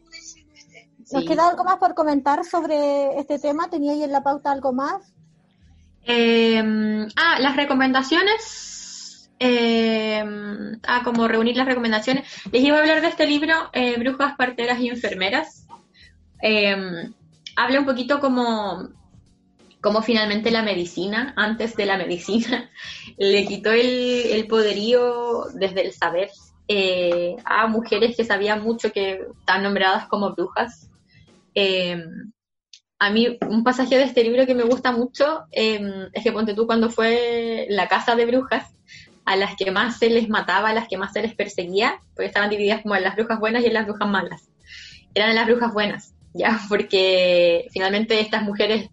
¿Nos 1.10 1.22
Sí. 1.22 1.24
queda 1.26 1.48
algo 1.48 1.64
más 1.64 1.76
por 1.78 1.94
comentar 1.94 2.44
sobre 2.44 3.18
este 3.18 3.38
tema? 3.38 3.70
¿Tenía 3.70 3.92
ahí 3.92 4.02
en 4.02 4.12
la 4.12 4.22
pauta 4.22 4.50
algo 4.52 4.72
más? 4.72 5.14
Eh, 6.04 6.62
ah, 7.16 7.38
las 7.40 7.56
recomendaciones. 7.56 9.30
eh, 9.40 10.24
ah, 10.82 11.02
como 11.04 11.28
reunir 11.28 11.56
las 11.56 11.66
recomendaciones. 11.66 12.24
Les 12.50 12.60
iba 12.62 12.76
a 12.76 12.80
hablar 12.80 13.00
de 13.00 13.06
este 13.08 13.24
libro, 13.26 13.54
eh, 13.72 13.96
Brujas, 13.98 14.34
Parteras 14.36 14.80
y 14.80 14.88
Enfermeras. 14.88 15.64
Eh, 16.42 16.76
habla 17.54 17.78
un 17.80 17.86
poquito 17.86 18.18
como, 18.18 18.88
como 19.80 20.02
finalmente 20.02 20.50
la 20.50 20.62
medicina, 20.62 21.32
antes 21.36 21.76
de 21.76 21.86
la 21.86 21.96
medicina, 21.96 22.70
le 23.18 23.46
quitó 23.46 23.70
el, 23.70 24.46
poderío 24.48 25.44
desde 25.54 25.86
el 25.86 25.92
saber 25.92 26.30
eh, 26.66 27.36
a 27.44 27.66
mujeres 27.66 28.16
que 28.16 28.24
sabían 28.24 28.62
mucho 28.62 28.92
que 28.92 29.20
están 29.40 29.62
nombradas 29.62 30.06
como 30.06 30.34
brujas. 30.34 30.90
Eh, 31.54 32.02
a 33.00 33.10
mí 33.10 33.38
un 33.48 33.62
pasaje 33.62 33.96
de 33.96 34.04
este 34.04 34.24
libro 34.24 34.44
que 34.44 34.54
me 34.54 34.64
gusta 34.64 34.90
mucho 34.90 35.44
eh, 35.52 36.08
es 36.12 36.24
que 36.24 36.32
ponte 36.32 36.54
tú 36.54 36.66
cuando 36.66 36.90
fue 36.90 37.66
la 37.70 37.86
casa 37.86 38.16
de 38.16 38.26
brujas, 38.26 38.72
a 39.24 39.36
las 39.36 39.56
que 39.56 39.70
más 39.70 39.98
se 39.98 40.08
les 40.08 40.28
mataba, 40.28 40.70
a 40.70 40.74
las 40.74 40.88
que 40.88 40.96
más 40.96 41.12
se 41.12 41.22
les 41.22 41.34
perseguía, 41.34 42.00
porque 42.14 42.26
estaban 42.26 42.50
divididas 42.50 42.82
como 42.82 42.96
en 42.96 43.04
las 43.04 43.14
brujas 43.14 43.38
buenas 43.38 43.62
y 43.62 43.66
en 43.66 43.74
las 43.74 43.86
brujas 43.86 44.08
malas. 44.08 44.48
Eran 45.14 45.34
las 45.34 45.46
brujas 45.46 45.72
buenas, 45.72 46.14
ya, 46.32 46.58
porque 46.68 47.68
finalmente 47.70 48.20
estas 48.20 48.42
mujeres 48.42 48.90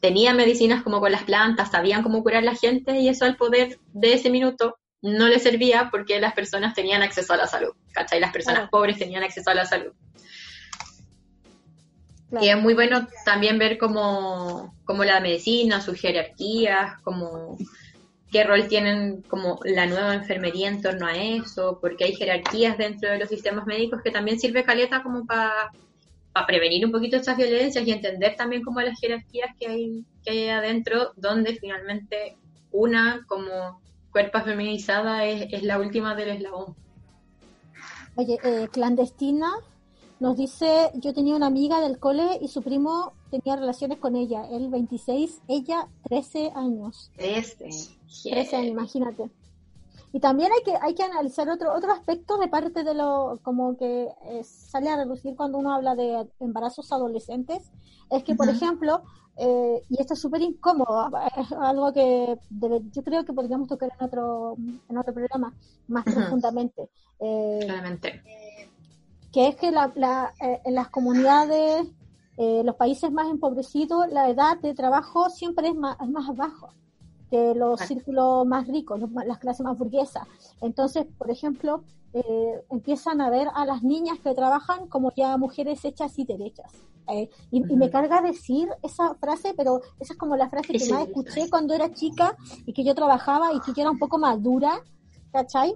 tenían 0.00 0.36
medicinas 0.36 0.82
como 0.82 1.00
con 1.00 1.12
las 1.12 1.24
plantas, 1.24 1.70
sabían 1.70 2.02
cómo 2.02 2.22
curar 2.22 2.42
a 2.42 2.46
la 2.46 2.54
gente 2.54 2.98
y 2.98 3.08
eso 3.08 3.24
al 3.24 3.36
poder 3.36 3.78
de 3.92 4.12
ese 4.12 4.30
minuto 4.30 4.78
no 5.02 5.28
les 5.28 5.42
servía 5.42 5.88
porque 5.90 6.20
las 6.20 6.34
personas 6.34 6.74
tenían 6.74 7.02
acceso 7.02 7.32
a 7.32 7.36
la 7.36 7.46
salud, 7.46 7.72
¿cachai? 7.92 8.20
Las 8.20 8.32
personas 8.32 8.60
Claro. 8.60 8.70
pobres 8.70 8.98
tenían 8.98 9.22
acceso 9.22 9.50
a 9.50 9.54
la 9.54 9.64
salud. 9.64 9.92
Claro. 12.30 12.44
Y 12.44 12.48
es 12.50 12.58
muy 12.58 12.74
bueno 12.74 13.06
también 13.24 13.58
ver 13.58 13.78
cómo, 13.78 14.74
cómo 14.84 15.04
la 15.04 15.20
medicina, 15.20 15.80
sus 15.80 15.98
jerarquías, 15.98 17.00
como 17.02 17.56
qué 18.30 18.44
rol 18.44 18.68
tienen 18.68 19.22
como 19.22 19.58
la 19.64 19.86
nueva 19.86 20.14
enfermería 20.14 20.68
en 20.68 20.82
torno 20.82 21.06
a 21.06 21.16
eso, 21.16 21.78
porque 21.80 22.04
hay 22.04 22.14
jerarquías 22.14 22.76
dentro 22.76 23.10
de 23.10 23.18
los 23.18 23.28
sistemas 23.28 23.66
médicos 23.66 24.02
que 24.02 24.10
también 24.10 24.38
sirve 24.38 24.64
caleta 24.64 25.02
como 25.02 25.24
para 25.24 25.70
prevenir 26.46 26.84
un 26.84 26.92
poquito 26.92 27.16
estas 27.16 27.36
violencias 27.36 27.86
y 27.86 27.90
entender 27.90 28.36
también 28.36 28.62
como 28.62 28.80
las 28.80 28.98
jerarquías 29.00 29.50
que 29.58 29.66
hay, 29.66 30.04
que 30.24 30.30
hay 30.30 30.48
adentro, 30.48 31.12
donde 31.16 31.54
finalmente 31.56 32.36
una 32.70 33.24
como 33.26 33.80
cuerpo 34.10 34.40
feminizada 34.40 35.24
es, 35.24 35.52
es 35.52 35.62
la 35.62 35.78
última 35.78 36.14
del 36.14 36.30
eslabón. 36.30 36.74
Oye, 38.16 38.38
eh, 38.42 38.68
clandestina 38.72 39.52
nos 40.20 40.36
dice, 40.36 40.90
yo 40.94 41.14
tenía 41.14 41.36
una 41.36 41.46
amiga 41.46 41.80
del 41.80 41.98
cole 41.98 42.38
y 42.40 42.48
su 42.48 42.62
primo 42.62 43.12
tenía 43.30 43.56
relaciones 43.56 43.98
con 43.98 44.16
ella, 44.16 44.48
él 44.50 44.68
26, 44.68 45.42
ella 45.46 45.86
13 46.08 46.50
años. 46.54 47.10
Este, 47.16 47.70
13 48.24 48.56
años, 48.56 48.70
imagínate. 48.70 49.30
Y 50.12 50.20
también 50.20 50.50
hay 50.52 50.62
que 50.64 50.74
hay 50.80 50.94
que 50.94 51.02
analizar 51.02 51.48
otro 51.50 51.74
otro 51.74 51.92
aspecto 51.92 52.38
de 52.38 52.48
parte 52.48 52.82
de 52.82 52.94
lo 52.94 53.38
como 53.42 53.76
que 53.76 54.08
eh, 54.24 54.42
sale 54.44 54.88
a 54.90 54.96
relucir 54.96 55.36
cuando 55.36 55.58
uno 55.58 55.72
habla 55.74 55.94
de 55.94 56.26
embarazos 56.40 56.90
adolescentes 56.92 57.70
es 58.10 58.24
que 58.24 58.34
por 58.34 58.48
ejemplo 58.48 59.02
eh, 59.36 59.82
y 59.90 60.00
esto 60.00 60.14
es 60.14 60.20
súper 60.20 60.40
incómodo 60.40 61.10
es 61.36 61.52
algo 61.52 61.92
que 61.92 62.38
debe- 62.48 62.82
yo 62.90 63.02
creo 63.04 63.24
que 63.24 63.34
podríamos 63.34 63.68
tocar 63.68 63.90
en 63.98 64.06
otro 64.06 64.56
en 64.88 64.96
otro 64.96 65.12
programa 65.12 65.52
más 65.88 66.04
profundamente. 66.04 66.88
Eh, 67.20 67.60
claramente. 67.64 68.22
que 69.32 69.48
es 69.48 69.56
que 69.56 69.70
la, 69.70 69.92
la, 69.94 70.32
en 70.40 70.74
las 70.74 70.88
comunidades 70.88 71.86
eh, 72.38 72.62
los 72.64 72.76
países 72.76 73.10
más 73.12 73.28
empobrecidos 73.28 74.08
la 74.10 74.30
edad 74.30 74.56
de 74.58 74.72
trabajo 74.74 75.28
siempre 75.28 75.68
es 75.68 75.74
más, 75.74 75.96
es 76.00 76.08
más 76.08 76.34
bajo 76.34 76.68
que 77.30 77.54
los 77.54 77.80
círculos 77.80 78.46
más 78.46 78.66
ricos, 78.66 78.98
los 79.00 79.10
las 79.26 79.38
clases 79.38 79.64
más 79.64 79.76
burguesas. 79.76 80.26
Entonces, 80.60 81.06
por 81.18 81.30
ejemplo, 81.30 81.82
eh, 82.14 82.64
empiezan 82.70 83.20
a 83.20 83.30
ver 83.30 83.48
a 83.54 83.66
las 83.66 83.82
niñas 83.82 84.18
que 84.20 84.34
trabajan 84.34 84.86
como 84.88 85.12
ya 85.14 85.36
mujeres 85.36 85.84
hechas 85.84 86.18
y 86.18 86.24
derechas. 86.24 86.72
Eh, 87.08 87.30
y, 87.50 87.72
y 87.72 87.76
me 87.76 87.90
carga 87.90 88.20
decir 88.20 88.68
esa 88.82 89.14
frase, 89.14 89.54
pero 89.56 89.80
esa 89.98 90.12
es 90.12 90.18
como 90.18 90.36
la 90.36 90.50
frase 90.50 90.72
que 90.72 90.78
Sí, 90.78 90.92
más 90.92 91.04
sí, 91.04 91.08
escuché 91.08 91.50
cuando 91.50 91.74
era 91.74 91.92
chica 91.92 92.36
y 92.66 92.72
que 92.72 92.84
yo 92.84 92.94
trabajaba 92.94 93.52
y 93.54 93.60
que 93.60 93.72
yo 93.72 93.82
era 93.82 93.90
un 93.90 93.98
poco 93.98 94.18
madura, 94.18 94.82
¿cachai? 95.32 95.74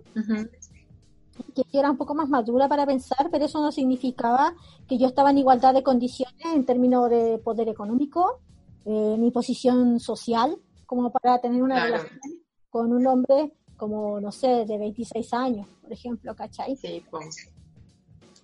Que 1.55 1.63
yo 1.73 1.81
era 1.81 1.91
un 1.91 1.97
poco 1.97 2.15
más 2.15 2.29
madura 2.29 2.69
para 2.69 2.85
pensar, 2.87 3.29
pero 3.31 3.47
eso 3.47 3.61
no 3.63 3.73
significaba 3.73 4.55
que 4.87 4.99
yo 4.99 5.07
estaba 5.07 5.31
en 5.31 5.39
igualdad 5.39 5.73
de 5.73 5.83
condiciones 5.83 6.45
en 6.55 6.67
términos 6.67 7.09
de 7.09 7.39
poder 7.39 7.69
económico, 7.69 8.41
eh, 8.85 9.17
ni 9.19 9.31
posición 9.31 10.01
social, 10.01 10.59
como 10.95 11.11
para 11.11 11.41
tener 11.41 11.63
una 11.63 11.77
Claro. 11.77 12.03
relación 12.03 12.21
con 12.69 12.93
un 12.93 13.07
hombre 13.07 13.51
como, 13.79 14.21
no 14.21 14.31
sé, 14.31 14.67
de 14.67 14.77
26 14.77 15.33
años, 15.33 15.67
por 15.81 15.91
ejemplo, 15.91 16.37
¿cachai? 16.37 16.77
Sí, 16.77 17.03
pues. 17.11 17.49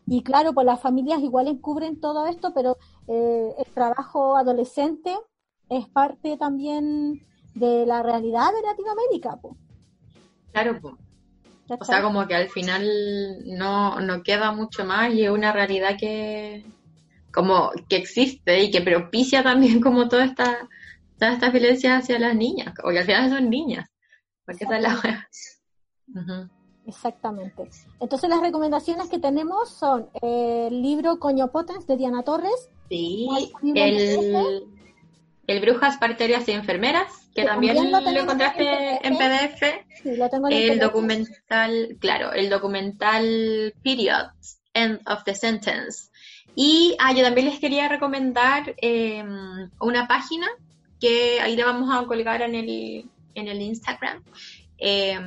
Y 0.06 0.22
claro, 0.22 0.54
pues 0.54 0.64
las 0.64 0.80
familias 0.80 1.20
igual 1.20 1.48
encubren 1.48 2.00
todo 2.00 2.26
esto, 2.26 2.54
pero 2.54 2.78
eh, 3.06 3.52
el 3.58 3.72
trabajo 3.74 4.38
adolescente 4.38 5.14
es 5.68 5.86
parte 5.88 6.38
también 6.38 7.20
de 7.54 7.84
la 7.84 8.02
realidad 8.02 8.48
de 8.54 8.66
Latinoamérica, 8.66 9.38
pues, 9.42 9.54
Claro, 10.52 10.78
pues. 10.80 10.94
O 11.78 11.84
sea, 11.84 12.02
como 12.02 12.26
que 12.26 12.34
al 12.34 12.48
final 12.48 12.88
no, 13.44 14.00
no 14.00 14.22
queda 14.22 14.52
mucho 14.52 14.86
más 14.86 15.12
y 15.12 15.24
es 15.24 15.30
una 15.30 15.52
realidad 15.52 15.98
que 16.00 16.64
como 17.30 17.70
que 17.90 17.96
existe 17.96 18.62
y 18.62 18.70
que 18.70 18.80
propicia 18.80 19.42
también 19.42 19.82
como 19.82 20.08
toda 20.08 20.24
esta, 20.24 20.66
toda 21.18 21.32
esta 21.32 21.50
violencia 21.50 21.96
hacia 21.96 22.18
las 22.18 22.34
niñas, 22.34 22.74
porque 22.80 23.00
al 23.00 23.04
final 23.04 23.30
son 23.30 23.50
niñas, 23.50 23.88
porque 24.44 24.64
esa 24.64 24.76
es 24.76 24.82
la. 24.82 25.28
Exactamente. 26.86 27.68
Entonces 28.00 28.30
las 28.30 28.40
recomendaciones 28.40 29.08
que 29.08 29.18
tenemos 29.18 29.70
son 29.70 30.08
eh, 30.22 30.68
el 30.70 30.82
libro 30.82 31.18
Coño 31.18 31.50
Potens 31.50 31.86
de 31.86 31.96
Diana 31.96 32.22
Torres, 32.22 32.70
Sí, 32.88 33.28
el, 33.74 34.64
el 35.46 35.60
Brujas, 35.60 35.98
Parterias 35.98 36.48
y 36.48 36.52
Enfermeras, 36.52 37.28
que 37.34 37.42
Que 37.42 37.48
también 37.48 37.90
también 37.90 38.14
lo 38.14 38.20
encontraste 38.22 39.06
en 39.06 39.12
en 39.12 39.18
PDF. 39.18 39.62
sí, 40.02 40.16
lo 40.16 40.28
tengo 40.28 40.48
en 40.48 40.72
el 40.72 40.78
documental, 40.78 41.96
claro, 42.00 42.32
el 42.32 42.48
documental 42.48 43.74
Periods, 43.82 44.60
End 44.72 45.00
of 45.06 45.24
the 45.24 45.34
Sentence. 45.34 46.10
Y 46.54 46.96
ah, 46.98 47.12
yo 47.12 47.22
también 47.22 47.46
les 47.46 47.60
quería 47.60 47.88
recomendar 47.88 48.74
eh, 48.80 49.22
una 49.80 50.08
página 50.08 50.48
que 51.00 51.40
ahí 51.40 51.56
la 51.56 51.66
vamos 51.66 51.88
a 51.92 52.06
colgar 52.06 52.42
en 52.42 52.54
el, 52.54 53.08
en 53.34 53.48
el 53.48 53.60
Instagram, 53.62 54.22
eh, 54.78 55.18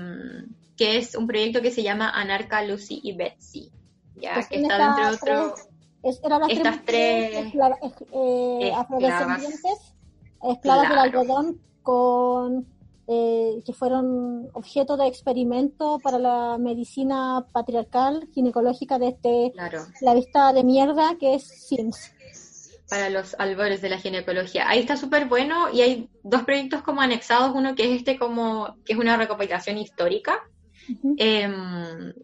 que 0.77 0.97
es 0.97 1.15
un 1.15 1.27
proyecto 1.27 1.61
que 1.61 1.71
se 1.71 1.83
llama 1.83 2.09
Anarca, 2.09 2.63
Lucy 2.63 2.99
y 3.03 3.13
Betsy, 3.13 3.71
ya 4.15 4.33
Pues 4.35 4.47
que 4.47 4.61
está 4.61 4.77
dentro 4.77 5.05
de 5.07 5.13
estas 5.13 5.21
otro... 5.39 5.53
tres- 5.55 5.67
es- 6.03 6.21
eran 6.23 6.41
las 6.41 6.49
estas 6.51 6.85
tres 6.85 7.53
eh, 8.13 8.71
afrodescendientes, 8.75 9.93
esclavas 10.41 10.59
Claro. 10.61 10.89
del 10.89 10.97
algodón 10.99 11.61
con 11.83 12.65
eh, 13.07 13.61
que 13.65 13.73
fueron 13.73 14.49
objeto 14.53 14.95
de 14.97 15.07
experimento 15.07 15.99
para 16.01 16.17
la 16.17 16.57
medicina 16.57 17.45
patriarcal 17.51 18.27
ginecológica 18.33 18.97
de 18.99 19.09
este 19.09 19.51
Claro. 19.53 19.81
la 20.01 20.13
vista 20.13 20.53
de 20.53 20.63
mierda 20.63 21.15
que 21.19 21.35
es 21.35 21.43
Sims. 21.47 22.13
Para 22.91 23.09
los 23.09 23.35
albores 23.39 23.81
de 23.81 23.87
la 23.87 23.99
ginecología. 23.99 24.67
Ahí 24.67 24.79
está 24.79 24.97
súper 24.97 25.25
bueno 25.29 25.69
y 25.73 25.79
hay 25.79 26.09
dos 26.23 26.43
proyectos 26.43 26.81
como 26.81 26.99
anexados, 26.99 27.53
uno 27.55 27.73
que 27.73 27.85
es 27.85 27.99
este 27.99 28.17
como, 28.19 28.75
que 28.83 28.91
es 28.91 28.99
una 28.99 29.15
recopilación 29.15 29.77
histórica. 29.77 30.41
Ujú. 30.89 31.15
Eh, 31.17 31.47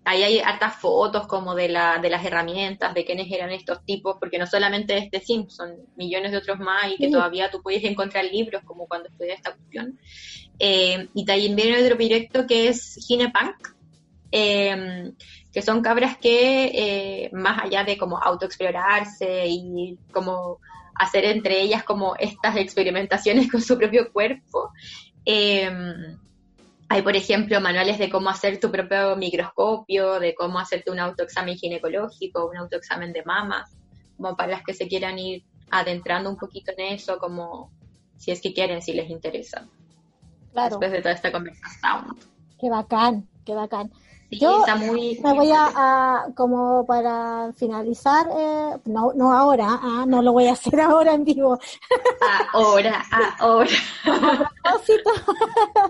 ahí 0.03 0.23
hay 0.23 0.39
hartas 0.39 0.75
fotos 0.75 1.25
como 1.25 1.55
de, 1.55 1.69
la, 1.69 1.99
de 1.99 2.09
las 2.09 2.25
herramientas, 2.25 2.93
de 2.93 3.05
quiénes 3.05 3.31
eran 3.31 3.49
estos 3.51 3.85
tipos, 3.85 4.17
porque 4.19 4.37
no 4.39 4.45
solamente 4.45 4.97
este 4.97 5.21
Sim, 5.21 5.47
son 5.47 5.73
millones 5.95 6.33
de 6.33 6.39
otros 6.39 6.59
más 6.59 6.91
y 6.91 6.97
que 6.97 7.05
Sí. 7.05 7.11
todavía 7.13 7.49
tú 7.49 7.61
puedes 7.61 7.85
encontrar 7.85 8.25
libros 8.25 8.61
como 8.65 8.87
cuando 8.87 9.07
estudié 9.07 9.35
esta 9.35 9.55
cuestión. 9.55 9.97
Eh, 10.59 11.07
y 11.13 11.23
también 11.23 11.55
viene 11.55 11.81
otro 11.81 11.95
proyecto 11.95 12.45
que 12.45 12.67
es 12.67 12.99
Ginepunk, 13.07 13.55
eh, 14.33 15.13
que 15.57 15.63
son 15.63 15.81
cabras 15.81 16.19
que, 16.19 16.65
eh, 16.65 17.29
más 17.33 17.63
allá 17.63 17.83
de 17.83 17.97
como 17.97 18.19
autoexplorarse 18.19 19.47
y 19.47 19.97
como 20.13 20.59
hacer 20.93 21.25
entre 21.25 21.59
ellas 21.59 21.83
como 21.83 22.15
estas 22.15 22.57
experimentaciones 22.57 23.49
con 23.51 23.59
su 23.59 23.75
propio 23.75 24.13
cuerpo, 24.13 24.71
eh, 25.25 25.67
hay, 26.87 27.01
por 27.01 27.15
ejemplo, 27.15 27.59
manuales 27.59 27.97
de 27.97 28.07
cómo 28.07 28.29
hacer 28.29 28.59
tu 28.59 28.69
propio 28.69 29.15
microscopio, 29.15 30.19
de 30.19 30.35
cómo 30.35 30.59
hacerte 30.59 30.91
un 30.91 30.99
autoexamen 30.99 31.57
ginecológico, 31.57 32.45
un 32.45 32.57
autoexamen 32.57 33.11
de 33.11 33.23
mama, 33.23 33.67
como 34.15 34.37
para 34.37 34.51
las 34.51 34.63
que 34.63 34.75
se 34.75 34.87
quieran 34.87 35.17
ir 35.17 35.43
adentrando 35.71 36.29
un 36.29 36.37
poquito 36.37 36.71
en 36.77 36.93
eso, 36.93 37.17
como 37.17 37.71
si 38.15 38.29
es 38.29 38.41
que 38.41 38.53
quieren, 38.53 38.83
si 38.83 38.93
les 38.93 39.09
interesa, 39.09 39.67
Claro, 40.53 40.77
después 40.77 40.91
de 40.91 41.01
toda 41.01 41.15
esta 41.15 41.31
conversación. 41.31 42.15
qué 42.59 42.69
bacán, 42.69 43.27
qué 43.43 43.55
bacán. 43.55 43.91
Sí, 44.29 44.39
Yo 44.39 44.59
está 44.59 44.75
muy... 44.75 45.17
Me 45.23 45.33
voy 45.33 45.51
a, 45.51 45.69
a- 45.73 46.25
como 46.35 46.85
para 46.85 47.53
finalizar, 47.53 48.27
eh, 48.37 48.77
no, 48.85 49.13
no 49.15 49.31
ahora, 49.31 49.67
ah, 49.81 50.03
no 50.05 50.21
lo 50.21 50.33
voy 50.33 50.47
a 50.47 50.51
hacer 50.51 50.79
ahora 50.81 51.13
en 51.13 51.23
vivo. 51.23 51.57
Ahora, 52.53 53.03
ahora. 53.39 53.69
propósito, 54.63 55.09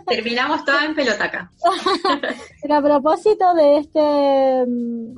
Terminamos 0.08 0.64
toda 0.66 0.86
en 0.86 0.94
pelota 0.96 1.24
acá. 1.26 1.52
pero 2.62 2.76
a 2.76 2.82
propósito 2.82 3.54
de 3.56 3.78
este 3.78 4.66
mm, 4.68 5.18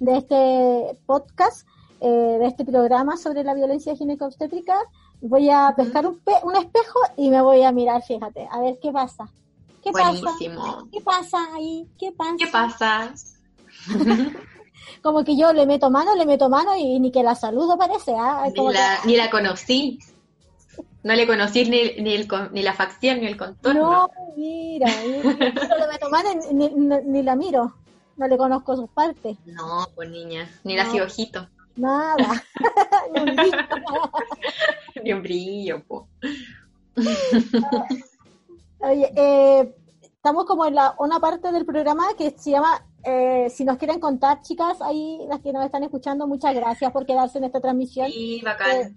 de 0.00 0.16
este 0.18 0.98
podcast, 1.06 1.66
eh, 2.00 2.08
de 2.40 2.46
este 2.46 2.64
programa 2.64 3.16
sobre 3.16 3.44
la 3.44 3.54
violencia 3.54 3.94
ginecobstétrica, 3.94 4.74
voy 5.20 5.50
a 5.50 5.72
pescar 5.76 6.06
un, 6.06 6.18
pe- 6.20 6.40
un 6.42 6.56
espejo 6.56 6.98
y 7.16 7.30
me 7.30 7.40
voy 7.42 7.62
a 7.62 7.70
mirar, 7.70 8.02
fíjate, 8.02 8.48
a 8.50 8.60
ver 8.60 8.78
qué 8.82 8.90
pasa. 8.90 9.28
¿Qué 9.82 9.90
pasa? 9.92 10.26
¿Qué 10.92 11.00
pasa 11.00 11.38
ahí? 11.54 11.86
¿Qué 11.98 12.12
pasa? 12.12 12.36
¿Qué 12.38 12.46
pasa? 12.46 13.14
Como 15.02 15.24
que 15.24 15.36
yo 15.36 15.52
le 15.52 15.66
meto 15.66 15.90
mano, 15.90 16.14
le 16.14 16.24
meto 16.26 16.48
mano 16.48 16.76
y 16.76 16.98
ni 17.00 17.10
que 17.10 17.22
la 17.22 17.34
saludo 17.34 17.76
parece. 17.76 18.12
Como 18.54 18.68
Ni 18.70 18.74
la, 18.74 18.98
que- 19.02 19.08
ni 19.08 19.16
la 19.16 19.30
conocí. 19.30 19.98
No 21.02 21.14
le 21.14 21.26
conocí 21.26 21.64
ni, 21.68 22.00
ni, 22.02 22.14
el, 22.14 22.28
ni 22.52 22.62
la 22.62 22.72
facción 22.74 23.20
ni 23.20 23.26
el 23.26 23.36
contorno. 23.36 23.80
No, 23.80 24.10
mira, 24.36 24.86
mira, 25.04 25.32
no 25.68 25.76
le 25.78 25.88
meto 25.88 26.08
mano 26.10 26.28
ni, 27.04 27.22
la 27.24 27.34
miro. 27.34 27.74
No 28.16 28.28
le 28.28 28.36
conozco 28.36 28.76
sus 28.76 28.88
partes. 28.90 29.36
No, 29.46 29.86
pues 29.96 30.08
niña. 30.10 30.48
Ni 30.62 30.76
la 30.76 30.84
No. 30.84 31.02
ojito. 31.04 31.48
Nada. 31.76 32.44
Ni 33.14 33.20
un 33.20 33.34
brillo. 33.34 33.56
Ni 35.02 35.12
un 35.12 35.22
brillo, 35.22 35.82
po. 35.84 36.06
Oye, 38.82 39.12
eh, 39.16 39.74
estamos 40.00 40.44
como 40.44 40.66
en 40.66 40.74
la, 40.74 40.94
una 40.98 41.20
parte 41.20 41.52
del 41.52 41.64
programa 41.64 42.04
que 42.18 42.30
se 42.36 42.50
llama, 42.50 42.84
eh, 43.04 43.48
si 43.50 43.64
nos 43.64 43.78
quieren 43.78 44.00
contar, 44.00 44.40
chicas, 44.42 44.80
ahí 44.82 45.20
las 45.28 45.40
que 45.40 45.52
nos 45.52 45.64
están 45.64 45.84
escuchando, 45.84 46.26
muchas 46.26 46.54
gracias 46.54 46.90
por 46.92 47.06
quedarse 47.06 47.38
en 47.38 47.44
esta 47.44 47.60
transmisión 47.60 48.10
Sí, 48.10 48.40
bacán. 48.44 48.96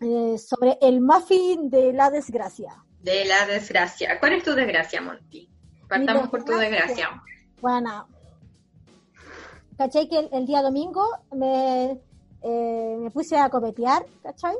eh, 0.00 0.36
sobre 0.38 0.78
el 0.82 1.00
muffin 1.00 1.70
de 1.70 1.92
la 1.92 2.10
desgracia. 2.10 2.84
De 3.02 3.24
la 3.24 3.46
desgracia. 3.46 4.18
¿Cuál 4.20 4.32
es 4.34 4.44
tu 4.44 4.54
desgracia, 4.54 5.00
Monty? 5.00 5.48
Partamos 5.88 6.28
por 6.28 6.44
tu 6.44 6.52
desgracia. 6.52 7.22
Bueno, 7.62 8.06
¿cachai? 9.78 10.08
Que 10.08 10.18
el, 10.18 10.28
el 10.32 10.46
día 10.46 10.60
domingo 10.62 11.02
me, 11.34 11.98
eh, 12.42 12.96
me 13.00 13.10
puse 13.10 13.38
a 13.38 13.48
copetear, 13.48 14.04
¿cachai? 14.22 14.54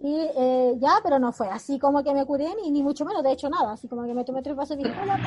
Y 0.00 0.14
eh, 0.36 0.74
ya, 0.78 0.94
pero 1.02 1.18
no 1.18 1.32
fue 1.32 1.48
así 1.48 1.78
como 1.78 2.02
que 2.02 2.12
me 2.14 2.24
curé, 2.26 2.54
ni, 2.60 2.70
ni 2.70 2.82
mucho 2.82 3.04
menos, 3.04 3.22
de 3.22 3.32
hecho 3.32 3.48
nada, 3.48 3.72
así 3.72 3.88
como 3.88 4.04
que 4.04 4.14
me 4.14 4.24
tomé 4.24 4.42
tres 4.42 4.56
vasos 4.56 4.76
de 4.76 4.84
piscola, 4.84 5.20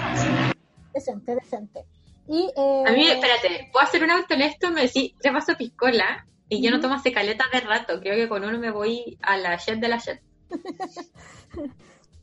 decente, 0.93 1.36
decente. 1.36 1.86
Y, 2.28 2.51
eh, 2.56 2.84
A 2.88 2.91
mí, 2.91 3.08
espérate, 3.08 3.70
¿puedo 3.72 3.86
hacer 3.86 4.03
un 4.03 4.12
auto 4.12 4.34
honesto? 4.34 4.72
Me 4.72 4.82
decís 4.84 5.14
tres 5.20 5.34
vasos 5.34 5.56
piscola 5.56 6.26
y 6.49 6.62
yo 6.62 6.72
no 6.72 6.78
Ujú. 6.78 6.84
tomo 6.84 6.95
hace 6.95 7.12
caleta 7.12 7.45
de 7.53 7.60
rato. 7.62 7.99
Creo 7.99 8.16
que 8.16 8.28
con 8.30 8.43
uno 8.43 8.58
me 8.60 8.72
voy 8.72 9.18
a 9.22 9.38
la 9.38 9.58
jet 9.58 9.80
de 9.80 9.88
la 9.88 9.97
jet. 9.99 10.22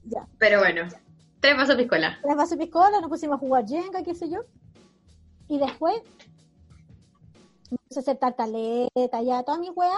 Ya. 0.04 0.26
Pero 0.38 0.58
bueno, 0.58 0.88
tres 1.40 1.56
vasos 1.56 1.76
piscola. 1.76 2.18
tres 2.22 2.36
vasos 2.36 2.58
de 2.58 2.64
piscola, 2.64 3.00
nos 3.00 3.08
pusimos 3.08 3.36
a 3.36 3.38
jugar 3.38 3.66
Jenga, 3.66 4.02
qué 4.02 4.14
sé 4.14 4.28
yo. 4.28 4.40
Y 5.48 5.58
después 5.58 5.94
me 7.70 7.76
puse 7.88 8.00
a 8.00 8.02
hacer 8.02 8.16
tartaleta, 8.18 9.22
ya, 9.22 9.42
toda 9.44 9.58
mi 9.58 9.70
wea. 9.70 9.96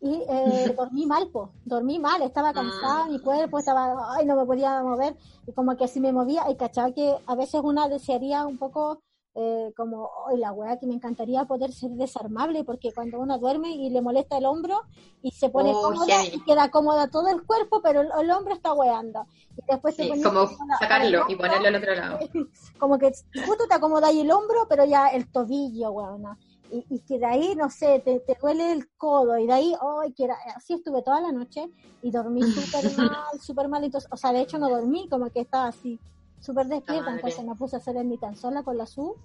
Y 0.00 0.22
eh, 0.28 0.74
dormí 0.76 1.06
mal, 1.06 1.28
po. 1.30 1.54
Dormí 1.64 1.98
mal, 1.98 2.22
estaba 2.22 2.54
cansada, 2.54 3.06
mi 3.08 3.20
cuerpo 3.20 3.58
estaba, 3.58 4.14
ay, 4.16 4.26
no 4.26 4.36
me 4.36 4.46
podía 4.46 4.82
mover. 4.82 5.16
Y 5.46 5.52
como 5.52 5.76
que 5.76 5.88
si 5.88 6.00
me 6.00 6.12
movía, 6.12 6.48
y 6.50 6.56
cachaba 6.56 6.92
que 6.92 7.16
a 7.26 7.34
veces 7.34 7.60
una 7.64 7.88
desearía 7.88 8.46
un 8.46 8.58
poco 8.58 9.02
eh, 9.34 9.72
como, 9.76 10.10
ay, 10.28 10.38
la 10.38 10.52
wea, 10.52 10.78
que 10.78 10.86
me 10.86 10.94
encantaría 10.94 11.44
poder 11.46 11.72
ser 11.72 11.90
desarmable, 11.92 12.64
porque 12.64 12.92
cuando 12.94 13.18
uno 13.20 13.38
duerme 13.38 13.70
y 13.70 13.90
le 13.90 14.00
molesta 14.02 14.38
el 14.38 14.46
hombro 14.46 14.82
y 15.22 15.30
se 15.32 15.50
pone 15.50 15.70
Oh, 15.74 15.82
cómoda 15.82 16.06
heavy. 16.06 16.36
y 16.36 16.42
queda 16.44 16.70
cómoda 16.70 17.08
todo 17.08 17.28
el 17.28 17.44
cuerpo, 17.44 17.80
pero 17.82 18.00
el, 18.02 18.08
el 18.20 18.30
hombro 18.30 18.54
está 18.54 18.72
weando. 18.74 19.26
Y 19.56 19.62
después 19.68 19.96
te 19.96 20.02
Sí, 20.02 20.08
pones 20.08 20.22
como 20.22 20.48
sacarlo 20.78 21.24
y 21.28 21.34
ponerlo 21.36 21.68
al 21.68 21.74
otro 21.76 21.94
lado. 21.94 22.18
como 22.78 22.98
que 22.98 23.10
justo 23.44 23.66
te 23.68 23.74
acomodáis 23.74 24.20
el 24.20 24.30
hombro, 24.30 24.66
pero 24.68 24.84
ya 24.84 25.08
el 25.08 25.30
tobillo, 25.30 25.90
weona. 25.90 26.38
Y, 26.70 26.84
y 26.90 27.00
que 27.00 27.18
de 27.18 27.26
ahí, 27.26 27.54
no 27.56 27.70
sé, 27.70 28.00
te, 28.04 28.20
te 28.20 28.36
duele 28.40 28.72
el 28.72 28.88
codo, 28.96 29.38
y 29.38 29.46
de 29.46 29.52
ahí, 29.52 29.74
ay, 30.02 30.12
que 30.12 30.24
era, 30.24 30.36
así 30.54 30.74
estuve 30.74 31.02
toda 31.02 31.20
la 31.20 31.32
noche, 31.32 31.66
y 32.02 32.10
dormí 32.10 32.42
súper 32.42 32.84
mal, 32.96 33.40
súper 33.40 33.68
mal, 33.68 33.84
entonces, 33.84 34.08
o 34.12 34.16
sea, 34.16 34.32
de 34.32 34.42
hecho 34.42 34.58
no 34.58 34.68
dormí, 34.68 35.08
como 35.08 35.30
que 35.30 35.40
estaba 35.40 35.68
así, 35.68 35.98
súper 36.40 36.66
despierta, 36.66 37.10
entonces 37.10 37.44
me 37.44 37.54
puse 37.54 37.76
a 37.76 37.78
hacer 37.78 37.96
en 37.96 38.08
mi 38.08 38.18
tan 38.18 38.36
sola 38.36 38.62
con 38.62 38.76
la 38.76 38.86
SU, 38.86 39.16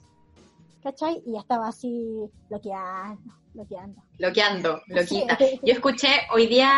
¿cachai? 0.81 1.21
Y 1.25 1.33
ya 1.33 1.39
estaba 1.39 1.67
así, 1.67 2.29
bloqueando, 2.49 3.33
bloqueando. 3.53 4.01
Loqueando, 4.17 4.81
loquita. 4.87 5.37
Sí. 5.37 5.59
Yo 5.63 5.73
escuché 5.73 6.09
hoy 6.33 6.47
día, 6.47 6.71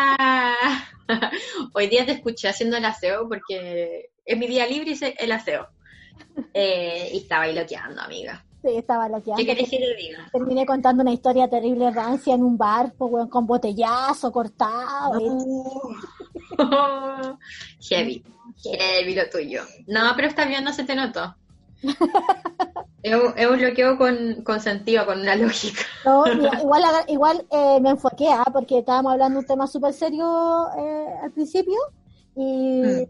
hoy 1.74 1.88
día 1.88 2.06
te 2.06 2.12
escuché 2.12 2.48
haciendo 2.48 2.76
el 2.76 2.84
aseo 2.84 3.28
porque 3.28 4.10
es 4.24 4.38
mi 4.38 4.46
día 4.46 4.66
libre 4.66 4.92
hice 4.92 5.14
el 5.18 5.32
aseo. 5.32 5.68
Eh, 6.52 7.10
y 7.12 7.18
estaba 7.18 7.44
ahí 7.44 7.54
loqueando, 7.54 8.00
amiga. 8.00 8.45
Sí, 8.66 8.76
estaba. 8.76 9.08
¿Qué 9.36 9.46
querés 9.46 9.70
que 9.70 9.78
te 9.78 9.94
diga? 9.94 10.28
Terminé 10.32 10.66
contando 10.66 11.02
una 11.02 11.12
historia 11.12 11.48
terrible 11.48 11.92
rancia 11.92 12.34
en 12.34 12.42
un 12.42 12.58
bar, 12.58 12.92
pues, 12.98 13.12
weón, 13.12 13.28
con 13.28 13.46
botellazo 13.46 14.32
cortado. 14.32 15.20
heavy, 17.88 18.24
heavy 18.64 19.14
lo 19.14 19.30
tuyo. 19.30 19.62
No, 19.86 20.00
pero 20.16 20.26
está 20.26 20.46
bien, 20.46 20.64
no 20.64 20.72
se 20.72 20.82
te 20.82 20.96
notó. 20.96 21.36
Es 23.02 23.14
un, 23.14 23.34
es 23.36 23.46
un 23.46 23.56
bloqueo 23.56 23.96
con, 23.96 24.42
con 24.42 24.60
sentido, 24.60 25.06
con 25.06 25.20
una 25.20 25.36
lógica. 25.36 25.82
No, 26.04 26.26
igual 26.60 26.82
igual 27.06 27.46
eh, 27.52 27.78
me 27.80 27.90
enfoqué, 27.90 28.26
¿ah? 28.32 28.50
porque 28.52 28.80
estábamos 28.80 29.12
hablando 29.12 29.38
de 29.38 29.40
un 29.42 29.46
tema 29.46 29.68
súper 29.68 29.92
serio 29.92 30.66
eh, 30.76 31.06
al 31.22 31.30
principio 31.30 31.76
y, 32.34 32.82
Mm. 32.82 33.04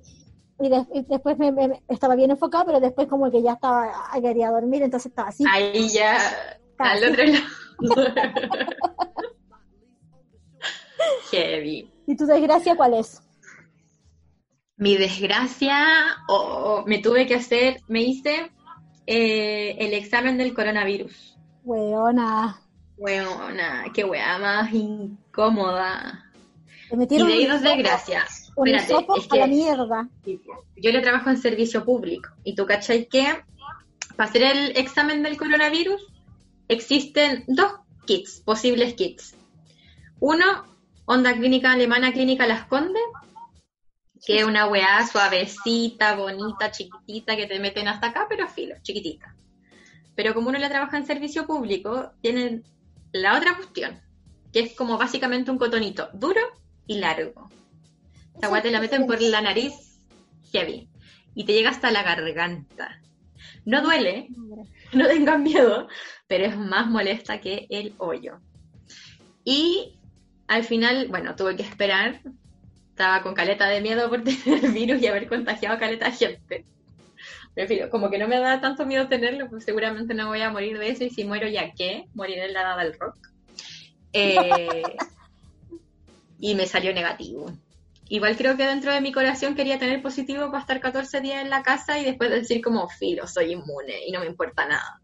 Y, 0.59 0.69
de- 0.69 0.87
y 0.95 1.03
después 1.03 1.39
me, 1.39 1.53
me- 1.53 1.83
estaba 1.89 2.15
bien 2.17 2.31
enfocado, 2.31 2.67
pero 2.67 2.81
después 2.81 3.09
como 3.09 3.31
que 3.31 3.43
ya 3.43 3.53
estaba, 3.55 3.91
ay, 4.11 4.23
quería 4.23 4.51
dormir, 4.51 4.83
entonces 4.83 5.11
estaba 5.11 5.29
así. 5.29 5.45
Ahí 5.51 5.89
ya, 5.89 6.17
al 6.79 7.05
otro 7.05 7.25
lado. 7.25 7.45
Heavy. 11.31 11.91
¿Y 12.07 12.17
tu 12.17 12.27
desgracia 12.27 12.77
cuál 12.77 12.95
es? 12.95 13.23
Mi 14.77 14.97
desgracia, 14.97 15.77
oh, 16.29 16.85
me 16.87 16.99
tuve 16.99 17.27
que 17.27 17.35
hacer, 17.37 17.81
me 17.89 18.03
hice 18.03 18.51
eh, 19.07 19.77
el 19.79 19.95
examen 19.95 20.37
del 20.39 20.53
coronavirus. 20.55 21.39
Weona, 21.65 22.61
Weona, 22.97 23.87
qué 23.95 24.05
weá 24.05 24.39
más 24.39 24.73
incómoda. 24.73 26.23
Y 26.91 26.97
de 27.19 27.25
ahí 27.25 27.47
dos 27.47 27.63
desgracias. 27.63 28.46
Un 28.57 28.69
Espérate, 28.69 29.07
es 29.19 29.33
a 29.33 29.37
la 29.37 29.45
que 29.45 29.51
mierda. 29.51 30.09
yo 30.77 30.91
le 30.91 31.01
trabajo 31.01 31.31
en 31.31 31.37
servicio 31.37 31.85
público 31.85 32.31
y 32.43 32.55
tú 32.55 32.67
cachai 32.67 33.07
que 33.07 33.27
para 34.17 34.31
hacer 34.31 34.43
el 34.43 34.77
examen 34.77 35.23
del 35.23 35.37
coronavirus 35.37 36.03
existen 36.69 37.45
dos 37.47 37.73
kits, 38.07 38.41
posibles 38.41 38.95
kits. 38.95 39.35
Uno, 40.21 40.65
Onda 41.05 41.35
Clínica 41.35 41.73
Alemana 41.73 42.13
Clínica 42.13 42.47
Las 42.47 42.65
Condes, 42.67 43.03
que 44.25 44.39
es 44.39 44.45
una 44.45 44.67
weá 44.67 45.07
suavecita, 45.07 46.17
bonita, 46.17 46.71
chiquitita, 46.71 47.37
que 47.37 47.47
te 47.47 47.61
meten 47.61 47.87
hasta 47.89 48.09
acá, 48.09 48.27
pero 48.29 48.49
filo, 48.49 48.75
chiquitita. 48.83 49.37
Pero 50.15 50.33
como 50.35 50.49
uno 50.49 50.59
le 50.59 50.69
trabaja 50.69 50.97
en 50.97 51.07
servicio 51.07 51.47
público, 51.47 52.13
tienen 52.23 52.65
la 53.13 53.37
otra 53.37 53.55
cuestión, 53.55 54.01
que 54.53 54.61
es 54.61 54.75
como 54.75 54.97
básicamente 54.97 55.51
un 55.51 55.59
cotonito 55.59 56.09
duro 56.15 56.41
y 56.87 56.99
largo. 56.99 57.51
Esta 58.37 58.51
weá 58.51 58.61
te 58.61 58.70
la 58.70 58.80
meten 58.80 59.07
por 59.07 59.20
la 59.22 59.41
nariz 59.41 59.99
heavy 60.53 60.91
y 61.34 61.45
te 61.45 61.55
llega 61.55 61.70
hasta 61.70 61.91
la 61.91 62.03
garganta. 62.03 63.01
No 63.64 63.80
duele, 63.80 64.28
no 64.93 65.07
tengan 65.09 65.43
miedo, 65.43 65.89
pero 66.26 66.45
es 66.45 66.57
más 66.57 66.87
molesta 66.87 67.41
que 67.41 67.66
el 67.70 67.95
hoyo. 67.97 68.39
Y 69.43 69.99
al 70.49 70.64
final, 70.64 71.09
bueno, 71.09 71.34
tuve 71.34 71.57
que 71.57 71.62
esperar. 71.62 72.20
Estaba 72.91 73.22
con 73.22 73.32
caleta 73.32 73.68
de 73.68 73.80
miedo 73.80 74.11
por 74.11 74.22
tener 74.24 74.66
el 74.66 74.72
virus 74.72 75.01
y 75.01 75.07
haber 75.07 75.28
contagiado 75.28 75.76
a 75.76 75.78
caleta 75.78 76.11
de 76.11 76.12
gente. 76.12 76.64
Fin, 77.66 77.89
como 77.91 78.11
que 78.11 78.18
no 78.18 78.28
me 78.28 78.39
da 78.39 78.61
tanto 78.61 78.84
miedo 78.84 79.09
tenerlo, 79.09 79.49
pues 79.49 79.64
seguramente 79.64 80.12
no 80.12 80.26
voy 80.26 80.43
a 80.43 80.51
morir 80.51 80.78
de 80.78 80.91
eso 80.91 81.05
y 81.05 81.11
si 81.11 81.24
muero 81.24 81.49
ya 81.49 81.72
qué, 81.72 82.05
moriré 82.12 82.45
en 82.45 82.53
la 82.53 82.61
edad 82.61 82.76
del 82.76 82.99
rock. 82.99 83.16
Eh, 84.12 84.82
y 86.39 86.55
me 86.55 86.66
salió 86.66 86.93
negativo. 86.93 87.51
Igual 88.09 88.37
creo 88.37 88.57
que 88.57 88.67
dentro 88.67 88.93
de 88.93 89.01
mi 89.01 89.13
corazón 89.13 89.55
quería 89.55 89.79
tener 89.79 90.01
positivo 90.01 90.47
para 90.47 90.61
estar 90.61 90.81
14 90.81 91.21
días 91.21 91.43
en 91.43 91.51
la 91.51 91.63
casa 91.63 91.99
y 91.99 92.05
después 92.05 92.31
decir 92.31 92.63
como 92.63 92.89
filo, 92.89 93.27
soy 93.27 93.53
inmune 93.53 94.07
y 94.07 94.13
no 94.13 94.21
me 94.21 94.27
importa 94.27 94.67
nada. 94.67 95.01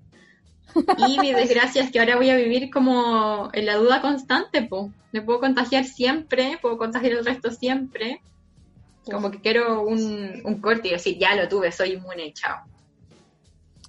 Y 0.99 1.19
mi 1.19 1.33
desgracia 1.35 1.83
es 1.83 1.91
que 1.91 1.99
ahora 1.99 2.17
voy 2.17 2.31
a 2.31 2.37
vivir 2.37 2.71
como 2.71 3.51
en 3.53 3.67
la 3.67 3.77
duda 3.77 4.01
constante, 4.01 4.63
po. 4.63 4.91
Me 5.11 5.21
puedo 5.21 5.41
contagiar 5.41 5.85
siempre, 5.85 6.59
puedo 6.63 6.79
contagiar 6.79 7.13
el 7.13 7.25
resto 7.25 7.51
siempre. 7.51 8.23
Como 9.05 9.33
que 9.33 9.41
quiero 9.41 9.83
un, 9.83 10.41
un 10.45 10.61
corte 10.61 10.89
y 10.89 10.93
decir, 10.93 11.19
ya 11.19 11.35
lo 11.35 11.49
tuve, 11.49 11.73
soy 11.73 11.95
inmune, 11.95 12.33
chao. 12.33 12.65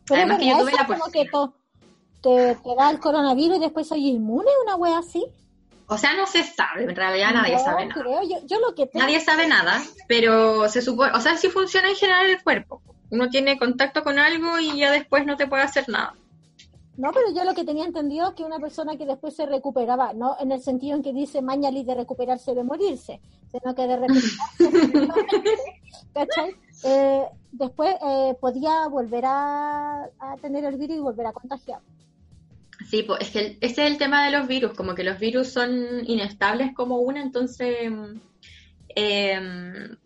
Pero 0.08 0.22
Además 0.22 0.40
que 0.40 0.50
yo 0.50 0.58
tuve 0.58 0.72
la 0.72 0.88
como 0.88 1.06
que 1.12 1.26
te, 1.26 2.56
te 2.56 2.76
da 2.76 2.90
el 2.90 3.00
coronavirus 3.00 3.58
y 3.58 3.62
después 3.62 3.88
soy 3.88 4.08
inmune, 4.08 4.50
una 4.64 4.76
wea 4.76 4.98
así. 4.98 5.24
O 5.88 5.98
sea, 5.98 6.14
no 6.16 6.26
se 6.26 6.44
sabe, 6.44 6.84
en 6.84 6.96
realidad 6.96 7.34
nadie 7.34 7.60
sabe 7.60 7.86
nada. 7.86 8.02
creo, 8.02 8.22
yo, 8.24 8.38
yo 8.46 8.60
lo 8.60 8.74
que 8.74 8.88
tengo, 8.88 9.06
Nadie 9.06 9.20
sabe 9.20 9.48
nada, 9.48 9.82
pero 10.08 10.70
se 10.70 10.82
supone, 10.82 11.12
o 11.14 11.20
sea, 11.20 11.36
sí 11.38 11.50
funciona 11.50 11.90
en 11.90 11.96
general 11.96 12.28
el 12.28 12.42
cuerpo. 12.42 12.82
Uno 13.10 13.30
tiene 13.30 13.58
contacto 13.60 14.04
con 14.04 14.18
algo 14.18 14.60
y 14.60 14.78
ya 14.78 14.92
después 14.92 15.26
no 15.26 15.36
te 15.38 15.46
puede 15.46 15.64
hacer 15.64 15.88
nada. 15.90 16.16
no, 16.98 17.12
pero 17.12 17.32
yo 17.36 17.44
lo 17.44 17.54
que 17.54 17.66
tenía 17.66 17.86
entendido 17.86 18.30
es 18.30 18.36
que 18.36 18.44
una 18.44 18.60
persona 18.60 18.98
que 18.98 19.06
después 19.06 19.36
se 19.36 19.46
recuperaba, 19.46 20.14
no 20.14 20.38
en 20.40 20.52
el 20.52 20.62
sentido 20.62 20.96
en 20.96 21.04
que 21.04 21.14
dice 21.14 21.42
Mañalis 21.42 21.86
de 21.86 21.96
recuperarse 21.96 22.56
de 22.56 22.64
morirse, 22.64 23.20
sino 23.52 23.76
que 23.76 23.88
de 23.88 23.98
recuperarse, 23.98 25.54
¿cachai? 26.14 26.56
Eh, 26.86 27.26
después 27.52 27.96
eh, 28.04 28.36
podía 28.40 28.88
volver 28.88 29.26
a, 29.26 30.06
a 30.20 30.36
tener 30.42 30.66
el 30.66 30.78
virus 30.78 30.98
y 30.98 31.02
volver 31.02 31.28
a 31.28 31.34
contagiar. 31.34 31.80
Sí, 32.90 33.04
pues 33.04 33.22
es 33.22 33.30
que 33.32 33.40
el- 33.40 33.58
ese 33.62 33.86
es 33.86 33.92
el 33.92 33.98
tema 33.98 34.26
de 34.26 34.32
los 34.32 34.48
virus, 34.48 34.74
como 34.74 34.94
que 34.96 35.04
los 35.04 35.20
virus 35.20 35.50
son 35.50 35.72
inestables 36.06 36.74
como 36.76 36.98
una, 36.98 37.22
entonces 37.22 37.90
mm, 37.90 38.20
em, 38.96 39.98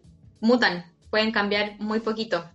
mutan, 0.41 0.86
pueden 1.09 1.32
cambiar 1.32 1.80
muy 1.80 1.99
poquito. 1.99 2.49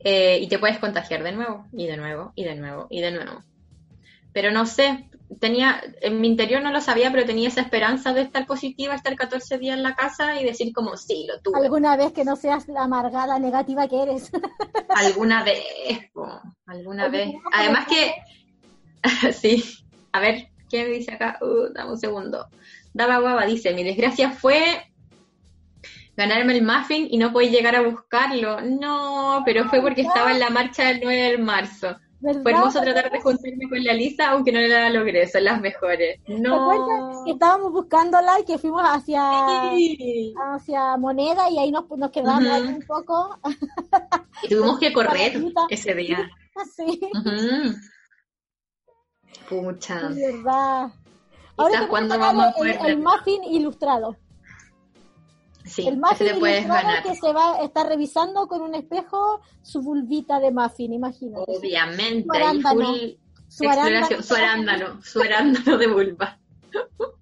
Eh, 0.00 0.38
y 0.40 0.46
te 0.48 0.58
puedes 0.58 0.78
contagiar 0.78 1.22
de 1.22 1.32
nuevo, 1.32 1.66
y 1.72 1.86
de 1.86 1.96
nuevo, 1.96 2.32
y 2.36 2.44
de 2.44 2.54
nuevo, 2.54 2.86
y 2.90 3.00
de 3.00 3.10
nuevo. 3.10 3.42
Pero 4.32 4.50
no 4.52 4.66
sé, 4.66 5.08
tenía, 5.40 5.82
en 6.00 6.20
mi 6.20 6.28
interior 6.28 6.62
no 6.62 6.70
lo 6.70 6.80
sabía, 6.80 7.10
pero 7.10 7.24
tenía 7.24 7.48
esa 7.48 7.62
esperanza 7.62 8.12
de 8.12 8.22
estar 8.22 8.46
positiva, 8.46 8.94
estar 8.94 9.16
14 9.16 9.58
días 9.58 9.76
en 9.76 9.82
la 9.82 9.94
casa 9.94 10.40
y 10.40 10.44
decir 10.44 10.72
como, 10.72 10.96
sí, 10.96 11.26
lo 11.26 11.40
tuve. 11.40 11.58
Alguna 11.58 11.96
vez 11.96 12.12
que 12.12 12.24
no 12.24 12.36
seas 12.36 12.68
la 12.68 12.84
amargada 12.84 13.38
negativa 13.38 13.88
que 13.88 14.02
eres. 14.02 14.30
Alguna 14.90 15.42
vez, 15.42 16.10
po, 16.12 16.26
alguna 16.66 17.08
vez. 17.08 17.34
Además 17.52 17.86
que, 17.86 18.14
sí, 19.32 19.62
a 20.12 20.20
ver, 20.20 20.48
¿qué 20.68 20.84
me 20.84 20.90
dice 20.90 21.12
acá? 21.14 21.38
Uh, 21.42 21.72
dame 21.72 21.90
un 21.92 21.98
segundo. 21.98 22.48
Daba 22.92 23.18
Guava 23.18 23.46
dice, 23.46 23.74
mi 23.74 23.84
desgracia 23.84 24.30
fue 24.30 24.82
ganarme 26.16 26.56
el 26.56 26.64
muffin 26.64 27.06
y 27.10 27.18
no 27.18 27.32
podía 27.32 27.50
llegar 27.50 27.76
a 27.76 27.82
buscarlo. 27.82 28.60
No, 28.62 29.42
pero 29.44 29.68
fue 29.68 29.80
porque 29.82 30.02
estaba 30.02 30.32
en 30.32 30.40
la 30.40 30.50
marcha 30.50 30.84
del 30.88 31.00
9 31.02 31.30
de 31.32 31.38
marzo. 31.38 31.96
¿verdad? 32.20 32.42
Fue 32.42 32.52
hermoso 32.52 32.80
tratar 32.80 33.12
de 33.12 33.20
juntarme 33.20 33.68
con 33.68 33.84
la 33.84 33.92
Lisa, 33.92 34.30
aunque 34.30 34.50
no 34.50 34.60
la 34.60 34.88
logré, 34.88 35.28
son 35.28 35.44
las 35.44 35.60
mejores. 35.60 36.18
¿Te 36.24 36.32
acuerdas 36.34 36.48
No. 36.48 37.22
que 37.26 37.32
estábamos 37.32 37.72
buscándola 37.72 38.40
y 38.40 38.44
que 38.44 38.56
fuimos 38.58 38.82
hacia, 38.82 39.22
Sí. 39.76 40.34
hacia 40.54 40.96
Moneda 40.96 41.50
y 41.50 41.58
ahí 41.58 41.70
nos, 41.70 41.84
nos 41.90 42.10
quedamos 42.10 42.50
ahí 42.50 42.62
un 42.62 42.82
poco 42.86 43.38
Y 44.42 44.48
tuvimos 44.48 44.78
que 44.78 44.92
correr 44.94 45.44
ese 45.68 45.94
día. 45.94 46.30
así, 46.56 46.98
Ujú. 47.12 47.76
Pucha. 49.48 50.08
de 50.08 50.32
verdad. 50.32 50.88
Voy 51.56 51.72
cuando 51.88 52.18
vamos 52.18 52.44
a 52.44 52.60
el, 52.60 52.86
el 52.86 52.98
muffin 52.98 53.42
ilustrado. 53.44 54.16
Sí, 55.64 55.88
el 55.88 55.96
muffin 55.98 56.26
ilustrado 56.28 56.68
ganar. 56.68 57.02
que 57.02 57.16
se 57.16 57.32
va 57.32 57.54
a 57.56 57.62
estar 57.64 57.86
revisando 57.88 58.46
con 58.46 58.60
un 58.62 58.74
espejo 58.74 59.40
su 59.62 59.80
vulvita 59.80 60.38
de 60.38 60.50
muffin, 60.52 60.92
imagínate. 60.92 61.44
Obviamente, 61.48 62.24
Su 62.28 62.32
arándano. 62.34 62.86
full 62.86 62.98
Su 63.48 63.68
arándano. 63.68 64.22
Su 64.22 64.34
arándano, 64.34 65.02
su 65.02 65.20
arándano 65.22 65.78
de 65.78 65.86
vulva. 65.88 66.38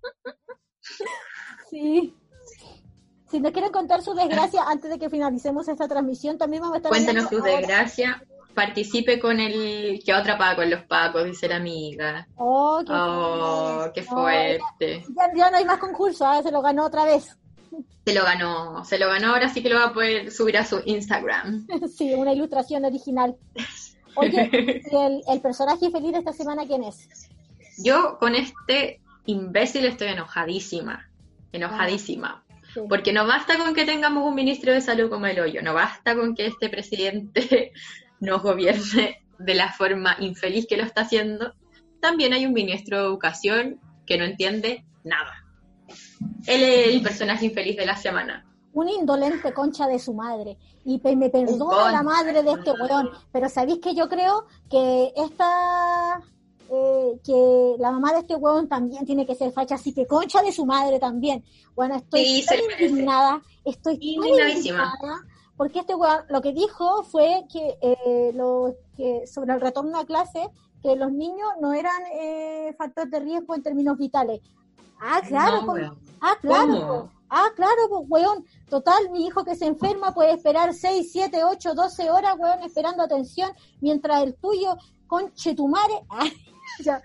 Sí. 1.70 2.14
Si 3.28 3.40
nos 3.40 3.50
quieren 3.52 3.72
contar 3.72 4.00
su 4.02 4.14
desgracia 4.14 4.62
antes 4.68 4.88
de 4.90 4.98
que 4.98 5.10
finalicemos 5.10 5.66
esta 5.66 5.88
transmisión, 5.88 6.38
también 6.38 6.60
vamos 6.62 6.74
a 6.74 6.78
estar 6.78 6.90
Cuéntanos 6.90 7.32
ahora- 7.32 7.44
desgracias. 7.56 8.16
Participe 8.54 9.18
con 9.18 9.40
el 9.40 10.02
que 10.04 10.14
otra 10.14 10.38
paga 10.38 10.56
con 10.56 10.70
los 10.70 10.82
pacos, 10.84 11.24
dice 11.24 11.48
la 11.48 11.56
amiga. 11.56 12.26
Oh, 12.36 12.82
qué, 12.86 12.92
Oh, 12.94 13.90
qué 13.94 14.02
fuerte. 14.02 15.04
Ya, 15.16 15.30
ya 15.34 15.50
no 15.50 15.56
hay 15.56 15.64
más 15.64 15.78
concurso, 15.78 16.26
ah, 16.26 16.42
se 16.42 16.50
lo 16.50 16.62
ganó 16.62 16.84
otra 16.84 17.04
vez. 17.04 17.36
Se 18.04 18.12
lo 18.12 18.22
ganó, 18.22 18.84
se 18.84 18.98
lo 18.98 19.08
ganó, 19.08 19.28
ahora 19.28 19.48
sí 19.48 19.62
que 19.62 19.70
lo 19.70 19.76
va 19.76 19.86
a 19.86 19.92
poder 19.94 20.30
subir 20.30 20.58
a 20.58 20.66
su 20.66 20.82
Instagram. 20.84 21.66
sí, 21.96 22.12
una 22.12 22.34
ilustración 22.34 22.84
original. 22.84 23.34
Oye, 24.14 24.82
¿y 24.92 24.96
el, 24.96 25.22
el 25.26 25.40
personaje 25.40 25.90
feliz 25.90 26.12
de 26.12 26.18
esta 26.18 26.34
semana 26.34 26.66
quién 26.66 26.84
es? 26.84 27.08
Yo 27.82 28.18
con 28.18 28.34
este 28.34 29.00
imbécil 29.24 29.86
estoy 29.86 30.08
enojadísima, 30.08 31.08
enojadísima. 31.52 32.44
Sí. 32.74 32.80
Porque 32.88 33.12
no 33.12 33.26
basta 33.26 33.56
con 33.56 33.72
que 33.72 33.84
tengamos 33.84 34.28
un 34.28 34.34
ministro 34.34 34.72
de 34.72 34.80
salud 34.80 35.08
como 35.08 35.26
el 35.26 35.40
hoyo, 35.40 35.62
no 35.62 35.72
basta 35.72 36.14
con 36.14 36.34
que 36.34 36.46
este 36.46 36.68
presidente 36.68 37.72
nos 38.20 38.42
gobierne 38.42 39.22
de 39.38 39.54
la 39.54 39.72
forma 39.72 40.16
infeliz 40.20 40.66
que 40.66 40.76
lo 40.76 40.84
está 40.84 41.02
haciendo. 41.02 41.52
También 42.00 42.32
hay 42.32 42.46
un 42.46 42.52
ministro 42.52 42.98
de 43.00 43.04
educación 43.06 43.80
que 44.06 44.18
no 44.18 44.24
entiende 44.24 44.84
nada. 45.04 45.32
Él 46.46 46.62
es 46.62 46.88
el 46.88 47.02
personaje 47.02 47.46
infeliz 47.46 47.76
de 47.76 47.86
la 47.86 47.96
semana. 47.96 48.46
Un 48.72 48.88
indolente 48.88 49.52
concha 49.52 49.86
de 49.86 49.98
su 49.98 50.14
madre. 50.14 50.58
Y 50.84 51.00
me 51.16 51.30
perdona 51.30 51.92
la 51.92 52.02
madre 52.02 52.42
de 52.42 52.50
este 52.52 52.72
weón. 52.72 53.10
Pero 53.32 53.48
¿sabéis 53.48 53.78
que 53.80 53.94
yo 53.94 54.08
creo 54.08 54.46
que 54.70 55.12
esta... 55.16 56.20
eh, 56.70 57.12
que 57.24 57.76
la 57.78 57.90
mamá 57.92 58.12
de 58.12 58.18
este 58.20 58.34
weón 58.34 58.68
también 58.68 59.06
tiene 59.06 59.26
que 59.26 59.34
ser 59.34 59.52
facha, 59.52 59.76
así 59.76 59.92
que 59.94 60.06
concha 60.06 60.42
de 60.42 60.52
su 60.52 60.66
madre 60.66 60.98
también. 60.98 61.44
Bueno, 61.74 61.96
estoy 61.96 62.42
Sí, 62.42 62.46
tan 62.46 62.58
indignada, 62.88 63.42
estoy 63.64 63.94
tan 63.94 64.02
Indignadísima. 64.02 64.92
indignada 64.94 65.24
porque 65.56 65.80
este 65.80 65.94
weón 65.94 66.22
lo 66.28 66.40
que 66.40 66.52
dijo 66.52 67.02
fue 67.04 67.44
que, 67.50 67.78
eh, 67.80 68.32
lo, 68.34 68.74
que 68.96 69.26
sobre 69.26 69.54
el 69.54 69.60
retorno 69.60 69.98
a 69.98 70.04
clase, 70.04 70.48
que 70.82 70.96
los 70.96 71.12
niños 71.12 71.48
no 71.60 71.72
eran 71.72 72.02
eh, 72.12 72.74
factor 72.76 73.08
de 73.08 73.20
riesgo 73.20 73.54
en 73.54 73.62
términos 73.62 73.96
vitales. 73.96 74.40
Ah, 75.00 75.20
claro, 75.26 75.62
No, 75.62 75.66
pues, 75.66 75.90
ah, 76.20 76.36
claro, 76.40 76.86
pues, 76.86 77.12
ah, 77.30 77.48
claro, 77.56 77.88
pues, 77.88 78.02
weón, 78.08 78.44
total, 78.68 79.10
mi 79.10 79.26
hijo 79.26 79.44
que 79.44 79.56
se 79.56 79.66
enferma 79.66 80.12
puede 80.12 80.32
esperar 80.32 80.74
6, 80.74 81.08
7, 81.10 81.44
8, 81.44 81.74
12 81.74 82.10
horas, 82.10 82.36
weón, 82.38 82.62
esperando 82.62 83.02
atención, 83.02 83.50
mientras 83.80 84.22
el 84.22 84.34
tuyo, 84.34 84.76
conchetumare, 85.06 86.04
ah, 86.10 86.24
ya, 86.84 87.02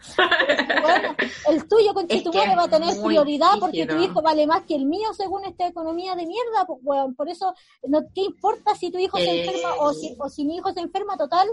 bueno, 0.81 1.15
el 1.49 1.67
tuyo 1.67 1.93
con 1.93 2.03
Es 2.05 2.09
que 2.09 2.17
Chetumare 2.23 2.55
va 2.55 2.63
a 2.63 2.69
tener 2.69 3.01
prioridad 3.01 3.51
porque 3.59 3.85
tu 3.85 3.95
hijo 3.97 4.21
vale 4.21 4.47
más 4.47 4.63
que 4.63 4.75
el 4.75 4.85
mío 4.85 5.13
según 5.13 5.45
esta 5.45 5.67
economía 5.67 6.15
de 6.15 6.25
mierda, 6.25 6.65
pues 6.65 6.79
weón, 6.83 7.15
por 7.15 7.29
eso 7.29 7.53
no 7.87 8.03
te 8.05 8.21
importa 8.21 8.75
si 8.75 8.91
tu 8.91 8.97
hijo 8.97 9.17
se 9.17 9.23
Eh. 9.29 9.45
enferma 9.45 9.75
o 9.79 9.93
si, 9.93 10.15
o 10.19 10.29
si 10.29 10.45
mi 10.45 10.57
hijo 10.57 10.71
se 10.73 10.79
enferma 10.81 11.17
total, 11.17 11.47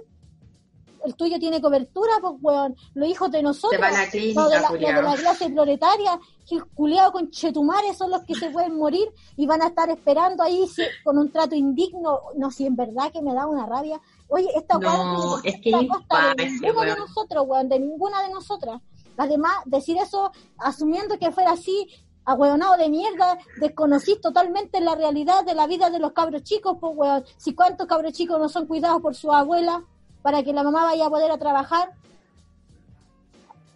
el 1.04 1.14
tuyo 1.14 1.38
tiene 1.38 1.60
cobertura, 1.60 2.14
pues 2.20 2.34
weón, 2.40 2.74
los 2.94 3.08
hijos 3.08 3.30
de 3.30 3.40
nosotros, 3.42 3.80
Se 3.80 3.86
a 3.86 3.90
los 3.90 4.10
de 4.10 4.34
la, 4.34 4.60
los 4.60 4.70
de 4.72 4.76
culiao. 4.78 5.02
la 5.02 5.14
clase 5.14 5.50
proletaria, 5.50 6.18
que 6.48 6.56
el 6.56 6.64
culeado 6.66 7.12
con 7.12 7.30
Chetumare 7.30 7.94
son 7.94 8.10
los 8.10 8.24
que 8.24 8.34
se 8.34 8.50
pueden 8.50 8.76
morir 8.76 9.06
y 9.36 9.46
van 9.46 9.62
a 9.62 9.68
estar 9.68 9.88
esperando 9.90 10.42
ahí 10.42 10.66
si- 10.66 10.82
con 11.04 11.18
un 11.18 11.30
trato 11.30 11.54
indigno, 11.54 12.20
no, 12.36 12.50
si 12.50 12.66
en 12.66 12.74
verdad 12.74 13.12
que 13.12 13.22
me 13.22 13.34
da 13.34 13.46
una 13.46 13.66
rabia. 13.66 14.00
Oye, 14.28 14.48
esta 14.56 14.78
No, 14.78 15.38
es 15.42 15.60
que 15.60 15.70
costa 15.70 16.34
de 16.36 16.50
ninguno 16.50 16.82
de 16.82 16.96
nosotros, 16.96 17.44
weón, 17.46 17.68
de 17.68 17.78
ninguna 17.78 18.22
de 18.22 18.30
nosotras. 18.30 18.80
Además, 19.16 19.54
decir 19.64 19.96
eso 19.98 20.32
asumiendo 20.58 21.18
que 21.18 21.30
fuera 21.32 21.52
así, 21.52 21.88
ahueonado 22.24 22.76
de 22.76 22.88
mierda, 22.88 23.38
desconocís 23.60 24.20
totalmente 24.20 24.80
la 24.80 24.94
realidad 24.94 25.44
de 25.44 25.54
la 25.54 25.66
vida 25.66 25.90
de 25.90 26.00
los 26.00 26.12
cabros 26.12 26.42
chicos, 26.42 26.76
pues 26.80 26.92
weón. 26.96 27.24
Si 27.36 27.54
cuántos 27.54 27.86
cabros 27.86 28.12
chicos 28.12 28.38
no 28.38 28.48
son 28.48 28.66
cuidados 28.66 29.00
por 29.00 29.14
su 29.14 29.32
abuela 29.32 29.84
para 30.22 30.42
que 30.42 30.52
la 30.52 30.64
mamá 30.64 30.84
vaya 30.84 31.06
a 31.06 31.10
poder 31.10 31.30
a 31.30 31.38
trabajar. 31.38 31.92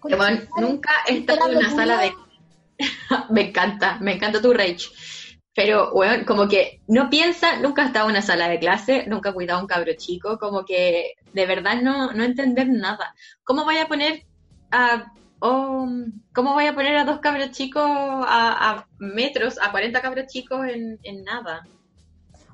Weón, 0.02 0.48
nunca 0.58 0.90
he 1.06 1.18
estado 1.18 1.48
en 1.48 1.58
una 1.58 1.70
sala 1.70 1.98
de... 1.98 2.12
me 3.30 3.48
encanta, 3.48 3.98
me 4.00 4.14
encanta 4.14 4.42
tu 4.42 4.52
rage. 4.52 4.88
Pero, 5.62 5.92
weón, 5.92 6.24
como 6.24 6.48
que 6.48 6.80
no 6.88 7.10
piensa, 7.10 7.58
nunca 7.58 7.82
ha 7.82 7.86
estado 7.88 8.06
en 8.06 8.12
una 8.12 8.22
sala 8.22 8.48
de 8.48 8.58
clase, 8.58 9.04
nunca 9.06 9.28
ha 9.28 9.34
cuidado 9.34 9.58
a 9.58 9.62
un 9.62 9.68
cabro 9.68 9.92
chico, 9.94 10.38
como 10.38 10.64
que 10.64 11.16
de 11.34 11.46
verdad 11.46 11.82
no, 11.82 12.12
no 12.12 12.24
entender 12.24 12.66
nada. 12.66 13.14
¿Cómo 13.44 13.64
voy 13.64 13.76
a 13.76 13.86
poner 13.86 14.24
a... 14.70 15.12
oh, 15.40 15.86
¿Cómo 16.32 16.54
voy 16.54 16.64
a 16.64 16.74
poner 16.74 16.96
a 16.96 17.04
dos 17.04 17.18
cabros 17.18 17.50
chicos 17.50 17.82
a, 17.84 18.70
a 18.70 18.86
metros, 19.00 19.58
a 19.60 19.70
40 19.70 20.00
cabros 20.00 20.28
chicos 20.28 20.66
en, 20.66 20.98
en 21.02 21.24
nada? 21.24 21.68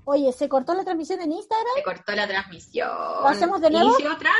Oye, 0.04 0.32
¿se 0.32 0.48
cortó 0.48 0.74
la 0.74 0.82
transmisión 0.82 1.20
en 1.20 1.30
Instagram? 1.30 1.74
Se 1.76 1.84
cortó 1.84 2.12
la 2.12 2.26
transmisión. 2.26 2.88
¿Lo 2.88 3.28
hacemos 3.28 3.60
de 3.60 3.70
nuevo? 3.70 3.90
¿Inicio 3.90 4.12
otra? 4.12 4.32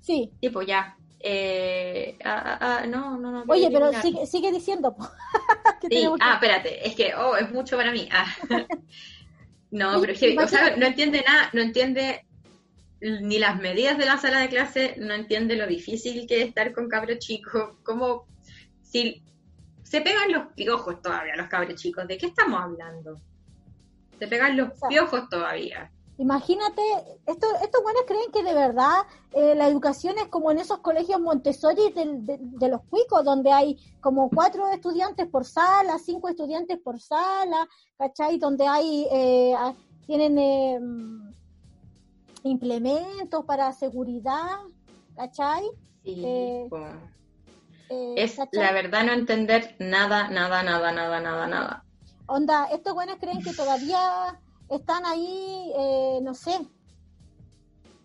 Sí. 0.00 0.32
Sí, 0.40 0.48
pues 0.48 0.66
ya. 0.66 0.96
Eh, 1.26 2.18
ah, 2.22 2.42
ah, 2.44 2.58
ah, 2.82 2.86
no, 2.86 3.16
no, 3.16 3.32
no. 3.32 3.44
Oye, 3.48 3.70
pero 3.72 3.90
sigue, 4.02 4.26
sigue 4.26 4.52
diciendo. 4.52 4.94
po. 4.94 5.08
Que 5.80 5.88
Sí, 5.88 5.94
tenemos 5.94 6.18
que- 6.18 6.24
ah, 6.24 6.34
espérate, 6.34 6.86
es 6.86 6.94
que, 6.94 7.14
oh, 7.14 7.34
es 7.36 7.50
mucho 7.50 7.76
para 7.78 7.90
mí. 7.92 8.08
Ah. 8.12 8.26
No, 9.70 10.00
pero 10.00 10.12
o 10.12 10.46
sea, 10.46 10.76
no 10.76 10.86
entiende 10.86 11.24
nada, 11.26 11.50
no 11.52 11.60
entiende 11.60 12.24
ni 13.00 13.38
las 13.38 13.58
medidas 13.60 13.98
de 13.98 14.04
la 14.06 14.18
sala 14.18 14.38
de 14.38 14.48
clase, 14.48 14.94
no 14.98 15.14
entiende 15.14 15.56
lo 15.56 15.66
difícil 15.66 16.28
que 16.28 16.42
es 16.42 16.48
estar 16.48 16.72
con 16.72 16.88
cabros 16.88 17.18
chicos, 17.18 17.70
como 17.82 18.28
si 18.82 19.24
se 19.82 20.00
pegan 20.00 20.30
los 20.30 20.52
piojos 20.54 21.02
todavía 21.02 21.34
los 21.34 21.48
cabros 21.48 21.74
chicos, 21.74 22.06
¿de 22.06 22.16
qué 22.18 22.26
estamos 22.26 22.62
hablando? 22.62 23.20
Se 24.16 24.28
pegan 24.28 24.56
los 24.56 24.68
piojos 24.88 25.28
todavía. 25.28 25.90
Imagínate, 26.16 26.82
esto, 27.26 27.46
estos 27.60 27.82
buenos 27.82 28.02
creen 28.06 28.30
que 28.32 28.44
de 28.44 28.54
verdad 28.54 28.98
eh, 29.32 29.54
la 29.56 29.66
educación 29.66 30.16
es 30.18 30.28
como 30.28 30.52
en 30.52 30.58
esos 30.58 30.78
colegios 30.78 31.20
Montessori 31.20 31.90
de, 31.92 32.38
de 32.38 32.68
los 32.68 32.82
cuicos, 32.88 33.24
donde 33.24 33.50
hay 33.50 33.76
como 34.00 34.30
cuatro 34.30 34.68
estudiantes 34.68 35.26
por 35.26 35.44
sala, 35.44 35.98
cinco 35.98 36.28
estudiantes 36.28 36.78
por 36.78 37.00
sala, 37.00 37.66
¿cachai? 37.98 38.38
Donde 38.38 38.64
hay, 38.66 39.08
eh, 39.10 39.54
tienen 40.06 40.38
eh, 40.38 40.78
implementos 42.44 43.44
para 43.44 43.72
seguridad, 43.72 44.58
¿cachai? 45.16 45.64
Sí, 46.04 46.22
Eh, 46.24 46.66
po. 46.70 46.78
Eh, 47.90 48.14
es 48.16 48.36
¿cachai? 48.36 48.60
la 48.60 48.72
verdad 48.72 49.04
no 49.04 49.12
entender 49.12 49.74
nada, 49.80 50.28
nada, 50.28 50.62
nada, 50.62 50.92
nada, 50.92 51.20
nada, 51.20 51.46
nada. 51.48 51.84
Onda, 52.26 52.66
estos 52.72 52.94
buenos 52.94 53.16
creen 53.18 53.42
que 53.42 53.52
todavía 53.52 54.40
están 54.68 55.04
ahí, 55.06 55.72
eh, 55.76 56.18
no 56.22 56.34
sé. 56.34 56.58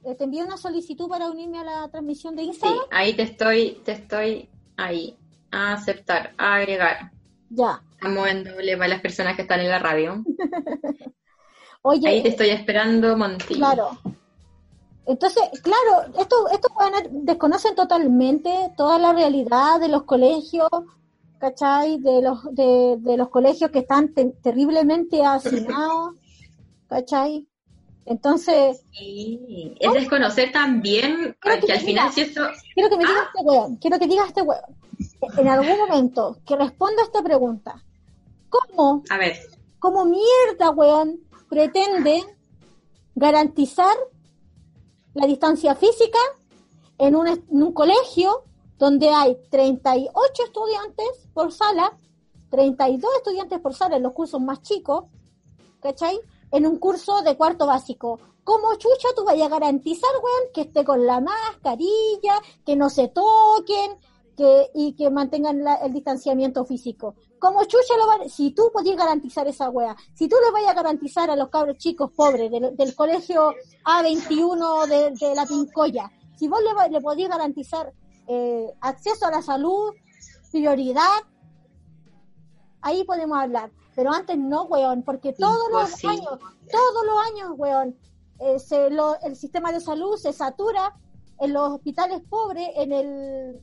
Eh, 0.03 0.15
te 0.15 0.23
envío 0.23 0.45
una 0.45 0.57
solicitud 0.57 1.07
para 1.09 1.29
unirme 1.29 1.59
a 1.59 1.63
la 1.63 1.87
transmisión 1.89 2.35
de 2.35 2.43
Sí, 2.43 2.47
Instagram. 2.49 2.79
ahí 2.91 3.13
te 3.13 3.23
estoy, 3.23 3.81
te 3.83 3.91
estoy 3.93 4.49
ahí. 4.77 5.15
A 5.51 5.73
aceptar, 5.73 6.33
a 6.37 6.55
agregar. 6.55 7.11
Ya. 7.49 7.81
Estamos 7.93 8.27
en 8.27 8.43
doble 8.43 8.77
para 8.77 8.87
las 8.89 9.01
personas 9.01 9.35
que 9.35 9.41
están 9.41 9.59
en 9.61 9.69
la 9.69 9.79
radio. 9.79 10.23
Oye, 11.81 12.07
Ahí 12.07 12.21
te 12.23 12.29
estoy 12.29 12.49
esperando, 12.49 13.15
Monti. 13.17 13.55
claro. 13.55 13.89
Entonces, 15.05 15.41
claro, 15.63 16.13
estos 16.19 16.73
buenos 16.75 17.01
desconocen 17.25 17.73
totalmente 17.73 18.53
toda 18.77 18.99
la 18.99 19.11
realidad 19.11 19.79
de 19.79 19.87
los 19.87 20.03
colegios, 20.03 20.69
¿cachai? 21.39 21.97
De 21.99 22.21
los, 22.21 22.43
de, 22.53 22.97
de 22.99 23.17
los 23.17 23.29
colegios 23.29 23.71
que 23.71 23.79
están 23.79 24.13
te- 24.13 24.35
terriblemente 24.43 25.25
hacinados, 25.25 26.13
¿cachai? 26.89 27.47
Entonces, 28.05 28.83
Sí, 28.91 29.75
es 29.79 29.93
desconocer 29.93 30.51
también 30.51 31.37
que 31.41 31.59
que 31.59 31.73
al 31.73 31.79
final 31.79 32.11
si 32.11 32.21
esto... 32.21 32.41
Quiero 32.73 32.89
que 32.89 32.97
me 32.97 33.03
Ah. 33.03 33.07
diga 33.07 33.23
este 33.27 33.41
weón, 33.43 33.75
quiero 33.77 33.99
que 33.99 34.07
diga 34.07 34.25
este 34.25 34.41
weón, 34.41 34.61
en 35.37 35.47
algún 35.47 35.77
momento, 35.77 36.37
que 36.45 36.55
responda 36.55 37.03
a 37.03 37.05
esta 37.05 37.21
pregunta. 37.21 37.83
¿Cómo, 38.49 39.03
A 39.11 39.17
ver, 39.17 39.37
cómo 39.77 40.05
mierda, 40.05 40.71
weón, 40.71 41.19
pretende 41.49 42.23
garantizar 43.15 43.95
la 45.13 45.27
distancia 45.27 45.75
física 45.75 46.19
en 46.97 47.15
un, 47.15 47.27
en 47.27 47.43
un 47.51 47.73
colegio 47.73 48.43
donde 48.79 49.09
hay 49.09 49.37
38 49.51 50.43
estudiantes 50.45 51.27
por 51.33 51.51
sala, 51.51 51.91
32 52.49 53.11
estudiantes 53.17 53.59
por 53.59 53.75
sala 53.75 53.97
en 53.97 54.03
los 54.03 54.13
cursos 54.13 54.41
más 54.41 54.61
chicos, 54.63 55.05
¿cachai? 55.81 56.19
En 56.51 56.65
un 56.65 56.77
curso 56.77 57.21
de 57.21 57.37
cuarto 57.37 57.65
básico. 57.67 58.19
¿Cómo 58.43 58.73
chucha 58.75 59.09
tú 59.15 59.23
vayas 59.25 59.45
a 59.47 59.49
garantizar, 59.59 60.09
weón, 60.23 60.51
que 60.53 60.61
esté 60.61 60.83
con 60.83 61.05
la 61.05 61.21
mascarilla, 61.21 62.41
que 62.65 62.75
no 62.75 62.89
se 62.89 63.07
toquen 63.09 63.97
que, 64.35 64.71
y 64.73 64.93
que 64.93 65.09
mantengan 65.11 65.63
la- 65.63 65.75
el 65.75 65.93
distanciamiento 65.93 66.65
físico? 66.65 67.13
¿Cómo 67.39 67.63
chucha 67.65 67.95
lo 67.97 68.07
va- 68.07 68.27
Si 68.29 68.51
tú 68.51 68.71
podías 68.73 68.97
garantizar 68.97 69.47
esa 69.47 69.69
wea, 69.69 69.95
si 70.15 70.27
tú 70.27 70.35
le 70.43 70.51
vayas 70.51 70.71
a 70.71 70.73
garantizar 70.73 71.29
a 71.29 71.35
los 71.35 71.49
cabros 71.49 71.77
chicos 71.77 72.11
pobres 72.15 72.49
del, 72.49 72.75
del 72.75 72.95
colegio 72.95 73.53
A21 73.85 74.87
de, 74.87 75.35
la 75.35 75.45
Pincoya, 75.45 76.11
si 76.35 76.47
vos 76.47 76.59
le, 76.63 76.89
le 76.89 77.01
podías 77.01 77.29
garantizar 77.29 77.93
eh, 78.27 78.73
acceso 78.81 79.27
a 79.27 79.31
la 79.31 79.41
salud, 79.43 79.93
prioridad, 80.51 81.03
ahí 82.81 83.03
podemos 83.03 83.37
hablar. 83.37 83.71
Pero 83.99 84.13
antes 84.13 84.37
no, 84.37 84.63
weón, 84.63 85.03
porque 85.03 85.33
todos 85.33 85.69
los 85.73 85.89
Imposible. 85.89 86.13
años, 86.25 86.39
todos 86.71 87.05
los 87.05 87.17
años, 87.33 87.53
weón, 87.57 87.97
eh, 88.39 88.57
se 88.57 88.89
lo- 88.89 89.19
el 89.23 89.35
sistema 89.35 89.73
de 89.73 89.81
salud 89.81 90.15
se 90.15 90.31
satura 90.31 90.95
en 91.37 91.51
los 91.51 91.69
hospitales 91.73 92.21
pobres, 92.29 92.69
en 92.77 92.93
el, 92.93 93.61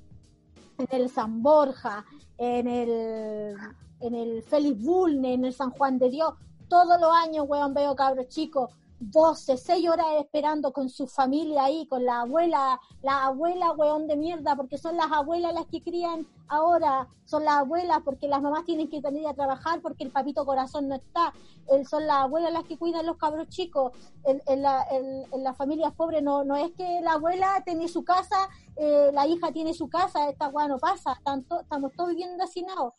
en 0.77 0.87
el 0.91 1.09
San 1.09 1.43
Borja, 1.43 2.05
en 2.37 2.69
el, 2.69 3.57
en 4.01 4.15
el 4.15 4.43
Félix 4.43 4.79
Bulne, 4.85 5.33
en 5.33 5.47
el 5.47 5.55
San 5.55 5.71
Juan 5.71 5.99
de 5.99 6.11
Dios. 6.11 6.35
Todos 6.69 7.01
los 7.01 7.11
años, 7.15 7.47
weón, 7.49 7.73
veo 7.73 7.97
cabros 7.97 8.29
chicos, 8.29 8.71
12, 8.99 9.57
6 9.59 9.89
horas 9.91 10.07
esperando 10.19 10.73
con 10.73 10.89
su 10.89 11.07
familia 11.07 11.65
ahí, 11.65 11.87
con 11.87 12.05
la 12.05 12.23
abuela, 12.23 12.81
la 13.03 13.27
abuela, 13.27 13.73
weón, 13.73 14.07
de 14.07 14.17
mierda, 14.17 14.57
porque 14.57 14.79
son 14.79 14.97
las 14.97 15.13
abuelas 15.13 15.53
las 15.53 15.67
que 15.67 15.83
crían 15.83 16.27
ahora, 16.49 17.09
son 17.25 17.45
las 17.45 17.57
abuelas 17.57 18.01
porque 18.05 18.29
las 18.29 18.41
mamás 18.41 18.65
tienen 18.65 18.89
que 18.89 19.01
venir 19.01 19.27
a 19.27 19.35
trabajar 19.35 19.81
porque 19.83 20.05
el 20.05 20.13
papito 20.13 20.45
corazón 20.47 20.89
no 20.89 20.95
está, 20.95 21.33
Eh, 21.69 21.85
son 21.85 22.07
las 22.07 22.19
abuelas 22.19 22.53
las 22.53 22.65
que 22.65 22.79
cuidan 22.79 23.05
los 23.07 23.17
cabros 23.17 23.49
chicos, 23.49 23.93
en, 24.25 24.41
en 24.47 24.63
la, 24.63 24.87
en 24.91 25.43
las 25.43 25.57
familias 25.57 25.93
pobres 25.95 26.23
no, 26.23 26.45
no 26.45 26.55
es 26.57 26.71
que 26.73 27.01
la 27.03 27.15
abuela 27.15 27.63
tiene 27.65 27.89
su 27.89 28.05
casa, 28.05 28.49
eh, 28.77 29.11
la 29.13 29.27
hija 29.27 29.51
tiene 29.53 29.75
su 29.75 29.89
casa, 29.89 30.29
esta 30.29 30.49
weá 30.49 30.69
no 30.69 30.79
pasa, 30.79 31.21
tanto, 31.25 31.61
estamos 31.61 31.93
todos 31.97 32.11
viviendo 32.11 32.43
hacinados, 32.45 32.95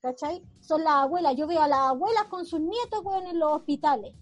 ¿cachai? 0.00 0.42
Son 0.60 0.82
las 0.84 0.94
abuelas, 0.94 1.34
yo 1.36 1.46
veo 1.46 1.60
a 1.62 1.68
las 1.68 1.80
abuelas 1.80 2.24
con 2.30 2.46
sus 2.46 2.60
nietos, 2.60 3.00
weón, 3.04 3.26
en 3.26 3.38
los 3.38 3.52
hospitales. 3.52 4.14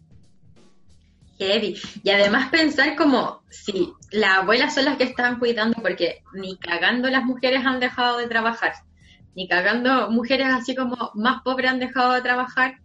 Heavy. 1.41 1.76
Y 2.03 2.11
además 2.11 2.51
pensar 2.51 2.95
como 2.97 3.43
si 3.49 3.93
las 4.11 4.38
abuelas 4.38 4.74
son 4.74 4.84
las 4.84 4.97
que 4.97 5.05
están 5.05 5.38
cuidando, 5.38 5.80
porque 5.82 6.22
ni 6.34 6.57
cagando 6.59 7.09
las 7.09 7.24
mujeres 7.24 7.64
han 7.64 7.80
dejado 7.80 8.18
de 8.18 8.28
trabajar, 8.28 8.74
ni 9.34 9.49
cagando 9.49 10.11
mujeres 10.11 10.49
así 10.49 10.74
como 10.74 11.11
más 11.14 11.43
pobres 11.43 11.70
han 11.70 11.80
dejado 11.80 12.12
de 12.12 12.22
trabajar. 12.22 12.78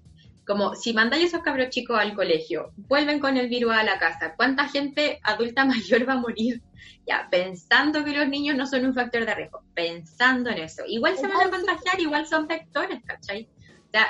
como 0.48 0.76
si 0.76 0.94
mandáis 0.94 1.26
esos 1.26 1.42
cabros 1.42 1.70
chicos 1.70 1.98
al 2.00 2.14
colegio, 2.14 2.72
vuelven 2.78 3.20
con 3.20 3.36
el 3.36 3.50
virus 3.50 3.74
a 3.74 3.84
la 3.84 3.98
casa, 3.98 4.36
¿cuánta 4.38 4.68
gente 4.70 5.20
adulta 5.24 5.66
mayor 5.74 6.08
va 6.08 6.14
a 6.14 6.18
morir? 6.18 6.62
Ya, 7.08 7.28
pensando 7.32 8.04
que 8.04 8.16
los 8.16 8.28
niños 8.28 8.56
no 8.56 8.68
son 8.68 8.86
un 8.86 8.94
factor 8.94 9.26
de 9.26 9.34
riesgo, 9.34 9.64
pensando 9.74 10.52
en 10.52 10.60
eso. 10.60 10.84
Igual 10.88 11.18
se 11.18 11.28
van 11.28 11.48
a 11.48 11.50
contagiar, 11.50 12.00
igual 12.00 12.28
son 12.28 12.48
vectores, 12.48 13.02
¿cachai? 13.06 13.48
O 13.88 13.92
sea, 13.92 14.08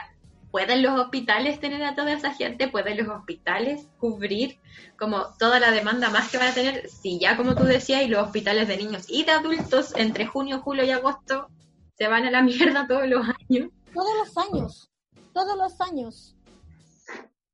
¿pueden 0.55 0.81
los 0.81 0.99
hospitales 0.99 1.59
tener 1.59 1.83
a 1.83 1.95
toda 1.95 2.13
esa 2.13 2.33
gente? 2.33 2.67
¿Pueden 2.67 2.97
los 2.97 3.09
hospitales 3.09 3.87
cubrir 3.99 4.59
como 4.97 5.25
toda 5.37 5.59
la 5.59 5.71
demanda 5.71 6.09
más 6.09 6.31
que 6.31 6.37
van 6.37 6.49
a 6.49 6.53
tener? 6.53 6.89
Si 6.89 7.19
ya, 7.19 7.35
como 7.35 7.55
tú 7.55 7.63
decías, 7.63 8.03
y 8.03 8.07
los 8.07 8.23
hospitales 8.23 8.67
de 8.67 8.77
niños 8.77 9.05
y 9.09 9.23
de 9.23 9.31
adultos 9.31 9.93
entre 9.95 10.25
junio, 10.25 10.61
julio 10.61 10.85
y 10.85 10.91
agosto 10.91 11.49
se 11.97 12.07
van 12.07 12.25
a 12.25 12.31
la 12.31 12.41
mierda 12.41 12.87
todos 12.87 13.07
los 13.07 13.25
años. 13.27 13.69
Todos 13.93 14.11
los 14.17 14.37
años 14.37 14.91
todos 15.35 15.57
los 15.57 15.81
años. 15.81 16.35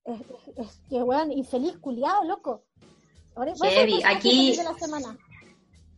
Es, 0.05 0.21
es, 0.55 0.81
que, 0.87 1.01
weón, 1.01 1.31
infeliz 1.31 1.77
culiado, 1.79 2.23
loco. 2.23 2.63
Ahora, 3.35 3.53
aquí 4.05 4.55
de 4.55 4.63
la 4.63 4.73
semana. 4.75 5.17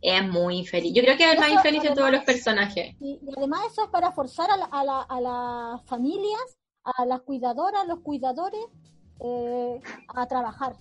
es 0.02 0.24
muy 0.30 0.60
infeliz. 0.60 0.94
Yo 0.94 1.04
creo 1.04 1.18
que 1.18 1.26
es 1.26 1.34
el 1.34 1.40
más 1.40 1.52
infeliz 1.52 1.84
de 1.84 1.92
todos 1.92 2.12
los 2.12 2.24
personajes. 2.24 2.96
Y, 3.00 3.20
además 3.38 3.62
eso 3.72 3.84
es 3.84 3.90
para 3.90 4.12
forzar 4.14 4.50
a, 4.50 4.58
la, 4.58 5.02
a, 5.02 5.22
las 5.22 5.86
familias, 5.86 6.58
a 6.84 7.06
las 7.06 7.22
cuidadoras, 7.22 7.88
los 7.88 8.00
cuidadores, 8.00 8.66
eh, 9.20 9.82
a 10.08 10.26
trabajar, 10.28 10.76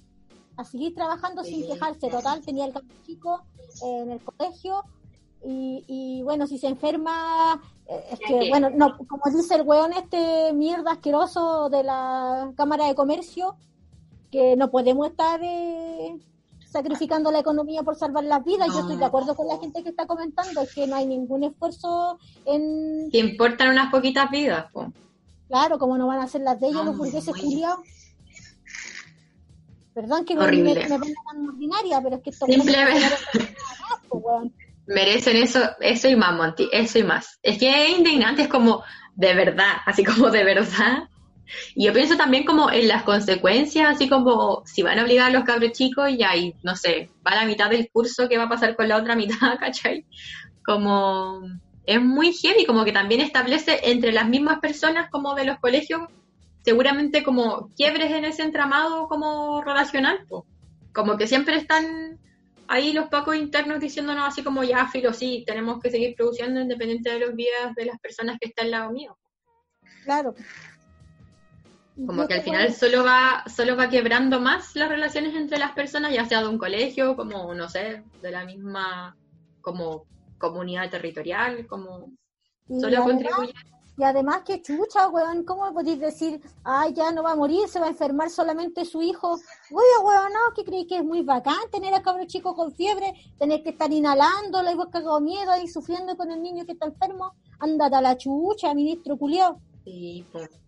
a 0.57 0.65
seguir 0.65 0.95
trabajando 0.95 1.45
sin 1.45 1.67
quejarse. 1.67 2.09
Total, 2.09 2.41
tenía 2.41 2.67
el 2.67 2.75
chico 3.07 3.43
en 3.83 4.11
el 4.13 4.21
colegio 4.21 4.85
y, 5.45 5.85
y 5.89 6.23
bueno, 6.23 6.47
si 6.47 6.59
se 6.59 6.69
enferma 6.69 7.61
es 8.11 8.19
que, 8.21 8.49
bueno, 8.49 8.71
no, 8.71 8.97
como 8.97 9.23
dice 9.35 9.55
el 9.55 9.63
weón 9.63 9.93
este 9.93 10.53
mierda 10.53 10.93
asqueroso 10.93 11.69
de 11.69 11.83
la 11.83 12.53
Cámara 12.57 12.87
de 12.87 12.95
Comercio, 12.95 13.57
que 14.31 14.57
no 14.57 14.71
podemos 14.71 15.09
estar 15.09 15.41
eh, 15.43 16.19
sacrificando 16.67 17.31
la 17.31 17.41
economía 17.41 17.83
por 17.83 17.97
salvar 17.97 18.25
las 18.25 18.43
vidas. 18.45 18.69
Yo 18.69 18.81
estoy 18.81 18.97
de 18.97 19.05
acuerdo 19.05 19.35
con 19.35 19.47
la 19.47 19.59
gente 19.59 19.83
que 19.83 19.91
está 19.91 20.07
comentando, 20.07 20.63
es 20.63 20.75
que 20.75 20.87
no 20.87 20.97
hay 20.97 21.07
ningún 21.07 21.45
esfuerzo 21.45 22.19
en... 22.47 23.11
Que 23.11 23.19
importan 23.19 23.71
unas 23.71 23.91
poquitas 23.91 24.31
vidas, 24.31 24.67
Claro, 25.53 25.79
como 25.79 25.99
no 25.99 26.07
van 26.07 26.21
a 26.21 26.27
ser 26.27 26.41
las 26.41 26.59
de 26.59 26.69
ellos, 26.69 26.83
los 26.83 26.97
burgueses 26.97 27.37
culiados. 27.37 27.81
Perdón 29.93 30.25
que 30.25 30.35
me, 30.35 30.51
me, 30.51 30.63
me 30.63 30.89
ponga 30.89 31.21
tan 31.31 31.47
ordinaria, 31.47 32.01
pero 32.03 32.17
es 32.17 32.23
que 32.23 32.31
esto... 32.31 32.47
Simplemente 32.47 33.07
merecen 34.87 35.37
eso, 35.37 35.61
eso 35.81 36.09
y 36.09 36.17
más, 36.17 36.35
Monty, 36.35 36.71
eso 36.73 37.01
y 37.01 37.03
más. 37.03 37.39
Es 37.43 37.59
que 37.59 37.69
es 37.69 37.99
indignante, 37.99 38.41
es 38.41 38.49
como 38.49 38.83
de 39.15 39.35
verdad, 39.35 39.75
así 39.85 40.03
como 40.03 40.31
de 40.31 40.43
verdad. 40.43 41.11
Y 41.75 41.85
yo 41.85 41.93
pienso 41.93 42.17
también 42.17 42.47
como 42.47 42.71
en 42.71 42.89
las 42.89 43.03
consecuencias, 43.03 43.95
así 43.95 44.09
como 44.09 44.63
si 44.65 44.81
van 44.83 45.01
a 45.01 45.03
obligar 45.03 45.29
a 45.29 45.35
los 45.35 45.45
cabros 45.45 45.73
chicos 45.73 46.09
y 46.09 46.23
ahí, 46.23 46.55
no 46.63 46.77
sé, 46.77 47.11
va 47.27 47.33
a 47.33 47.43
la 47.43 47.45
mitad 47.45 47.69
del 47.69 47.91
curso, 47.93 48.27
¿qué 48.27 48.39
va 48.39 48.45
a 48.45 48.49
pasar 48.49 48.75
con 48.75 48.89
la 48.89 48.97
otra 48.97 49.17
mitad, 49.17 49.37
cachai? 49.61 50.07
Como 50.65 51.43
es 51.87 52.01
muy 52.01 52.33
heavy, 52.33 52.65
como 52.65 52.85
que 52.85 52.93
también 52.93 53.21
establece 53.21 53.91
entre 53.91 54.13
las 54.13 54.29
mismas 54.29 54.61
personas 54.61 55.11
como 55.11 55.35
de 55.35 55.45
los 55.45 55.59
colegios, 55.59 56.03
seguramente 56.65 57.23
como 57.23 57.71
quiebres 57.77 58.13
en 58.13 58.25
ese 58.25 58.43
entramado 58.43 59.09
como 59.09 59.63
relacional, 59.63 60.27
como 60.93 61.17
que 61.17 61.27
siempre 61.27 61.57
están 61.57 62.19
ahí 62.69 62.93
los 62.93 63.09
pacos 63.09 63.37
internos 63.37 63.81
diciéndonos 63.81 64.29
así 64.29 64.43
como 64.43 64.63
ya, 64.63 64.87
filo, 64.87 65.13
sí, 65.13 65.45
tenemos 65.47 65.81
que 65.81 65.91
seguir 65.91 66.15
produciendo 66.15 66.61
independiente 66.61 67.11
de 67.11 67.19
los 67.19 67.37
días 67.37 67.75
de 67.77 67.87
las 67.87 67.99
personas 67.99 68.39
que 68.41 68.49
están 68.49 68.67
al 68.67 68.71
lado 68.71 68.93
mío. 68.93 69.19
Claro. 70.05 70.35
Como 72.07 72.27
que 72.27 72.35
al 72.35 72.43
final 72.43 72.73
solo 72.73 73.05
va, 73.05 73.45
solo 73.55 73.77
va 73.77 73.91
quebrando 73.91 74.41
más 74.41 74.75
las 74.75 74.89
relaciones 74.89 75.35
entre 75.35 75.59
las 75.59 75.73
personas, 75.73 76.15
ya 76.15 76.25
sea 76.25 76.41
de 76.41 76.49
un 76.49 76.57
colegio, 76.57 77.17
como, 77.17 77.53
no 77.55 77.69
sé, 77.69 78.03
de 78.23 78.31
la 78.31 78.45
misma, 78.47 79.15
como 79.61 80.07
comunidad 80.43 80.91
territorial, 80.91 81.67
como 81.67 82.13
solo 82.69 83.05
contribuye 83.05 83.55
y 83.99 84.05
además, 84.05 84.43
que 84.47 84.63
chucha, 84.63 85.09
weón, 85.09 85.45
¿cómo 85.45 85.73
podéis 85.75 86.01
decir, 86.01 86.41
ay, 86.65 86.95
ya 86.95 87.13
no 87.13 87.23
va 87.23 87.33
a 87.33 87.37
morir, 87.37 87.69
se 87.69 87.79
va 87.79 87.87
a 87.87 87.91
enfermar 87.91 88.31
solamente 88.31 88.87
su 88.87 89.03
hijo? 89.03 89.33
Oye, 89.33 89.99
weón, 90.03 90.33
no, 90.33 90.55
que 90.57 90.65
creéis 90.65 90.89
que 90.89 90.97
es 90.97 91.05
muy 91.05 91.23
bacán 91.23 91.71
tener 91.71 91.93
a 91.95 92.03
cabro 92.03 92.25
chico 92.25 92.55
con 92.55 92.73
fiebre, 92.73 93.13
tener 93.39 93.63
que 93.63 93.71
estar 93.71 93.93
inhalando, 93.93 94.63
y 94.71 94.75
vos 94.75 94.89
cagado 94.91 95.21
miedo 95.21 95.53
y 95.63 95.69
sufriendo 95.69 96.17
con 96.17 96.31
el 96.31 96.43
niño 96.43 96.65
que 96.65 96.73
está 96.73 96.87
enfermo? 96.87 97.35
Ándate 97.59 97.97
a 97.97 98.01
la 98.01 98.17
chucha, 98.17 98.73
ministro 98.75 99.19
culiao. 99.19 99.61
Sí, 99.85 100.25
pues. 100.33 100.62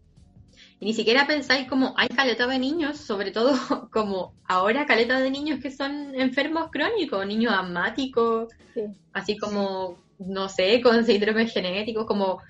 Y 0.81 0.87
ni 0.87 0.93
siquiera 0.93 1.27
pensáis 1.27 1.69
como 1.69 1.95
hay 1.97 2.09
caleta 2.09 2.47
de 2.47 2.59
niños, 2.59 2.99
sobre 2.99 3.31
todo 3.31 3.53
como 3.93 4.35
ahora 4.47 4.87
caleta 4.87 5.21
de 5.21 5.31
niños 5.31 5.61
que 5.61 5.71
son 5.71 6.15
enfermos 6.15 6.71
crónicos, 6.71 7.27
niños 7.27 7.53
asmáticos, 7.53 8.53
así 9.13 9.37
como, 9.39 9.99
no 10.19 10.49
sé, 10.49 10.81
con 10.83 11.05
síndromes 11.05 11.53
genéticos, 11.53 12.07
como 12.07 12.41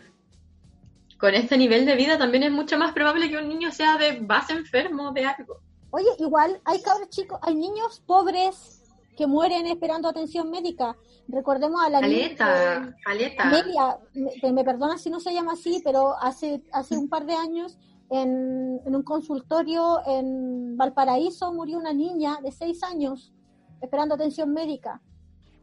con 1.18 1.34
este 1.34 1.56
nivel 1.56 1.86
de 1.86 1.96
vida 1.96 2.18
también 2.18 2.42
es 2.42 2.52
mucho 2.52 2.76
más 2.76 2.92
probable 2.92 3.30
que 3.30 3.38
un 3.38 3.48
niño 3.48 3.70
sea 3.70 3.96
de 3.96 4.20
base 4.20 4.52
enfermo 4.52 5.12
de 5.12 5.24
algo. 5.26 5.60
Oye, 5.90 6.08
igual 6.18 6.60
hay 6.64 6.82
cabros 6.82 7.08
chicos, 7.10 7.38
hay 7.42 7.54
niños 7.54 8.02
pobres 8.04 8.82
que 9.16 9.26
mueren 9.26 9.66
esperando 9.66 10.08
atención 10.08 10.50
médica. 10.50 10.96
Recordemos 11.28 11.80
a 11.82 11.88
la 11.88 12.00
niña 12.00 12.96
Amelia, 13.38 13.98
me, 14.42 14.52
me, 14.52 14.64
perdona 14.64 14.98
si 14.98 15.08
no 15.08 15.20
se 15.20 15.32
llama 15.32 15.52
así, 15.52 15.80
pero 15.84 16.16
hace 16.20 16.62
hace 16.72 16.96
un 16.96 17.08
par 17.08 17.24
de 17.24 17.34
años 17.34 17.78
en, 18.10 18.80
en 18.84 18.94
un 18.94 19.02
consultorio 19.02 20.00
en 20.06 20.76
Valparaíso 20.76 21.52
murió 21.52 21.78
una 21.78 21.92
niña 21.92 22.38
de 22.42 22.52
seis 22.52 22.82
años 22.82 23.32
esperando 23.80 24.14
atención 24.14 24.52
médica. 24.52 25.00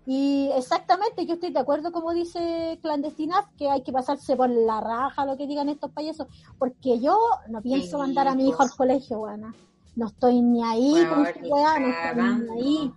Y 0.06 0.50
exactamente, 0.56 1.26
yo 1.26 1.36
estoy 1.36 1.52
de 1.52 1.60
acuerdo, 1.60 1.92
como 1.92 2.14
dice 2.14 2.80
Clandestinaz, 2.82 3.46
que 3.58 3.70
hay 3.70 3.84
que 3.84 3.92
pasarse 3.92 4.36
por 4.36 4.50
la 4.50 4.82
raja 4.82 5.26
lo 5.26 5.38
que 5.38 5.46
digan 5.46 5.70
estos 5.70 5.92
payasos, 5.92 6.28
porque 6.58 7.00
yo 7.00 7.18
no 7.50 7.62
pienso 7.62 8.00
mandar 8.00 8.28
a 8.28 8.36
mi 8.36 8.50
hijo 8.50 8.64
al 8.64 8.72
colegio, 8.72 9.20
buena. 9.20 9.54
No 9.96 10.08
estoy 10.08 10.42
ni 10.42 10.64
ahí 10.64 11.06
con 11.08 11.24
no 11.24 11.30
estoy 11.30 11.44
ni 11.44 12.60
ahí. 12.60 12.92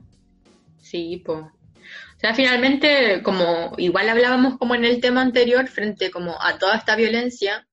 Sí, 0.81 1.23
pues. 1.25 1.41
O 1.41 2.21
sea, 2.21 2.35
finalmente, 2.35 3.23
como 3.23 3.45
igual 3.77 4.09
hablábamos 4.09 4.57
como 4.57 4.75
en 4.75 4.87
el 4.87 5.01
tema 5.01 5.21
anterior, 5.21 5.67
frente 5.69 6.11
como 6.11 6.41
a 6.41 6.59
toda 6.59 6.77
esta 6.77 6.97
violencia, 6.97 7.67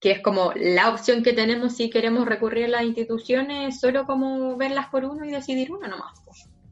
que 0.00 0.12
es 0.12 0.22
como 0.22 0.52
la 0.56 0.90
opción 0.90 1.22
que 1.22 1.34
tenemos 1.34 1.76
si 1.76 1.90
queremos 1.90 2.26
recurrir 2.26 2.64
a 2.64 2.68
las 2.68 2.84
instituciones, 2.84 3.78
solo 3.78 4.06
como 4.06 4.56
verlas 4.56 4.88
por 4.88 5.04
uno 5.04 5.26
y 5.26 5.30
decidir 5.30 5.70
una 5.70 5.88
nomás. 5.88 6.22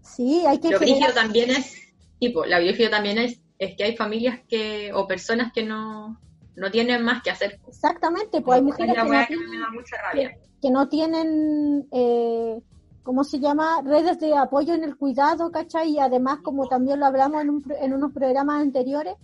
Sí, 0.01 0.45
hay 0.47 0.59
que... 0.59 0.71
Lo 0.71 0.81
también 1.15 1.51
es, 1.51 1.77
tipo, 2.19 2.47
la 2.47 2.59
brígido 2.59 2.89
también 2.89 3.19
es, 3.19 3.39
es 3.59 3.77
que 3.77 3.85
hay 3.85 3.97
familias 3.97 4.41
que, 4.49 4.93
o 4.95 5.07
personas 5.07 5.53
que 5.53 5.63
no, 5.63 6.19
no 6.57 6.71
tienen 6.71 7.05
más 7.05 7.23
que 7.23 7.31
hacer. 7.31 7.61
Exactamente, 7.69 8.41
pues 8.41 8.57
hay 8.57 8.65
mujeres 8.65 8.95
que, 8.95 9.03
no 9.03 9.27
tienen, 9.27 10.31
que, 10.63 10.71
no 10.71 10.89
tienen, 10.89 11.89
eh, 11.93 12.63
¿cómo 13.03 13.25
se 13.25 13.41
llama? 13.41 13.83
Redes 13.85 14.19
de 14.21 14.35
apoyo 14.35 14.73
en 14.73 14.85
el 14.85 14.97
cuidado, 14.97 15.51
¿cachai? 15.53 15.91
Y 15.91 15.99
además, 15.99 16.39
como 16.43 16.67
también 16.67 16.99
lo 16.99 17.05
hablamos 17.05 17.43
en, 17.43 17.51
un, 17.51 17.65
en 17.79 17.93
unos 17.93 18.11
programas 18.13 18.63
anteriores, 18.63 19.17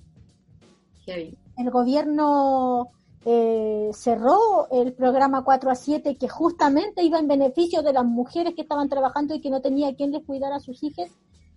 el 1.06 1.70
gobierno 1.70 2.90
eh, 3.26 3.90
cerró 3.94 4.68
el 4.70 4.92
programa 4.92 5.44
4 5.44 5.70
a 5.70 5.74
7 5.74 6.16
que 6.16 6.28
justamente 6.28 7.02
iba 7.02 7.18
en 7.18 7.28
beneficio 7.28 7.82
de 7.82 7.92
las 7.92 8.04
mujeres 8.04 8.54
que 8.54 8.62
estaban 8.62 8.88
trabajando 8.88 9.34
y 9.34 9.40
que 9.40 9.50
no 9.50 9.62
tenía 9.62 9.94
quien 9.94 10.12
les 10.12 10.24
cuidara 10.24 10.56
a 10.56 10.60
sus 10.60 10.82
hijos 10.82 11.08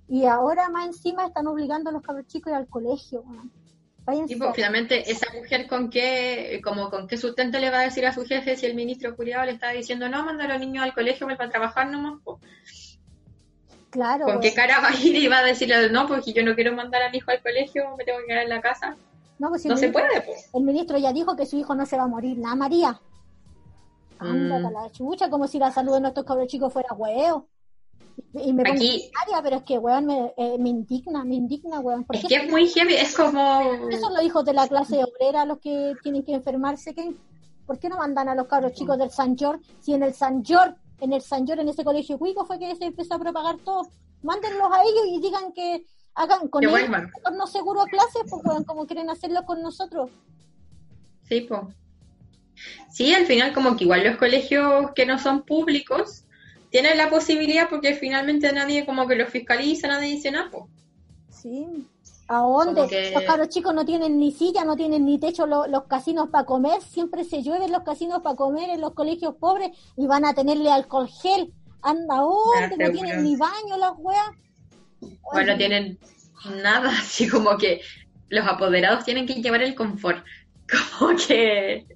y 0.08 0.26
ahora 0.26 0.70
más 0.70 0.88
encima 0.88 1.26
están 1.26 1.48
obligando 1.48 1.90
a 1.90 1.94
los 1.94 2.02
cabros 2.02 2.28
chicos 2.28 2.54
a 2.54 2.56
ir 2.56 2.62
al 2.62 2.68
colegio. 2.68 3.24
Pues, 4.06 4.56
finalmente 4.56 5.12
esa 5.12 5.28
mujer 5.34 5.68
con 5.68 5.90
qué, 5.90 6.62
como 6.64 6.90
con 6.90 7.10
qué 7.10 7.18
sustento 7.18 7.60
le 7.60 7.70
va 7.70 7.80
a 7.80 7.84
decir 7.84 8.06
a 8.06 8.14
su 8.14 8.26
jefe 8.26 8.56
si 8.56 8.66
el 8.66 8.74
ministro 8.74 9.18
cuidado 9.18 9.44
le 9.44 9.52
está 9.52 9.72
diciendo 9.72 10.08
no, 10.08 10.24
manda 10.24 10.46
a 10.46 10.48
los 10.48 10.60
niños 10.62 10.86
al 10.86 10.94
colegio 10.94 11.28
para 11.28 11.50
trabajar 11.50 11.90
nomás. 11.90 12.22
Claro. 13.90 14.26
¿Con 14.26 14.40
qué 14.40 14.54
cara 14.54 14.80
va 14.80 14.90
a 14.90 14.96
ir 14.96 15.18
y 15.18 15.28
va 15.28 15.40
a 15.40 15.44
decirle 15.44 15.90
no, 15.90 16.08
porque 16.08 16.32
yo 16.32 16.42
no 16.44 16.56
quiero 16.56 16.72
mandar 16.72 17.02
a 17.02 17.10
mi 17.10 17.18
hijo 17.18 17.32
al 17.32 17.42
colegio, 17.42 17.98
me 17.98 18.06
tengo 18.06 18.20
que 18.20 18.28
quedar 18.28 18.44
en 18.44 18.50
la 18.50 18.62
casa? 18.62 18.96
No, 19.40 19.50
pues 19.50 19.62
se 19.62 19.70
puede. 19.70 20.22
Pues. 20.22 20.50
El 20.54 20.64
ministro 20.64 20.98
ya 20.98 21.14
dijo 21.14 21.36
que 21.36 21.46
su 21.46 21.58
hijo 21.58 21.76
no 21.76 21.86
se 21.86 21.98
va 21.98 22.04
a 22.04 22.08
morir, 22.08 22.38
la 22.38 22.56
María. 22.56 23.00
Anda, 24.20 24.60
mm. 24.60 24.74
la 24.74 24.92
chucha, 24.92 25.30
como 25.30 25.48
si 25.48 25.60
la 25.60 25.72
salud 25.72 25.94
de 25.94 26.02
nuestros 26.02 26.26
cabros 26.26 26.48
chicos 26.48 26.74
fuera 26.74 26.94
huevo. 26.94 27.48
Y 28.34 28.52
me 28.52 28.64
pongo 28.64 28.82
pero 29.44 29.58
es 29.58 29.64
que, 29.64 29.78
weón, 29.78 30.06
me, 30.08 30.34
eh, 30.38 30.58
me 30.58 30.70
indigna, 30.70 31.24
me 31.24 31.36
indigna, 31.36 31.80
weón. 31.80 32.06
Es 32.12 32.26
que 32.26 32.36
es 32.36 32.50
muy 32.50 32.68
heavy, 32.68 32.96
es 32.96 33.16
como... 33.16 33.62
Son 34.00 34.14
los 34.14 34.24
hijos 34.24 34.44
de 34.44 34.54
la 34.54 34.68
clase 34.68 35.04
obrera 35.04 35.46
los 35.46 35.60
que 35.60 35.94
tienen 36.02 36.24
que 36.24 36.34
enfermarse. 36.34 36.94
¿qué? 36.94 37.14
¿Por 37.66 37.78
qué 37.80 37.90
no 37.90 37.98
mandan 37.98 38.30
a 38.30 38.36
los 38.36 38.48
cabros 38.48 38.74
chicos 38.74 38.98
del 38.98 39.12
San 39.12 39.38
George? 39.38 39.64
Si 39.82 39.94
en 39.94 40.02
el 40.02 40.14
San 40.14 40.44
George, 40.44 40.76
en 41.00 41.14
el 41.14 41.22
San 41.22 41.46
George, 41.46 41.62
en 41.62 41.70
ese 41.70 41.84
colegio 41.84 42.18
cuico 42.18 42.46
fue 42.46 42.58
que 42.58 42.76
se 42.76 42.86
empezó 42.86 43.16
a 43.16 43.20
propagar 43.20 43.58
todo. 43.58 43.88
Mándenlos 44.24 44.72
a 44.72 44.82
ellos 44.82 45.06
y 45.10 45.22
digan 45.22 45.52
que 45.54 45.86
hagan 46.18 46.48
con 46.50 46.62
ellos 46.64 46.90
no 47.38 47.48
seguro 47.48 47.82
a 47.82 47.86
clases, 47.86 48.24
pues 48.30 48.66
como 48.66 48.86
quieren 48.86 49.10
hacerlo 49.10 49.46
con 49.46 49.62
nosotros. 49.62 50.10
Sí, 51.30 51.42
pues. 51.42 51.62
Sí, 52.92 53.14
al 53.14 53.26
final 53.26 53.54
como 53.54 53.76
que 53.78 53.84
igual 53.84 54.04
los 54.04 54.18
colegios 54.18 54.92
que 54.96 55.06
no 55.06 55.20
son 55.20 55.44
públicos 55.44 56.24
tienen 56.72 56.98
la 56.98 57.10
posibilidad 57.10 57.70
porque 57.70 57.94
finalmente 57.94 58.52
nadie 58.52 58.86
como 58.86 59.08
que 59.08 59.16
los 59.16 59.30
fiscaliza, 59.30 59.88
nadie 59.88 60.10
dice 60.16 60.32
nada. 60.32 60.50
po. 60.52 60.68
Sí. 61.30 61.88
¿A 62.30 62.40
dónde? 62.40 62.88
Que- 62.90 63.12
Los 63.14 63.24
cabros 63.24 63.50
chicos 63.50 63.74
no 63.74 63.86
tienen 63.86 64.18
ni 64.20 64.32
silla, 64.34 64.66
no 64.66 64.76
tienen 64.76 65.06
ni 65.06 65.18
techo 65.18 65.46
lo- 65.46 65.68
los 65.68 65.84
casinos 65.84 66.30
para 66.30 66.46
comer. 66.46 66.82
Siempre 66.82 67.24
se 67.24 67.42
llueve 67.42 67.66
en 67.66 67.72
los 67.72 67.84
casinos 67.84 68.22
para 68.22 68.36
comer 68.36 68.70
en 68.70 68.82
los 68.82 68.94
colegios 68.94 69.36
pobres 69.36 69.72
y 69.96 70.08
van 70.08 70.26
a 70.26 70.34
tenerle 70.34 70.70
alcohol 70.72 71.08
gel. 71.08 71.54
Anda, 71.82 72.16
¿a 72.18 72.22
dónde? 72.22 72.58
Ah, 72.58 72.70
No 72.70 72.92
tienen 72.92 73.24
ni 73.24 73.36
baño 73.38 73.78
las 73.78 73.94
weas. 73.98 74.28
Bueno, 75.34 75.58
tienen 75.58 76.00
nada, 76.64 76.90
así 77.00 77.28
como 77.28 77.58
que 77.58 77.82
los 78.30 78.46
apoderados 78.46 79.06
tienen 79.06 79.26
que 79.26 79.36
llevar 79.36 79.62
el 79.62 79.76
confort. 79.76 80.26
Como 81.00 81.16
que 81.16 81.88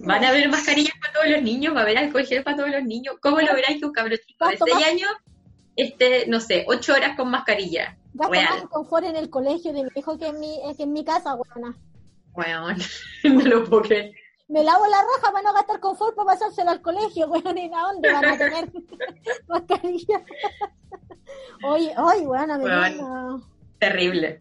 van 0.00 0.24
a 0.24 0.30
haber 0.30 0.48
mascarillas 0.48 0.94
para 0.98 1.12
todos 1.12 1.28
los 1.28 1.42
niños, 1.42 1.74
va 1.74 1.80
a 1.80 1.82
haber 1.82 1.98
alcohol 1.98 2.24
gel 2.24 2.42
para 2.42 2.56
todos 2.56 2.70
los 2.70 2.82
niños. 2.84 3.16
¿Cómo 3.20 3.38
lo 3.38 3.54
verás 3.54 3.76
que 3.78 3.84
un 3.84 3.92
cabrón 3.92 4.18
chico 4.26 4.48
de 4.48 4.56
¿Cuánto 4.56 4.64
6 4.64 4.74
más? 4.74 4.88
años 4.88 5.10
esté, 5.76 6.26
no 6.26 6.40
sé, 6.40 6.64
8 6.66 6.94
horas 6.94 7.16
con 7.16 7.30
mascarilla? 7.30 7.98
Real. 8.14 8.48
más 8.50 8.62
confort 8.70 9.04
en 9.04 9.16
el 9.16 9.30
colegio 9.30 9.72
de 9.72 9.84
mi 9.84 9.90
hijo 9.94 10.18
que 10.18 10.28
en 10.28 10.40
mi, 10.40 10.54
eh, 10.54 10.74
que 10.76 10.84
en 10.84 10.92
mi 10.92 11.04
casa, 11.04 11.34
weona. 11.34 11.76
Weón, 12.32 12.78
no 13.24 13.40
lo 13.42 13.64
puedo 13.64 13.82
creer. 13.82 14.12
Me 14.50 14.64
lavo 14.64 14.84
la 14.86 14.98
raja 14.98 15.32
para 15.32 15.42
no 15.42 15.52
gastar 15.54 15.78
confort 15.80 16.14
para 16.16 16.32
pasárselo 16.32 16.70
al 16.70 16.82
colegio, 16.82 17.28
weón. 17.30 17.56
¿Y 17.56 17.66
a 17.72 17.80
dónde 17.80 18.12
van 18.12 18.24
a 18.24 18.36
tener 18.38 18.72
mascarilla? 19.48 20.24
oye, 21.64 21.94
oye, 21.96 22.26
Weón. 22.26 22.60
dio- 22.60 23.46
Terrible. 23.78 24.40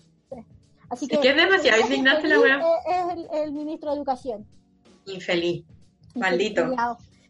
Así 0.90 1.08
Es 1.10 1.20
que 1.20 1.30
es 1.30 1.36
demasiado 1.36 1.82
indignante 1.82 2.28
la 2.28 2.40
weá. 2.40 2.60
Es 2.88 3.14
el, 3.14 3.28
el 3.32 3.52
ministro 3.52 3.92
de 3.92 3.98
Educación. 3.98 4.48
Infeliz. 5.06 5.64
Maldito. 6.16 6.66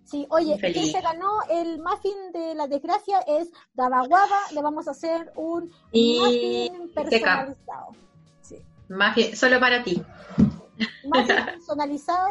Sí, 0.06 0.26
oye, 0.30 0.58
quien 0.58 0.86
se 0.88 1.02
ganó 1.02 1.30
el 1.50 1.80
muffin 1.80 2.32
de 2.34 2.56
la 2.56 2.68
desgracia 2.68 3.20
es 3.28 3.52
Dabaguaba. 3.74 4.38
Le 4.54 4.62
vamos 4.62 4.88
a 4.88 4.92
hacer 4.92 5.32
un 5.36 5.70
Y 5.92 6.20
muffin 6.20 6.90
personalizado. 6.94 7.92
Sí. 8.42 8.56
Bien, 9.16 9.36
solo 9.36 9.60
para 9.60 9.84
ti. 9.84 10.02
Muffin 11.04 11.36
personalizado, 11.46 12.30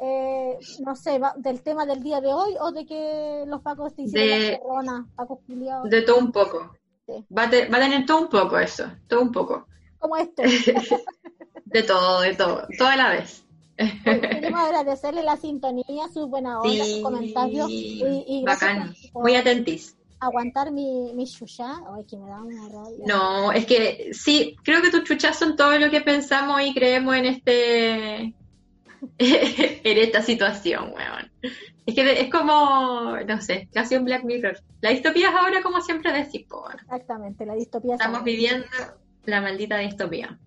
eh, 0.00 0.58
no 0.80 0.94
sé, 0.96 1.18
va- 1.18 1.34
del 1.36 1.60
tema 1.62 1.84
del 1.86 2.02
día 2.02 2.20
de 2.20 2.32
hoy 2.32 2.54
o 2.60 2.70
de 2.72 2.86
que 2.86 3.44
los 3.46 3.60
pacos 3.62 3.94
te 3.94 4.02
hicieron 4.02 4.38
De- 4.40 4.52
la 4.52 4.58
corona, 4.60 5.06
pacos 5.16 5.38
culiados, 5.46 5.90
De 5.90 6.02
todo 6.02 6.18
un 6.18 6.32
poco. 6.32 6.74
Sí. 7.06 7.24
Va 7.36 7.44
a, 7.44 7.50
te- 7.50 7.68
va 7.68 7.78
a 7.78 7.80
tener 7.80 8.04
todo 8.06 8.20
un 8.22 8.28
poco 8.28 8.58
eso. 8.58 8.84
Todo 9.08 9.22
un 9.22 9.32
poco. 9.32 9.66
como 9.98 10.16
este. 10.16 10.42
De 11.64 11.82
todo, 11.82 12.20
de 12.22 12.34
todo. 12.34 12.66
Toda 12.78 12.96
la 12.96 13.10
vez. 13.10 13.44
Queremos 13.76 14.60
agradecerle 14.60 15.22
la 15.22 15.36
sintonía, 15.36 16.08
su 16.12 16.26
buena 16.26 16.60
onda, 16.62 16.84
sus 16.84 17.00
comentarios 17.02 17.68
y, 17.70 18.24
y 18.26 18.42
bacán. 18.44 18.94
por 19.12 19.22
Muy 19.22 19.34
atentis. 19.36 19.94
aguantar 20.18 20.72
mi, 20.72 21.12
mi 21.14 21.26
chucha. 21.26 21.80
Ay, 21.94 22.04
que 22.06 22.16
me 22.16 22.28
da 22.28 22.40
una 22.42 22.68
rabia. 22.70 23.04
No, 23.06 23.52
es 23.52 23.66
que 23.66 24.10
sí, 24.12 24.56
creo 24.64 24.80
que 24.80 24.90
tus 24.90 25.04
chuchas 25.04 25.38
son 25.38 25.56
todo 25.56 25.78
lo 25.78 25.90
que 25.90 26.00
pensamos 26.00 26.60
y 26.62 26.72
creemos 26.74 27.14
en 27.16 27.26
este 27.26 28.34
en 29.18 29.98
esta 29.98 30.22
situación, 30.22 30.92
weón. 30.92 31.30
Es 31.86 31.94
que 31.94 32.20
es 32.20 32.30
como, 32.30 33.16
no 33.26 33.40
sé, 33.40 33.68
casi 33.72 33.96
un 33.96 34.04
Black 34.04 34.24
Mirror. 34.24 34.60
La 34.80 34.90
distopía 34.90 35.30
es 35.30 35.34
ahora 35.34 35.62
como 35.62 35.80
siempre 35.80 36.12
decís, 36.12 36.46
po, 36.48 36.62
weón. 36.62 36.78
Exactamente, 36.80 37.46
la 37.46 37.54
distopía. 37.54 37.94
Estamos 37.94 38.24
viviendo 38.24 38.66
la 39.24 39.40
maldita 39.40 39.78
distopía. 39.78 40.38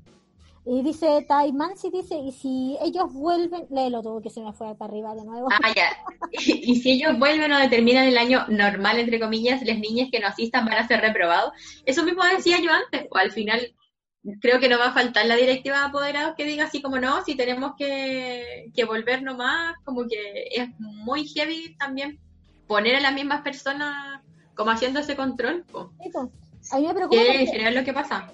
Y 0.64 0.84
dice 0.84 1.26
Tai 1.28 1.52
Mansi, 1.54 1.89
dice, 1.89 2.16
y 2.16 2.32
si 2.32 2.78
ellos 2.82 3.12
vuelven, 3.12 3.66
léelo 3.72 4.04
todo 4.04 4.22
que 4.22 4.30
se 4.30 4.41
me 4.41 4.54
fue 4.54 4.76
para 4.76 4.91
arriba 4.91 5.16
de 5.16 5.26
nuevo. 5.26 5.47
Ah, 5.52 5.74
ya. 5.76 5.89
Y, 6.32 6.72
y 6.72 6.76
si 6.78 6.91
ellos 6.91 7.18
vuelven 7.18 7.52
o 7.52 7.60
determinan 7.60 8.06
el 8.06 8.18
año 8.18 8.45
normal, 8.47 8.99
entre 8.99 9.20
comillas, 9.20 9.62
las 9.64 9.80
niñas 9.80 10.10
que 10.12 10.20
no 10.20 10.28
asistan 10.28 10.66
van 10.66 10.76
a 10.76 10.88
ser 10.88 11.02
reprobados. 11.02 11.52
Eso 11.86 12.04
mismo 12.04 12.24
decía 12.24 12.58
yo 12.62 12.72
antes. 12.72 13.08
O 13.10 13.18
al 13.18 13.32
final, 13.32 13.74
creo 14.39 14.59
que 14.59 14.69
no 14.69 14.78
va 14.78 14.88
a 14.88 14.93
faltar 14.93 15.26
la 15.26 15.36
directiva 15.36 15.80
de 15.80 15.86
apoderados 15.86 16.36
que 16.36 16.45
diga 16.45 16.65
así 16.65 16.82
como 16.82 16.99
no, 16.99 17.24
si 17.24 17.36
tenemos 17.36 17.74
que, 17.78 18.72
que 18.74 18.86
volver 18.86 19.24
nomás, 19.24 19.76
como 19.84 20.07
que 20.07 20.47
es 20.51 20.69
muy 20.80 21.28
heavy 21.28 21.76
también 21.78 22.19
poner 22.67 22.95
a 22.95 23.01
las 23.01 23.13
mismas 23.13 23.41
personas 23.41 24.22
como 24.55 24.72
haciendo 24.72 24.99
ese 24.99 25.15
control. 25.15 25.63
po. 25.72 25.91
A 26.72 26.78
mí 26.80 26.88
me 26.88 26.93
preocupa 26.93 27.22
Que 27.22 27.41
en 27.41 27.47
general 27.47 27.76
lo 27.76 27.84
que 27.84 27.93
pasa. 27.93 28.30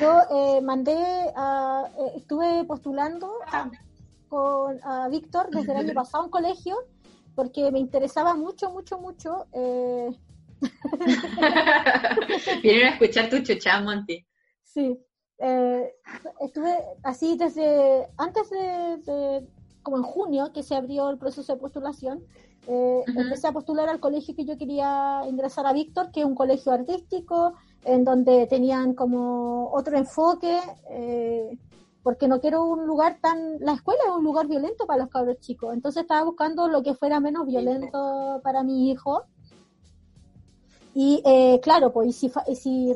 yo 0.00 0.20
eh, 0.30 0.60
mandé, 0.62 0.96
a, 1.36 1.84
eh, 1.98 2.12
estuve 2.16 2.64
postulando 2.64 3.32
a, 3.50 3.70
con 4.28 4.78
a 4.84 5.08
Víctor 5.08 5.48
desde 5.50 5.72
el 5.72 5.78
año 5.78 5.94
pasado 5.94 6.22
a 6.22 6.26
un 6.26 6.30
colegio 6.30 6.76
porque 7.34 7.70
me 7.70 7.78
interesaba 7.78 8.34
mucho, 8.34 8.70
mucho, 8.70 8.98
mucho. 8.98 9.46
Eh, 9.52 10.10
Vienen 12.62 12.86
a 12.86 12.90
escuchar 12.90 13.28
tu 13.30 13.38
chucha, 13.40 13.80
Monty. 13.80 14.24
sí, 14.64 14.98
eh, 15.38 15.92
estuve 16.40 16.76
así 17.02 17.36
desde 17.36 18.08
antes 18.16 18.50
de, 18.50 18.96
de- 19.06 19.48
como 19.82 19.96
en 19.98 20.02
junio 20.02 20.52
que 20.52 20.62
se 20.62 20.74
abrió 20.74 21.08
el 21.10 21.18
proceso 21.18 21.54
de 21.54 21.60
postulación. 21.60 22.22
eh, 22.66 23.02
Ujú. 23.08 23.20
Empecé 23.20 23.46
a 23.48 23.52
postular 23.52 23.88
al 23.88 24.00
colegio 24.00 24.34
que 24.34 24.44
yo 24.44 24.58
quería 24.58 25.22
ingresar 25.26 25.66
a 25.66 25.72
Víctor, 25.72 26.10
que 26.12 26.20
es 26.20 26.26
un 26.26 26.34
colegio 26.34 26.72
artístico, 26.72 27.54
en 27.84 28.04
donde 28.04 28.46
tenían 28.46 28.94
como 28.94 29.70
otro 29.72 29.96
enfoque, 29.96 30.58
eh, 30.90 31.56
porque 32.02 32.28
no 32.28 32.40
quiero 32.40 32.64
un 32.64 32.86
lugar 32.86 33.18
tan... 33.22 33.58
La 33.60 33.72
escuela 33.72 34.00
es 34.06 34.12
un 34.14 34.24
lugar 34.24 34.46
violento 34.46 34.86
para 34.86 35.02
los 35.02 35.10
cabros 35.10 35.38
chicos, 35.40 35.72
entonces 35.72 36.02
estaba 36.02 36.24
buscando 36.24 36.68
lo 36.68 36.82
que 36.82 36.94
fuera 36.94 37.20
menos 37.20 37.46
violento 37.46 38.40
para 38.42 38.62
mi 38.62 38.90
hijo. 38.90 39.22
Y 40.94 41.22
eh, 41.24 41.60
claro, 41.62 41.92
pues 41.92 42.08
y 42.08 42.12
si, 42.12 42.32
si 42.54 42.94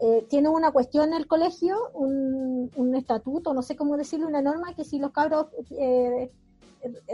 eh, 0.00 0.18
eh, 0.18 0.26
tiene 0.28 0.48
una 0.48 0.70
cuestión 0.72 1.12
el 1.12 1.26
colegio, 1.26 1.76
un, 1.94 2.70
un 2.74 2.94
estatuto, 2.94 3.52
no 3.54 3.62
sé 3.62 3.76
cómo 3.76 3.96
decirlo, 3.96 4.26
una 4.28 4.42
norma 4.42 4.74
que 4.74 4.84
si 4.84 4.98
los 4.98 5.12
cabros 5.12 5.46
eh, 5.70 6.30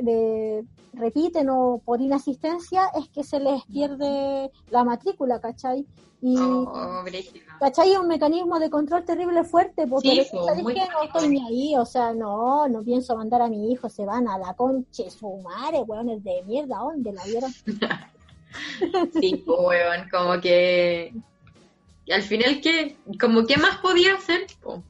de- 0.03 0.64
repiten 0.95 1.51
o 1.51 1.82
por 1.84 2.01
inasistencia 2.01 2.82
es 2.99 3.09
que 3.11 3.22
se 3.24 3.39
les 3.41 3.64
pierde 3.66 4.51
la 4.70 4.84
matrícula, 4.84 5.41
¿cachai? 5.41 5.84
Y, 6.22 6.37
Oh. 6.39 6.72
¿cachai? 7.61 7.93
Es 7.93 7.99
un 7.99 8.09
mecanismo 8.09 8.59
de 8.59 8.70
control 8.70 9.05
terrible 9.05 9.45
fuerte, 9.45 9.87
porque 9.87 10.09
Sí, 10.09 10.16
pero, 10.30 10.41
po, 10.43 10.47
¿sabes 10.49 10.62
muy 10.62 10.74
qué? 10.74 10.80
no 10.91 11.03
estoy 11.03 11.28
ni 11.28 11.47
ahí, 11.47 11.76
o 11.76 11.84
sea, 11.84 12.14
no, 12.14 12.66
no 12.68 12.82
pienso 12.82 13.14
mandar 13.16 13.43
a 13.43 13.49
mi 13.49 13.70
hijo, 13.70 13.89
se 13.91 14.07
van 14.07 14.26
a 14.26 14.39
la 14.39 14.55
conche 14.55 15.11
su 15.11 15.37
madre, 15.43 15.80
weones 15.80 16.24
de 16.24 16.43
mierda, 16.47 16.78
¿dónde 16.78 17.12
la 17.12 17.24
vieron? 17.24 17.51
Sí, 19.12 19.43
pues, 19.45 19.59
weón, 19.61 20.09
como 20.11 20.41
que... 20.41 21.12
Y 22.07 22.12
al 22.12 22.22
final, 22.22 22.61
¿qué? 22.62 22.96
Como, 23.20 23.44
¿qué 23.46 23.57
más 23.59 23.78
podía 23.78 24.14
hacer? 24.14 24.46
po? 24.62 24.74
O 24.74 24.82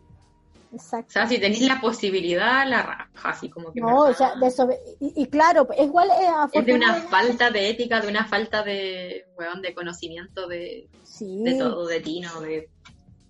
Exacto. 0.76 1.10
sea, 1.12 1.26
si 1.26 1.38
tenéis 1.38 1.62
la 1.66 1.80
posibilidad, 1.80 2.68
la 2.68 2.82
raja, 2.82 3.08
así 3.24 3.48
como 3.48 3.72
que... 3.72 3.80
No, 3.80 4.00
o 4.00 4.12
sea, 4.12 4.34
desobe- 4.34 4.78
y, 5.00 5.22
y 5.22 5.26
claro, 5.26 5.66
es 5.74 5.86
igual 5.86 6.08
eh, 6.10 6.28
es 6.52 6.66
de 6.66 6.74
una 6.74 6.94
falta 6.94 7.50
de 7.50 7.70
ética, 7.70 8.00
de 8.00 8.08
una 8.08 8.26
falta 8.26 8.62
de, 8.62 9.24
weón, 9.38 9.62
de 9.62 9.74
conocimiento 9.74 10.46
de, 10.46 10.88
Sí. 11.02 11.42
de 11.44 11.54
todo, 11.54 11.86
de 11.86 12.00
tino, 12.00 12.40
de... 12.42 12.68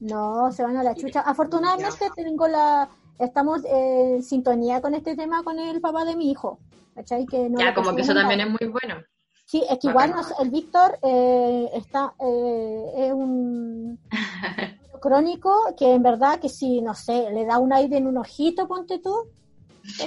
No, 0.01 0.51
se 0.51 0.65
van 0.65 0.77
a 0.77 0.83
la 0.83 0.95
chucha. 0.97 1.21
Afortunadamente 1.21 2.11
tengo 2.17 2.49
la, 2.49 2.89
estamos 3.21 3.63
en 3.65 4.23
sintonía 4.25 4.81
con 4.81 4.95
este 4.95 5.15
tema 5.15 5.45
con 5.45 5.59
el 5.61 5.81
papá 5.81 6.05
de 6.05 6.17
mi 6.17 6.31
hijo. 6.33 6.59
¿Cachai? 6.97 7.27
Que 7.27 7.49
no 7.49 7.61
ya, 7.61 7.75
como 7.75 7.95
que 7.95 8.03
eso 8.03 8.15
también 8.15 8.41
es 8.41 8.49
muy 8.49 8.69
bueno. 8.69 8.97
Sí, 9.47 9.63
es 9.71 9.79
que 9.79 9.89
igual 9.89 10.11
nos- 10.11 10.39
el 10.41 10.51
Víctor 10.51 10.99
eh, 11.03 11.71
está 11.75 12.15
eh, 12.19 12.93
es 12.97 13.13
un 13.13 13.99
crónico 15.01 15.53
que 15.79 15.95
en 15.95 16.03
verdad 16.03 16.41
que 16.41 16.49
si, 16.49 16.83
no 16.83 16.95
sé, 16.95 17.31
le 17.31 17.45
da 17.47 17.59
un 17.59 17.73
aire 17.73 17.97
en 17.99 18.09
un 18.09 18.19
ojito, 18.19 18.67
ponte 18.67 18.99
tú, 18.99 19.15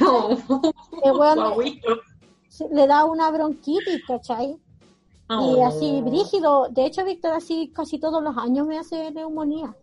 No, 0.02 0.30
el 1.04 1.12
weón 1.18 1.40
guauito. 1.56 1.88
se- 2.50 2.68
le 2.70 2.86
da 2.86 3.06
una 3.06 3.32
bronquitis, 3.32 4.04
¿cachai? 4.06 4.52
Y 4.52 4.58
Oh. 5.32 5.66
así, 5.68 6.02
brígido. 6.02 6.68
De 6.70 6.86
hecho, 6.88 7.06
Víctor 7.06 7.32
así 7.34 7.72
casi 7.74 8.00
todos 8.00 8.22
los 8.22 8.36
años 8.36 8.66
me 8.68 8.80
hace 8.80 9.12
neumonía. 9.12 9.74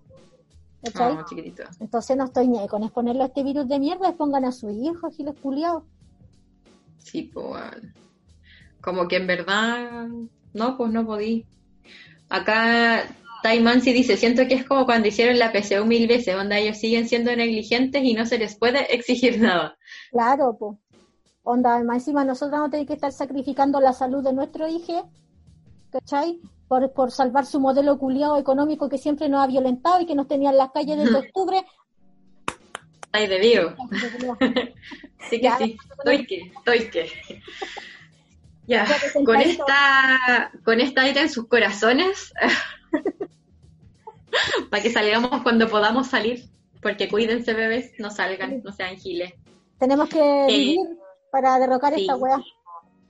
¿Cachai? 0.83 1.17
Oh, 1.17 1.25
chiquitito. 1.25 1.63
Entonces 1.81 2.17
no 2.17 2.25
estoy 2.25 2.49
ni 2.49 2.59
ahí 2.59 2.67
con 2.69 2.83
exponerlo 2.83 3.23
a 3.23 3.27
este 3.27 3.43
virus 3.45 3.67
de 3.69 3.79
mierda, 3.79 4.09
expongan 4.09 4.45
a 4.45 4.51
su 4.53 4.69
hijo, 4.71 5.09
giles 5.13 5.37
culiados. 5.41 5.85
Sí, 6.99 7.23
pues. 7.33 7.63
Como 8.87 9.09
que 9.09 9.17
en 9.17 9.27
verdad, 9.27 10.07
no, 10.55 10.77
pues 10.77 10.93
no 10.93 11.05
podí. 11.05 11.45
Acá 12.29 13.03
Tai 13.43 13.59
Mansi 13.59 13.93
dice, 13.93 14.17
siento 14.17 14.47
que 14.47 14.55
es 14.55 14.65
como 14.65 14.87
cuando 14.87 15.09
hicieron 15.09 15.41
la 15.41 15.51
PCU 15.51 15.85
mil 15.85 16.07
veces, 16.07 16.37
donde 16.37 16.61
ellos 16.61 16.79
siguen 16.79 17.09
siendo 17.09 17.35
negligentes 17.35 18.05
y 18.05 18.15
no 18.15 18.27
se 18.27 18.39
les 18.39 18.57
puede 18.57 18.87
exigir 18.95 19.41
nada. 19.41 19.77
Claro, 20.13 20.57
pues. 20.57 20.79
Onda, 21.43 21.83
más 21.83 21.97
encima 21.97 22.25
nosotros 22.25 22.61
no 22.61 22.71
tenemos 22.71 22.87
que 22.87 22.95
estar 22.95 23.11
sacrificando 23.11 23.81
la 23.81 23.93
salud 23.93 24.23
de 24.23 24.33
nuestro 24.33 24.69
hijo, 24.69 25.11
¿cachai? 25.91 26.39
Por, 26.69 26.93
por 26.93 27.11
salvar 27.11 27.45
su 27.45 27.59
modelo 27.59 27.99
culiado 27.99 28.39
económico 28.39 28.89
que 28.89 28.99
siempre 28.99 29.29
nos 29.29 29.43
ha 29.43 29.49
violentado 29.49 30.01
y 30.01 30.07
que 30.07 30.15
nos 30.15 30.29
tenía 30.29 30.51
en 30.51 30.59
las 30.59 30.71
calles 30.71 30.97
desde 30.97 31.17
octubre. 31.27 31.67
Estáis 33.07 33.29
de 33.31 33.39
vivo. 33.41 33.75
Sí 35.29 35.41
que 35.41 35.43
Ya, 35.43 35.59
sí, 35.59 35.77
estoy 35.99 36.25
que, 36.25 36.53
estoy 36.57 36.89
que. 36.89 37.11
Ya, 38.67 38.85
con 39.25 39.37
esta, 39.41 40.51
con 40.65 40.81
esta 40.81 41.03
aire 41.03 41.21
en 41.21 41.29
sus 41.31 41.47
corazones, 41.47 42.33
para 44.71 44.83
que 44.83 44.91
salgamos 44.91 45.43
cuando 45.43 45.69
podamos 45.69 46.09
salir, 46.09 46.49
porque 46.83 47.09
cuídense 47.09 47.55
bebés, 47.55 47.93
no 47.99 48.11
salgan, 48.11 48.63
no 48.65 48.73
sean 48.73 48.97
giles. 48.97 49.33
Tenemos 49.79 50.09
que 50.09 50.47
vivir 50.49 50.79
para 51.31 51.59
derrocar 51.59 51.95
sí. 51.95 52.01
esta 52.03 52.17
weá. 52.17 52.43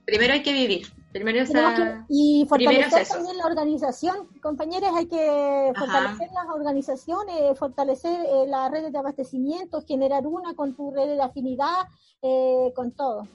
Primero 0.05 0.33
hay 0.33 0.43
que 0.43 0.53
vivir, 0.53 0.87
primero 1.11 1.39
esa... 1.39 1.75
que- 1.75 2.05
y 2.07 2.45
fortalecer 2.47 3.01
es 3.01 3.09
también 3.09 3.37
la 3.37 3.45
organización, 3.45 4.27
compañeros, 4.41 4.91
hay 4.95 5.07
que 5.07 5.71
Ajá. 5.75 5.85
fortalecer 5.85 6.29
las 6.33 6.45
organizaciones, 6.53 7.59
fortalecer 7.59 8.25
eh, 8.25 8.45
las 8.47 8.71
redes 8.71 8.93
de 8.93 8.99
abastecimiento, 8.99 9.81
generar 9.81 10.25
una 10.25 10.53
con 10.53 10.75
tu 10.75 10.91
red 10.91 11.07
de 11.15 11.21
afinidad, 11.21 11.87
eh, 12.21 12.71
con 12.73 12.91
todo. 12.91 13.27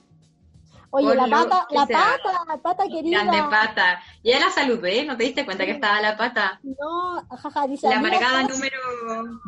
Oye, 0.94 1.14
la 1.14 1.27
pata, 1.27 1.66
la 1.70 1.86
sea. 1.86 1.98
pata, 1.98 2.44
la 2.47 2.56
pata 2.59 2.85
querida. 2.86 3.23
Grande 3.24 3.43
pata. 3.51 4.02
Ya 4.23 4.39
la 4.39 4.51
saludé, 4.51 5.05
¿no 5.06 5.16
te 5.16 5.24
diste 5.24 5.44
cuenta 5.44 5.64
que 5.64 5.70
estaba 5.73 6.01
la 6.02 6.16
pata? 6.16 6.60
No, 6.62 7.24
jaja, 7.36 7.66
dice. 7.66 7.89
La 7.89 7.97
"Amiga, 7.97 8.16
amargada 8.19 8.43
número... 8.48 8.78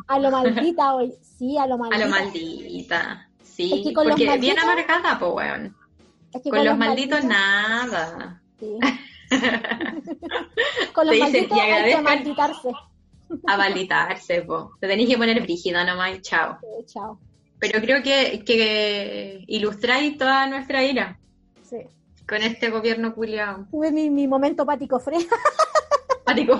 A 0.07 0.19
lo 0.19 0.31
maldita 0.31 0.95
hoy. 0.95 1.13
Sí, 1.37 1.57
a 1.57 1.67
lo 1.67 1.75
A 1.75 1.77
maldita. 1.77 2.03
lo 2.05 2.09
maldita. 2.11 3.29
Sí, 3.43 3.71
Es 3.73 3.87
que 3.87 3.93
con 3.93 4.07
los 4.07 4.15
porque 4.19 4.37
bien 4.39 4.55
malditos- 4.57 4.63
amargada, 4.63 5.19
pues, 5.19 5.31
weón. 5.33 5.75
Es 6.33 6.41
que 6.41 6.49
Con 6.49 6.65
los 6.65 6.77
malditos 6.77 7.23
nada. 7.23 8.41
sí. 8.59 8.77
con 10.93 11.07
los 11.07 11.15
Te 11.17 11.25
dicen, 11.25 11.47
malditos 11.49 11.59
hay 11.59 11.95
que 11.95 12.01
malditarse. 12.01 12.69
A 13.47 13.57
malditarse, 13.57 14.41
po. 14.43 14.71
Te 14.79 14.87
tenéis 14.87 15.09
que 15.09 15.17
poner 15.17 15.41
brígida 15.41 15.83
nomás 15.83 16.15
y 16.17 16.21
chao. 16.21 16.57
Sí, 16.61 16.85
chao. 16.93 17.19
Pero 17.59 17.79
creo 17.81 18.03
que, 18.03 18.43
que 18.45 19.43
ilustráis 19.47 20.17
toda 20.17 20.45
nuestra 20.47 20.83
ira 20.83 21.17
Sí. 21.69 21.77
con 22.27 22.41
este 22.41 22.69
gobierno 22.69 23.13
culiao. 23.13 23.65
Tuve 23.71 23.91
mi, 23.91 24.09
mi 24.09 24.27
momento 24.27 24.65
pático 24.65 24.99
fre. 24.99 25.17
Pático, 26.25 26.59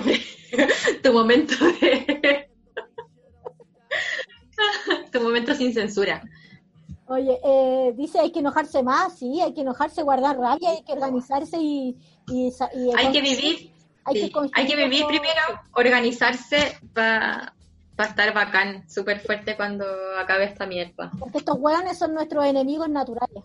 tu 1.02 1.12
momento 1.12 1.54
de... 1.80 2.48
tu 5.12 5.20
momento 5.20 5.54
sin 5.54 5.72
censura. 5.72 6.22
Oye, 7.08 7.38
eh, 7.44 7.92
dice 7.96 8.18
hay 8.18 8.32
que 8.32 8.40
enojarse 8.40 8.82
más, 8.82 9.18
sí, 9.18 9.40
hay 9.40 9.54
que 9.54 9.60
enojarse, 9.60 10.02
guardar 10.02 10.36
rabia, 10.38 10.70
hay 10.70 10.82
que 10.82 10.92
organizarse 10.92 11.56
y... 11.60 11.96
y, 12.28 12.48
y 12.74 12.90
Hay 12.96 13.12
que 13.12 13.20
vivir, 13.20 13.72
hay 14.04 14.14
que 14.14 14.20
sí, 14.20 14.24
hay 14.24 14.30
construir 14.30 14.66
que 14.68 14.76
vivir 14.76 14.94
esto- 15.00 15.08
primero, 15.08 15.42
organizarse 15.74 16.78
para 16.92 17.54
estar 17.98 18.34
bacán, 18.34 18.88
súper 18.90 19.20
fuerte 19.20 19.56
cuando 19.56 19.84
acabe 20.18 20.44
esta 20.44 20.66
mierda. 20.66 21.10
Porque 21.18 21.38
estos 21.38 21.56
hueones 21.58 21.96
son 21.98 22.14
nuestros 22.14 22.44
enemigos 22.44 22.88
naturales. 22.88 23.44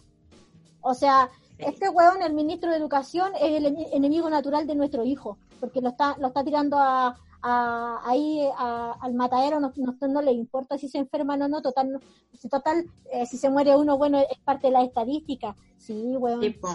O 0.81 0.93
sea. 0.93 1.29
Este 1.61 1.89
hueón, 1.89 2.21
el 2.21 2.33
ministro 2.33 2.71
de 2.71 2.77
Educación, 2.77 3.31
es 3.35 3.51
el 3.57 3.65
ene- 3.65 3.89
enemigo 3.93 4.29
natural 4.29 4.67
de 4.67 4.75
nuestro 4.75 5.03
hijo, 5.03 5.37
porque 5.59 5.81
lo 5.81 5.89
está, 5.89 6.15
lo 6.19 6.27
está 6.27 6.43
tirando 6.43 6.77
a, 6.79 7.15
a- 7.41 7.99
ahí 8.03 8.41
a- 8.57 8.95
al 9.01 9.13
matadero, 9.13 9.59
no, 9.59 9.71
no, 9.75 9.95
no 10.07 10.21
le 10.21 10.31
importa 10.31 10.77
si 10.77 10.87
se 10.89 10.97
enferman 10.97 11.41
o 11.41 11.47
no, 11.47 11.61
total, 11.61 11.91
no- 11.93 11.99
si 12.37 12.49
total, 12.49 12.85
eh, 13.11 13.25
si 13.25 13.37
se 13.37 13.49
muere 13.49 13.75
uno, 13.75 13.97
bueno, 13.97 14.19
es 14.19 14.37
parte 14.43 14.67
de 14.67 14.73
la 14.73 14.83
estadística. 14.83 15.55
Sí, 15.77 16.15
hueón. 16.17 16.41
Tipo, 16.41 16.69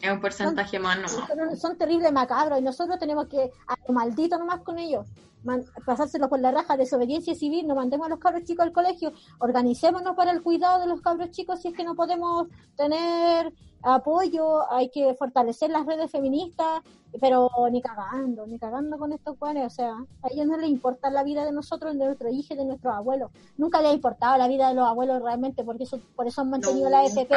es 0.00 0.10
un 0.12 0.20
porcentaje 0.20 0.78
más. 0.78 0.98
Son, 1.10 1.56
son 1.56 1.76
terribles 1.78 2.12
macabros 2.12 2.58
y 2.58 2.62
nosotros 2.62 2.98
tenemos 2.98 3.26
que, 3.26 3.50
a 3.66 3.74
lo 3.86 3.94
maldito 3.94 4.38
nomás 4.38 4.60
con 4.62 4.78
ellos, 4.78 5.06
man- 5.44 5.64
pasárselo 5.86 6.28
por 6.28 6.40
la 6.40 6.50
raja, 6.52 6.76
desobediencia 6.76 7.34
civil, 7.34 7.66
no 7.66 7.74
mandemos 7.76 8.06
a 8.06 8.10
los 8.10 8.18
cabros 8.18 8.44
chicos 8.44 8.64
al 8.66 8.72
colegio, 8.72 9.12
organicémonos 9.38 10.14
para 10.16 10.30
el 10.32 10.42
cuidado 10.42 10.80
de 10.80 10.86
los 10.86 11.00
cabros 11.00 11.30
chicos 11.30 11.60
si 11.60 11.68
es 11.68 11.74
que 11.74 11.84
no 11.84 11.94
podemos 11.94 12.48
tener 12.76 13.52
apoyo, 13.82 14.70
hay 14.72 14.90
que 14.90 15.14
fortalecer 15.14 15.70
las 15.70 15.86
redes 15.86 16.10
feministas, 16.10 16.82
pero 17.20 17.50
ni 17.70 17.80
cagando, 17.80 18.46
ni 18.46 18.58
cagando 18.58 18.98
con 18.98 19.12
estos 19.12 19.36
cuanes, 19.38 19.66
o 19.66 19.70
sea, 19.70 19.92
a 20.22 20.28
ellos 20.30 20.46
no 20.46 20.56
les 20.56 20.68
importa 20.68 21.10
la 21.10 21.22
vida 21.22 21.44
de 21.44 21.52
nosotros, 21.52 21.96
de 21.96 22.04
nuestros 22.04 22.32
hijos, 22.32 22.56
de 22.56 22.64
nuestros 22.64 22.94
abuelos, 22.94 23.30
nunca 23.56 23.80
les 23.80 23.90
ha 23.90 23.94
importado 23.94 24.36
la 24.36 24.48
vida 24.48 24.68
de 24.68 24.74
los 24.74 24.86
abuelos 24.86 25.22
realmente, 25.22 25.64
porque 25.64 25.84
eso, 25.84 26.00
por 26.16 26.26
eso 26.26 26.40
han 26.40 26.50
mantenido 26.50 26.90
la 26.90 27.04
FP. 27.04 27.34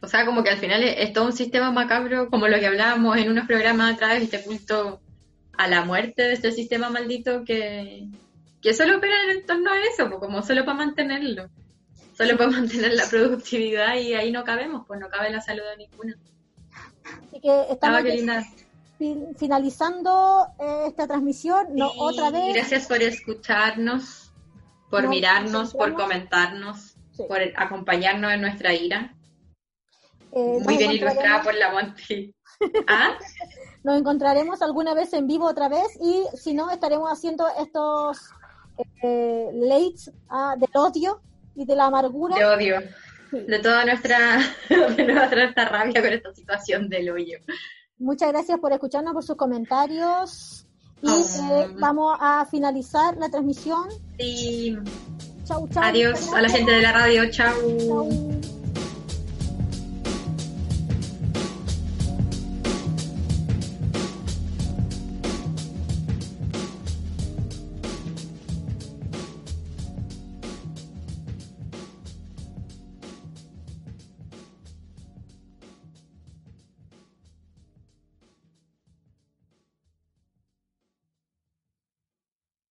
O 0.00 0.06
sea, 0.06 0.24
como 0.24 0.44
que 0.44 0.50
al 0.50 0.58
final 0.58 0.84
es, 0.84 0.94
es 0.98 1.12
todo 1.12 1.26
un 1.26 1.32
sistema 1.32 1.72
macabro, 1.72 2.30
como 2.30 2.46
lo 2.46 2.58
que 2.60 2.66
hablábamos 2.66 3.16
en 3.16 3.30
unos 3.30 3.46
programas 3.46 3.94
atrás, 3.94 4.22
este 4.22 4.42
culto 4.44 5.00
a 5.56 5.66
la 5.66 5.84
muerte 5.84 6.22
de 6.22 6.32
este 6.34 6.52
sistema 6.52 6.88
maldito 6.88 7.44
que, 7.44 8.06
que 8.62 8.74
solo 8.74 8.98
opera 8.98 9.16
en 9.32 9.44
torno 9.44 9.72
a 9.72 9.80
eso, 9.80 10.08
como 10.20 10.42
solo 10.42 10.64
para 10.64 10.78
mantenerlo. 10.78 11.48
Solo 12.18 12.36
para 12.36 12.50
mantener 12.60 12.92
la 12.94 13.06
productividad 13.06 13.94
y 13.96 14.12
ahí 14.14 14.30
no 14.32 14.44
cabemos, 14.44 14.84
pues 14.86 15.00
no 15.00 15.08
cabe 15.08 15.30
la 15.30 15.40
salud 15.40 15.62
de 15.62 15.76
ninguna. 15.78 16.18
Así 17.28 17.40
que 17.40 17.66
estamos 17.70 18.00
Ah, 18.00 18.02
qué 18.02 18.14
linda. 18.16 18.44
fin- 18.98 19.34
finalizando 19.38 20.46
eh, 20.58 20.84
esta 20.88 21.06
transmisión, 21.06 21.68
no 21.74 21.90
Sí, 21.90 21.96
otra 22.00 22.30
vez. 22.30 22.54
Gracias 22.54 22.86
por 22.86 23.00
escucharnos, 23.02 24.32
por 24.90 25.04
No, 25.04 25.10
mirarnos, 25.10 25.72
por 25.74 25.90
nos 25.90 26.00
comentarnos, 26.02 26.96
Sí. 27.12 27.22
por 27.28 27.38
acompañarnos 27.56 28.32
en 28.32 28.40
nuestra 28.42 28.74
ira. 28.74 29.14
Eh, 30.32 30.58
Muy 30.62 30.76
bien 30.76 30.92
ilustrada 30.92 31.42
por 31.42 31.54
la 31.54 31.72
Monty. 31.72 32.34
¿Ah? 32.86 33.16
Nos 33.84 33.96
encontraremos 33.98 34.60
alguna 34.60 34.92
vez 34.92 35.12
en 35.14 35.26
vivo 35.26 35.46
otra 35.46 35.68
vez 35.68 35.86
y 36.02 36.24
si 36.36 36.52
no, 36.52 36.68
estaremos 36.70 37.08
haciendo 37.10 37.46
estos 37.60 38.18
eh, 39.02 39.48
lates 39.54 40.10
ah, 40.28 40.54
del 40.58 40.68
odio 40.74 41.20
y 41.58 41.64
de 41.66 41.76
la 41.76 41.86
amargura. 41.86 42.36
De 42.36 42.44
odio. 42.46 42.80
Sí. 43.30 43.40
De 43.46 43.58
toda 43.58 43.84
nuestra, 43.84 44.38
de 44.96 45.04
nuestra 45.04 45.44
esta 45.44 45.64
rabia 45.68 46.00
con 46.00 46.12
esta 46.12 46.32
situación 46.34 46.88
del 46.88 47.10
hoyo. 47.10 47.38
Muchas 47.98 48.30
gracias 48.32 48.58
por 48.60 48.72
escucharnos, 48.72 49.12
por 49.12 49.24
sus 49.24 49.36
comentarios. 49.36 50.64
Y 51.02 51.08
Oh. 51.08 51.52
eh, 51.52 51.68
vamos 51.78 52.16
a 52.20 52.46
finalizar 52.50 53.16
la 53.18 53.28
transmisión. 53.28 53.88
Sí. 54.18 54.76
Chau, 55.44 55.68
chau. 55.68 55.82
Adiós 55.82 56.32
a 56.32 56.40
la 56.42 56.48
gente 56.48 56.72
de 56.72 56.82
la 56.82 56.92
radio. 56.92 57.30
Chau. 57.30 57.54
Chau. 57.86 58.57